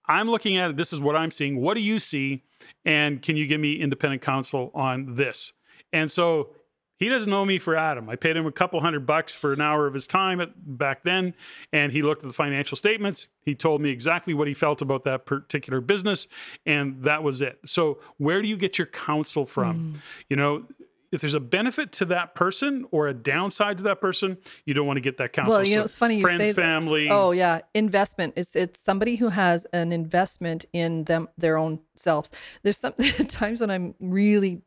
i'm 0.07 0.29
looking 0.29 0.57
at 0.57 0.71
it 0.71 0.77
this 0.77 0.93
is 0.93 1.01
what 1.01 1.15
i'm 1.15 1.31
seeing. 1.31 1.61
What 1.61 1.75
do 1.75 1.81
you 1.81 1.99
see? 1.99 2.43
And 2.85 3.21
can 3.23 3.37
you 3.37 3.47
give 3.47 3.61
me 3.61 3.75
independent 3.75 4.23
counsel 4.23 4.71
on 4.75 5.17
this? 5.17 5.53
And 5.93 6.11
so 6.11 6.55
he 6.97 7.09
doesn't 7.09 7.29
know 7.29 7.45
me 7.45 7.59
for 7.59 7.77
adam. 7.77 8.09
I 8.09 8.17
paid 8.17 8.37
him 8.37 8.47
a 8.47 8.53
couple 8.53 8.81
hundred 8.81 9.07
bucks 9.07 9.35
for 9.35 9.53
an 9.53 9.61
hour 9.61 9.87
of 9.87 9.95
his 9.95 10.07
time 10.07 10.41
at, 10.41 10.51
back 10.57 11.03
then 11.03 11.35
and 11.73 11.93
he 11.93 12.01
looked 12.01 12.23
at 12.23 12.29
the 12.29 12.35
financial 12.35 12.77
statements. 12.77 13.29
He 13.43 13.55
told 13.55 13.81
me 13.81 13.91
exactly 13.91 14.33
what 14.35 14.49
he 14.49 14.55
felt 14.55 14.81
about 14.81 15.05
that 15.05 15.27
particular 15.27 15.81
business 15.81 16.29
and 16.65 17.03
that 17.03 17.23
was 17.23 17.43
it. 17.43 17.59
So 17.67 17.99
where 18.17 18.41
do 18.41 18.49
you 18.49 18.57
get 18.57 18.79
your 18.79 18.87
counsel 18.87 19.45
from? 19.45 19.77
Mm. 19.77 20.01
you 20.31 20.37
know 20.37 20.65
if 21.13 21.21
there's 21.21 21.35
a 21.35 21.41
benefit 21.41 21.93
to 21.93 22.07
that 22.07 22.35
person 22.35 22.87
or 22.91 23.07
a 23.07 23.15
downside 23.15 23.77
to 23.77 23.85
that 23.85 24.01
person, 24.01 24.39
you 24.65 24.73
don't 24.73 24.87
want 24.87 24.97
to 24.97 25.03
get 25.03 25.19
that 25.19 25.35
counsel. 25.35 25.53
Well, 25.53 25.65
you 25.65 25.77
know, 25.77 25.83
it's 25.83 25.95
funny 25.95 26.17
you 26.17 26.23
friends, 26.23 26.43
say 26.43 26.53
family. 26.55 27.09
That. 27.09 27.15
Oh 27.15 27.31
yeah, 27.33 27.61
investment. 27.75 28.33
It's 28.37 28.57
it's 28.57 28.81
somebody 28.81 29.17
who 29.17 29.29
has 29.29 29.67
an 29.73 29.93
investment 29.93 30.65
in 30.73 31.05
them 31.05 31.29
their 31.37 31.59
own 31.59 31.81
selves. 31.95 32.33
There's 32.63 32.79
some 32.79 32.95
times 33.29 33.61
when 33.61 33.71
I'm 33.71 33.95
really 34.01 34.63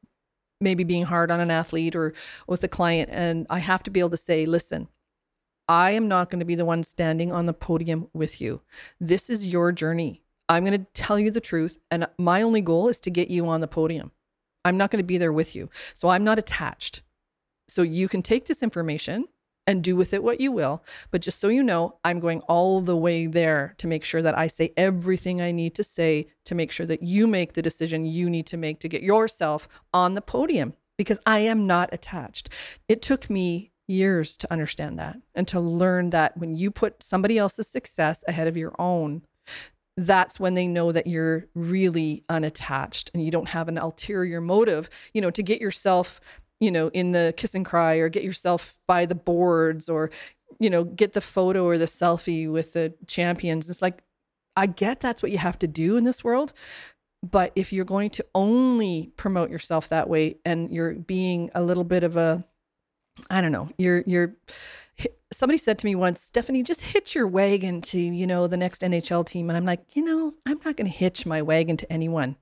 maybe 0.62 0.84
being 0.84 1.04
hard 1.04 1.32
on 1.32 1.40
an 1.40 1.52
athlete 1.52 1.96
or 1.96 2.14
with 2.48 2.64
a 2.64 2.68
client, 2.68 3.10
and 3.12 3.48
I 3.50 3.60
have 3.60 3.84
to 3.84 3.92
be 3.92 4.00
able 4.00 4.12
to 4.12 4.18
say, 4.18 4.46
listen. 4.46 4.88
I 5.68 5.92
am 5.92 6.08
not 6.08 6.30
going 6.30 6.42
to 6.42 6.46
be 6.46 6.54
the 6.54 6.64
one 6.64 6.84
standing 6.84 7.32
on 7.32 7.48
the 7.48 7.54
podium 7.54 8.08
with 8.14 8.40
you. 8.40 8.62
This 9.00 9.32
is 9.32 9.52
your 9.52 9.72
journey. 9.72 10.22
I'm 10.48 10.64
going 10.64 10.80
to 10.80 10.86
tell 10.94 11.18
you 11.18 11.32
the 11.32 11.42
truth. 11.42 11.80
And 11.90 12.06
my 12.20 12.44
only 12.44 12.62
goal 12.62 12.88
is 12.88 13.00
to 13.02 13.10
get 13.10 13.30
you 13.30 13.48
on 13.48 13.62
the 13.62 13.68
podium. 13.68 14.12
I'm 14.66 14.78
not 14.78 14.92
going 14.92 15.02
to 15.02 15.08
be 15.08 15.18
there 15.18 15.32
with 15.32 15.56
you. 15.56 15.70
So 15.94 16.10
I'm 16.10 16.24
not 16.24 16.40
attached. 16.40 17.02
So 17.70 17.82
you 17.84 18.10
can 18.10 18.22
take 18.22 18.48
this 18.48 18.62
information 18.62 19.26
and 19.68 19.84
do 19.84 19.96
with 19.96 20.14
it 20.14 20.24
what 20.24 20.40
you 20.40 20.52
will. 20.52 20.84
But 21.12 21.22
just 21.22 21.40
so 21.40 21.48
you 21.48 21.64
know, 21.64 21.98
I'm 22.04 22.20
going 22.20 22.42
all 22.42 22.82
the 22.82 22.98
way 22.98 23.28
there 23.28 23.74
to 23.78 23.88
make 23.88 24.04
sure 24.04 24.22
that 24.22 24.38
I 24.38 24.48
say 24.48 24.74
everything 24.78 25.42
I 25.42 25.52
need 25.52 25.74
to 25.76 25.84
say 25.84 26.28
to 26.46 26.56
make 26.56 26.72
sure 26.72 26.86
that 26.86 27.02
you 27.02 27.28
make 27.28 27.54
the 27.54 27.62
decision 27.62 28.06
you 28.06 28.30
need 28.30 28.46
to 28.48 28.58
make 28.58 28.80
to 28.82 28.90
get 28.90 29.02
yourself 29.02 29.68
on 29.94 30.14
the 30.14 30.22
podium 30.22 30.74
because 30.98 31.20
I 31.26 31.40
am 31.40 31.66
not 31.66 31.90
attached. 31.92 32.50
It 32.88 33.02
took 33.02 33.30
me 33.30 33.72
years 33.88 34.38
to 34.38 34.52
understand 34.52 34.98
that 35.00 35.18
and 35.34 35.48
to 35.48 35.60
learn 35.60 36.10
that 36.12 36.38
when 36.38 36.56
you 36.56 36.72
put 36.72 37.04
somebody 37.04 37.38
else's 37.38 37.68
success 37.68 38.24
ahead 38.28 38.48
of 38.48 38.58
your 38.58 38.74
own, 38.80 39.24
that's 39.98 40.40
when 40.40 40.56
they 40.56 40.68
know 40.68 40.92
that 40.92 41.08
you're 41.08 41.46
really 41.56 42.24
unattached 42.30 43.12
and 43.14 43.24
you 43.24 43.32
don't 43.32 43.50
have 43.50 43.68
an 43.68 43.78
ulterior 43.78 44.42
motive, 44.42 44.90
you 45.14 45.22
know, 45.22 45.32
to 45.32 45.42
get 45.42 45.62
yourself, 45.62 46.20
you 46.60 46.70
know, 46.70 46.90
in 46.90 47.14
the 47.14 47.34
kiss 47.38 47.56
and 47.56 47.66
cry 47.66 47.96
or 47.96 48.10
get 48.10 48.24
yourself 48.24 48.78
by 48.88 49.06
the 49.06 49.16
boards 49.16 49.88
or, 49.88 50.12
you 50.60 50.70
know, 50.70 50.84
get 50.84 51.14
the 51.14 51.22
photo 51.22 51.66
or 51.66 51.78
the 51.78 51.86
selfie 51.86 52.52
with 52.52 52.74
the 52.74 52.94
champions. 53.08 53.70
It's 53.70 53.82
like, 53.82 54.02
I 54.58 54.68
get 54.68 55.00
that's 55.00 55.22
what 55.22 55.32
you 55.32 55.38
have 55.38 55.60
to 55.60 55.68
do 55.68 55.98
in 55.98 56.04
this 56.04 56.24
world. 56.24 56.54
But 57.24 57.52
if 57.56 57.74
you're 57.74 57.86
going 57.86 58.12
to 58.12 58.26
only 58.36 59.12
promote 59.18 59.50
yourself 59.50 59.90
that 59.90 60.10
way 60.10 60.38
and 60.46 60.72
you're 60.72 60.94
being 60.94 61.50
a 61.56 61.64
little 61.64 61.84
bit 61.84 62.04
of 62.04 62.18
a, 62.18 62.46
I 63.30 63.42
don't 63.42 63.52
know, 63.52 63.70
you're, 63.78 64.04
you're, 64.06 64.36
somebody 65.36 65.58
said 65.58 65.78
to 65.78 65.86
me 65.86 65.96
once, 65.96 66.32
Steffany, 66.32 66.64
just 66.64 66.82
hitch 66.82 67.14
your 67.14 67.28
wagon 67.28 67.82
to, 67.82 68.00
you 68.00 68.26
know, 68.26 68.48
the 68.48 68.58
next 68.58 68.82
NHL 68.82 69.26
team. 69.26 69.50
And 69.50 69.58
I'm 69.58 69.66
like, 69.66 69.96
you 69.96 70.04
know, 70.04 70.34
I'm 70.46 70.60
not 70.64 70.78
going 70.78 70.90
to 70.90 70.98
hitch 70.98 71.26
my 71.26 71.42
wagon 71.42 71.76
to 71.78 71.92
anyone. 71.92 72.38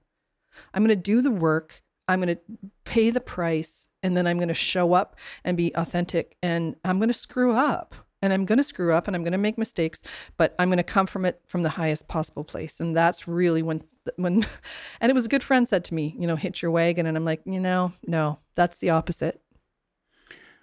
I'm 0.73 0.85
going 0.85 0.95
to 0.95 1.01
do 1.01 1.21
the 1.21 1.31
work. 1.31 1.81
I'm 2.07 2.21
going 2.21 2.35
to 2.35 2.41
pay 2.83 3.09
the 3.09 3.19
price 3.19 3.87
and 4.03 4.15
then 4.15 4.27
I'm 4.27 4.37
going 4.37 4.49
to 4.49 4.53
show 4.53 4.93
up 4.93 5.15
and 5.43 5.57
be 5.57 5.73
authentic 5.73 6.37
and 6.43 6.75
I'm 6.83 6.99
going 6.99 7.09
to 7.09 7.13
screw 7.13 7.53
up 7.53 7.95
and 8.21 8.31
I'm 8.31 8.45
going 8.45 8.57
to 8.57 8.63
screw 8.63 8.93
up 8.93 9.07
and 9.07 9.15
I'm 9.15 9.23
going 9.23 9.31
to 9.31 9.37
make 9.37 9.57
mistakes, 9.57 10.01
but 10.37 10.53
I'm 10.59 10.67
going 10.67 10.77
to 10.77 10.83
come 10.83 11.07
from 11.07 11.25
it 11.25 11.41
from 11.47 11.63
the 11.63 11.69
highest 11.69 12.07
possible 12.07 12.43
place. 12.43 12.79
And 12.79 12.95
that's 12.95 13.27
really 13.27 13.63
when, 13.63 13.81
when, 14.17 14.45
and 15.01 15.09
it 15.09 15.15
was 15.15 15.25
a 15.25 15.29
good 15.29 15.43
friend 15.43 15.67
said 15.67 15.83
to 15.85 15.93
me, 15.93 16.15
you 16.19 16.27
know, 16.27 16.35
hitch 16.35 16.61
your 16.61 16.71
wagon. 16.71 17.05
And 17.07 17.17
I'm 17.17 17.25
like, 17.25 17.41
you 17.45 17.59
know, 17.59 17.93
no, 18.05 18.39
that's 18.53 18.77
the 18.77 18.91
opposite. 18.91 19.41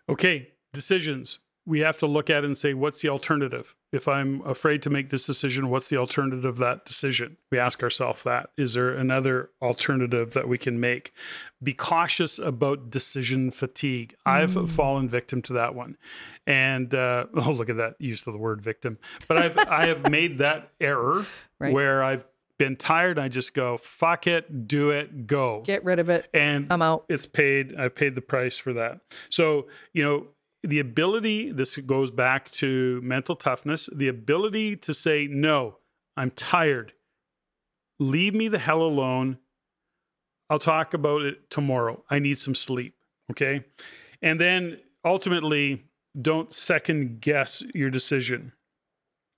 Okay. 0.08 0.52
Decisions 0.72 1.40
we 1.70 1.80
have 1.80 1.96
to 1.98 2.06
look 2.06 2.28
at 2.28 2.42
it 2.42 2.46
and 2.46 2.58
say, 2.58 2.74
what's 2.74 3.00
the 3.00 3.08
alternative? 3.08 3.76
If 3.92 4.08
I'm 4.08 4.42
afraid 4.44 4.82
to 4.82 4.90
make 4.90 5.10
this 5.10 5.24
decision, 5.24 5.70
what's 5.70 5.88
the 5.88 5.98
alternative 5.98 6.44
of 6.44 6.56
that 6.58 6.84
decision? 6.84 7.36
We 7.52 7.60
ask 7.60 7.80
ourselves 7.84 8.24
that. 8.24 8.50
Is 8.56 8.74
there 8.74 8.90
another 8.90 9.50
alternative 9.62 10.32
that 10.32 10.48
we 10.48 10.58
can 10.58 10.80
make? 10.80 11.14
Be 11.62 11.72
cautious 11.72 12.40
about 12.40 12.90
decision 12.90 13.52
fatigue. 13.52 14.16
Mm. 14.26 14.32
I've 14.32 14.70
fallen 14.70 15.08
victim 15.08 15.42
to 15.42 15.52
that 15.52 15.76
one. 15.76 15.96
And 16.44 16.92
uh, 16.92 17.26
oh, 17.34 17.52
look 17.52 17.68
at 17.68 17.76
that 17.76 17.94
use 18.00 18.26
of 18.26 18.32
the 18.32 18.38
word 18.40 18.60
victim. 18.60 18.98
But 19.28 19.36
I've 19.36 19.56
I 19.56 19.86
have 19.86 20.10
made 20.10 20.38
that 20.38 20.72
error 20.80 21.24
right. 21.60 21.72
where 21.72 22.02
I've 22.02 22.24
been 22.58 22.74
tired. 22.74 23.16
I 23.16 23.28
just 23.28 23.54
go, 23.54 23.78
fuck 23.78 24.26
it, 24.26 24.66
do 24.66 24.90
it, 24.90 25.28
go. 25.28 25.62
Get 25.64 25.84
rid 25.84 26.00
of 26.00 26.08
it. 26.08 26.28
And 26.34 26.66
I'm 26.68 26.82
out. 26.82 27.04
It's 27.08 27.26
paid. 27.26 27.76
I've 27.76 27.94
paid 27.94 28.16
the 28.16 28.22
price 28.22 28.58
for 28.58 28.72
that. 28.72 28.98
So, 29.28 29.68
you 29.92 30.02
know, 30.02 30.26
the 30.62 30.78
ability, 30.78 31.52
this 31.52 31.76
goes 31.76 32.10
back 32.10 32.50
to 32.52 33.00
mental 33.02 33.36
toughness, 33.36 33.88
the 33.94 34.08
ability 34.08 34.76
to 34.76 34.94
say, 34.94 35.26
no, 35.26 35.78
I'm 36.16 36.30
tired. 36.30 36.92
Leave 37.98 38.34
me 38.34 38.48
the 38.48 38.58
hell 38.58 38.82
alone. 38.82 39.38
I'll 40.48 40.58
talk 40.58 40.94
about 40.94 41.22
it 41.22 41.48
tomorrow. 41.50 42.04
I 42.10 42.18
need 42.18 42.38
some 42.38 42.54
sleep. 42.54 42.94
Okay. 43.30 43.64
And 44.20 44.40
then 44.40 44.80
ultimately, 45.04 45.84
don't 46.20 46.52
second 46.52 47.20
guess 47.20 47.62
your 47.74 47.90
decision. 47.90 48.52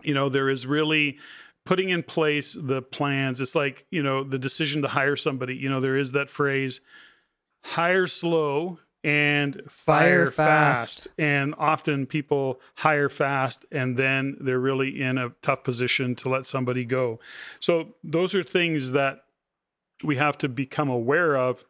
You 0.02 0.14
know, 0.14 0.28
there 0.28 0.48
is 0.48 0.66
really 0.66 1.18
putting 1.64 1.90
in 1.90 2.02
place 2.02 2.56
the 2.60 2.82
plans. 2.82 3.40
It's 3.40 3.54
like, 3.54 3.86
you 3.90 4.02
know, 4.02 4.24
the 4.24 4.38
decision 4.38 4.82
to 4.82 4.88
hire 4.88 5.16
somebody. 5.16 5.54
You 5.54 5.68
know, 5.68 5.80
there 5.80 5.96
is 5.96 6.12
that 6.12 6.30
phrase 6.30 6.80
hire 7.64 8.08
slow 8.08 8.80
and 9.04 9.62
fire, 9.68 10.26
fire 10.26 10.26
fast. 10.26 11.04
fast. 11.04 11.08
And 11.18 11.54
often 11.58 12.06
people 12.06 12.60
hire 12.76 13.08
fast 13.08 13.64
and 13.72 13.96
then 13.96 14.36
they're 14.40 14.60
really 14.60 15.00
in 15.00 15.18
a 15.18 15.30
tough 15.42 15.64
position 15.64 16.14
to 16.16 16.28
let 16.28 16.46
somebody 16.46 16.84
go. 16.84 17.18
So 17.60 17.94
those 18.04 18.34
are 18.34 18.42
things 18.42 18.92
that 18.92 19.24
we 20.04 20.16
have 20.16 20.38
to 20.38 20.48
become 20.48 20.88
aware 20.88 21.36
of 21.36 21.64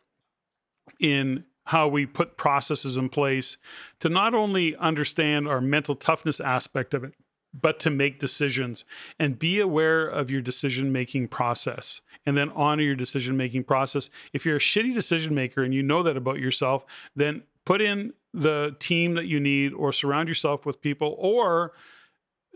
in 1.00 1.44
how 1.66 1.88
we 1.88 2.06
put 2.06 2.36
processes 2.36 2.96
in 2.96 3.08
place 3.08 3.56
to 4.00 4.08
not 4.08 4.34
only 4.34 4.74
understand 4.76 5.46
our 5.46 5.60
mental 5.60 5.94
toughness 5.94 6.40
aspect 6.40 6.92
of 6.92 7.04
it, 7.04 7.14
but 7.54 7.78
to 7.80 7.90
make 7.90 8.18
decisions 8.18 8.84
and 9.18 9.38
be 9.38 9.60
aware 9.60 10.06
of 10.06 10.30
your 10.30 10.40
decision 10.40 10.92
making 10.92 11.28
process 11.28 12.00
and 12.24 12.36
then 12.36 12.50
honor 12.50 12.82
your 12.82 12.94
decision 12.94 13.36
making 13.36 13.64
process. 13.64 14.08
If 14.32 14.46
you're 14.46 14.56
a 14.56 14.60
shitty 14.60 14.94
decision 14.94 15.34
maker 15.34 15.62
and 15.62 15.74
you 15.74 15.82
know 15.82 16.02
that 16.02 16.16
about 16.16 16.38
yourself, 16.38 16.84
then 17.14 17.42
put 17.64 17.80
in 17.80 18.12
the 18.32 18.74
team 18.78 19.14
that 19.14 19.26
you 19.26 19.38
need 19.38 19.72
or 19.72 19.92
surround 19.92 20.28
yourself 20.28 20.64
with 20.64 20.80
people 20.80 21.14
or 21.18 21.72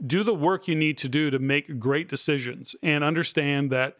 do 0.04 0.22
the 0.22 0.34
work 0.34 0.68
you 0.68 0.74
need 0.74 0.98
to 0.98 1.08
do 1.08 1.30
to 1.30 1.38
make 1.38 1.78
great 1.78 2.08
decisions 2.08 2.74
and 2.82 3.02
understand 3.02 3.70
that 3.70 3.96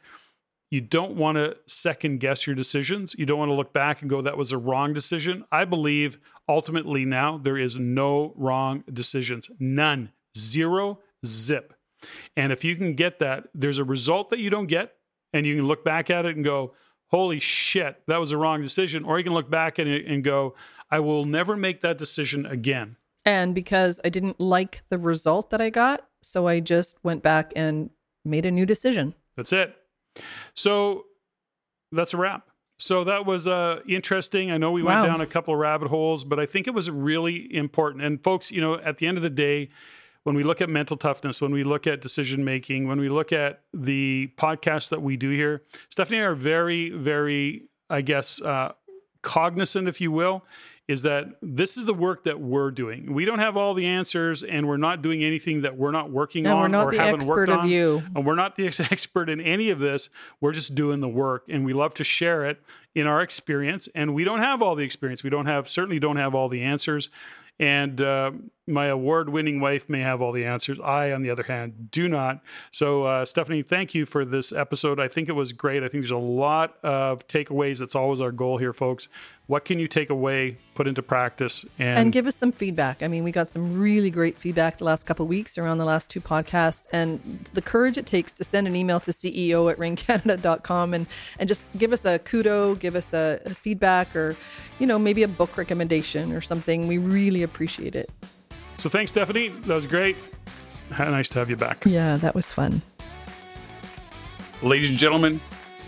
you 0.71 0.81
don't 0.81 1.15
want 1.15 1.37
to 1.37 1.57
second 1.67 2.19
guess 2.19 2.47
your 2.47 2.57
decisions. 2.57 3.15
You 3.17 3.25
don't 3.25 3.39
want 3.39 3.51
to 3.51 3.55
look 3.55 3.73
back 3.73 4.01
and 4.01 4.11
go, 4.11 4.21
that 4.23 4.37
was 4.37 4.53
a 4.53 4.59
wrong 4.59 4.93
decision. 4.93 5.45
I 5.53 5.65
believe 5.65 6.19
ultimately 6.49 7.05
now 7.05 7.39
there 7.39 7.57
is 7.57 7.79
no 7.79 8.33
wrong 8.37 8.83
decisions. 8.93 9.51
None. 9.61 10.11
Zero, 10.37 11.01
zip. 11.25 11.75
And 12.37 12.53
if 12.53 12.65
you 12.65 12.77
can 12.77 12.95
get 12.95 13.19
that, 13.21 13.47
there's 13.55 13.79
a 13.79 13.85
result 13.85 14.31
that 14.31 14.39
you 14.39 14.51
don't 14.51 14.67
get, 14.67 14.95
and 15.33 15.47
you 15.47 15.57
can 15.57 15.67
look 15.67 15.85
back 15.85 16.11
at 16.11 16.27
it 16.27 16.37
and 16.37 16.45
go, 16.45 16.75
holy 17.09 17.39
shit, 17.39 18.03
that 18.07 18.19
was 18.19 18.33
a 18.33 18.37
wrong 18.37 18.63
decision. 18.63 19.05
Or 19.05 19.19
you 19.19 19.25
can 19.25 19.35
look 19.35 19.51
back 19.51 19.79
at 19.79 19.87
it 19.87 20.07
and 20.07 20.23
go, 20.23 20.55
I 20.91 21.01
will 21.01 21.25
never 21.25 21.57
make 21.57 21.81
that 21.81 21.99
decision 21.99 22.47
again. 22.47 22.97
And 23.25 23.55
because 23.55 24.01
I 24.05 24.09
didn't 24.09 24.41
like 24.41 24.83
the 24.89 24.99
result 24.99 25.51
that 25.51 25.61
I 25.61 25.71
got, 25.71 26.07
so 26.23 26.47
I 26.47 26.61
just 26.61 27.03
went 27.03 27.23
back 27.23 27.53
and 27.57 27.91
made 28.25 28.47
a 28.47 28.51
new 28.51 28.67
decision. 28.67 29.15
That's 29.37 29.53
it. 29.53 29.75
So 30.55 31.07
that's 31.93 32.15
a 32.15 32.17
wrap. 32.17 32.49
So 32.79 33.05
that 33.05 33.25
was 33.27 33.49
uh, 33.49 33.81
interesting. 33.89 34.51
I 34.51 34.59
know 34.59 34.71
we 34.71 34.83
wow. 34.83 35.01
went 35.01 35.13
down 35.13 35.21
a 35.21 35.27
couple 35.27 35.55
of 35.55 35.61
rabbit 35.61 35.89
holes, 35.89 36.25
but 36.25 36.39
I 36.39 36.47
think 36.47 36.67
it 36.67 36.75
was 36.75 36.91
really 36.91 37.53
important. 37.55 38.05
And 38.05 38.23
folks, 38.23 38.53
you 38.53 38.61
know, 38.61 38.75
at 38.75 38.99
the 38.99 39.07
end 39.07 39.17
of 39.17 39.23
the 39.23 39.31
day, 39.31 39.71
when 40.27 40.35
we 40.35 40.43
look 40.43 40.61
at 40.61 40.69
mental 40.69 40.97
toughness, 40.97 41.41
when 41.41 41.53
we 41.53 41.63
look 41.63 41.87
at 41.87 42.01
decision 42.01 42.45
making, 42.45 42.89
when 42.89 42.99
we 42.99 43.09
look 43.09 43.33
at 43.33 43.61
the 43.73 44.29
podcasts 44.37 44.89
that 44.89 45.01
we 45.01 45.17
do 45.17 45.31
here, 45.31 45.63
Steffany 45.89 46.17
and 46.17 46.23
I 46.23 46.25
are 46.25 46.35
very, 46.35 46.91
very, 46.91 47.69
I 47.89 48.01
guess, 48.01 48.43
uh, 48.43 48.73
cognizant, 49.23 49.87
if 49.87 50.01
you 50.01 50.11
will, 50.11 50.45
is 50.89 51.03
that 51.03 51.29
this 51.43 51.77
is 51.77 51.85
the 51.85 51.95
work 51.95 52.25
that 52.25 52.41
we're 52.41 52.73
doing. 52.73 53.15
We 53.15 53.25
don't 53.25 53.39
have 53.39 53.57
all 53.57 53.73
the 53.73 53.87
answers, 53.87 54.43
and 54.43 54.67
we're 54.67 54.79
not 54.79 55.01
doing 55.01 55.23
anything 55.23 55.63
that 55.63 55.77
we're 55.77 55.93
not 55.93 56.11
working 56.11 56.45
and 56.45 56.75
on 56.75 56.75
or 56.75 56.91
haven't 56.91 57.25
worked 57.25 57.49
on. 57.49 57.69
You. 57.69 58.03
And 58.17 58.27
we're 58.27 58.35
not 58.35 58.57
the 58.57 58.67
expert 58.91 59.29
in 59.29 59.41
any 59.41 59.71
of 59.71 59.79
this. 59.79 60.09
We're 60.41 60.53
just 60.53 60.75
doing 60.75 60.99
the 60.99 61.09
work, 61.09 61.45
and 61.49 61.65
we 61.65 61.73
love 61.73 61.95
to 61.95 62.05
share 62.05 62.45
it 62.47 62.61
in 62.97 63.07
our 63.07 63.23
experience. 63.23 63.89
And 63.95 64.13
we 64.13 64.25
don't 64.25 64.41
have 64.41 64.61
all 64.61 64.75
the 64.75 64.85
experience. 64.85 65.23
We 65.23 65.31
don't 65.31 65.47
have 65.47 65.69
certainly 65.69 66.01
don't 66.01 66.17
have 66.17 66.35
all 66.35 66.49
the 66.49 66.63
answers. 66.63 67.11
And 67.61 68.01
uh, 68.01 68.33
my 68.67 68.87
award 68.87 69.29
winning 69.29 69.61
wife 69.61 69.89
may 69.89 70.01
have 70.01 70.21
all 70.21 70.33
the 70.33 70.45
answers. 70.45 70.81
I, 70.81 71.13
on 71.13 71.23
the 71.23 71.31
other 71.31 71.45
hand, 71.45 71.91
do 71.91 72.09
not. 72.09 72.41
So, 72.73 73.05
uh, 73.05 73.25
Steffany, 73.25 73.67
thank 73.67 73.95
you 73.95 74.07
for 74.07 74.25
this 74.25 74.53
episode. 74.53 74.99
I 74.99 75.07
think 75.07 75.29
it 75.29 75.33
was 75.33 75.53
great. 75.53 75.85
I 75.85 75.89
think 75.89 76.03
there's 76.03 76.11
a 76.11 76.17
lot 76.17 76.77
of 76.83 77.27
takeaways. 77.29 77.81
It's 77.81 77.95
always 77.95 78.21
our 78.21 78.33
goal 78.33 78.59
here, 78.59 78.73
folks. 78.73 79.09
What 79.47 79.65
can 79.65 79.79
you 79.79 79.87
take 79.87 80.11
away, 80.11 80.59
put 80.75 80.89
into 80.89 81.03
practice, 81.03 81.65
and, 81.79 81.99
and 82.01 82.13
give 82.13 82.27
us 82.27 82.35
some 82.35 82.51
feedback? 82.51 83.05
I 83.05 83.07
mean, 83.07 83.23
we 83.23 83.31
got 83.31 83.49
some 83.49 83.79
really 83.79 84.11
great 84.11 84.37
feedback 84.41 84.79
the 84.79 84.85
last 84.85 85.07
couple 85.07 85.25
weeks 85.29 85.57
around 85.57 85.79
the 85.79 85.85
last 85.85 86.11
two 86.11 86.21
podcasts, 86.21 86.89
and 86.93 87.49
the 87.53 87.63
courage 87.63 87.97
it 87.97 88.07
takes 88.07 88.33
to 88.33 88.45
send 88.45 88.67
an 88.67 88.75
email 88.75 88.99
to 88.99 89.13
CEO 89.13 89.71
at 89.71 89.79
reincanada.com 89.79 90.95
and, 90.95 91.07
and 91.39 91.49
just 91.49 91.63
give 91.79 91.93
us 91.93 92.05
a 92.05 92.19
kudo, 92.19 92.77
give 92.77 92.97
us 92.97 93.15
a, 93.15 93.41
a 93.45 93.55
feedback, 93.55 94.17
or, 94.17 94.35
you 94.81 94.87
know, 94.89 94.99
maybe 94.99 95.23
a 95.23 95.29
book 95.29 95.57
recommendation 95.57 96.33
or 96.33 96.41
something. 96.41 96.89
We 96.89 96.99
really 96.99 97.45
appreciate 97.45 97.95
it. 97.95 98.11
So 98.79 98.89
thanks, 98.89 99.13
Steffany. 99.13 99.65
That 99.65 99.75
was 99.75 99.87
great. 99.87 100.17
Nice 100.91 101.29
to 101.31 101.39
have 101.39 101.51
you 101.51 101.57
back. 101.57 101.85
Yeah, 101.85 102.17
that 102.19 102.35
was 102.35 102.53
fun. 102.53 102.83
Ladies 104.63 104.91
and 104.91 104.99
gentlemen, 104.99 105.41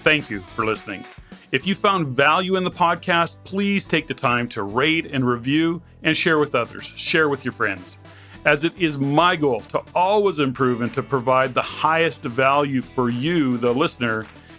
thank 0.02 0.28
you 0.30 0.40
for 0.54 0.64
listening. 0.64 1.04
If 1.52 1.66
you 1.66 1.74
found 1.74 2.08
value 2.08 2.56
in 2.56 2.64
the 2.64 2.70
podcast, 2.70 3.42
please 3.44 3.86
take 3.86 4.06
the 4.06 4.14
time 4.14 4.48
to 4.50 4.62
rate 4.62 5.06
and 5.06 5.26
review 5.26 5.80
and 6.02 6.16
share 6.16 6.38
with 6.38 6.54
others. 6.54 6.84
Share 6.96 7.28
with 7.28 7.44
your 7.44 7.52
friends. 7.52 7.96
As 8.44 8.64
it 8.64 8.76
is 8.78 8.98
my 8.98 9.36
goal 9.36 9.60
to 9.62 9.82
always 9.94 10.40
improve 10.40 10.82
and 10.82 10.92
to 10.94 11.02
provide 11.02 11.54
the 11.54 11.62
highest 11.62 12.22
value 12.22 12.82
for 12.82 13.08
you, 13.08 13.56
the 13.56 13.72
listener. 13.72 14.26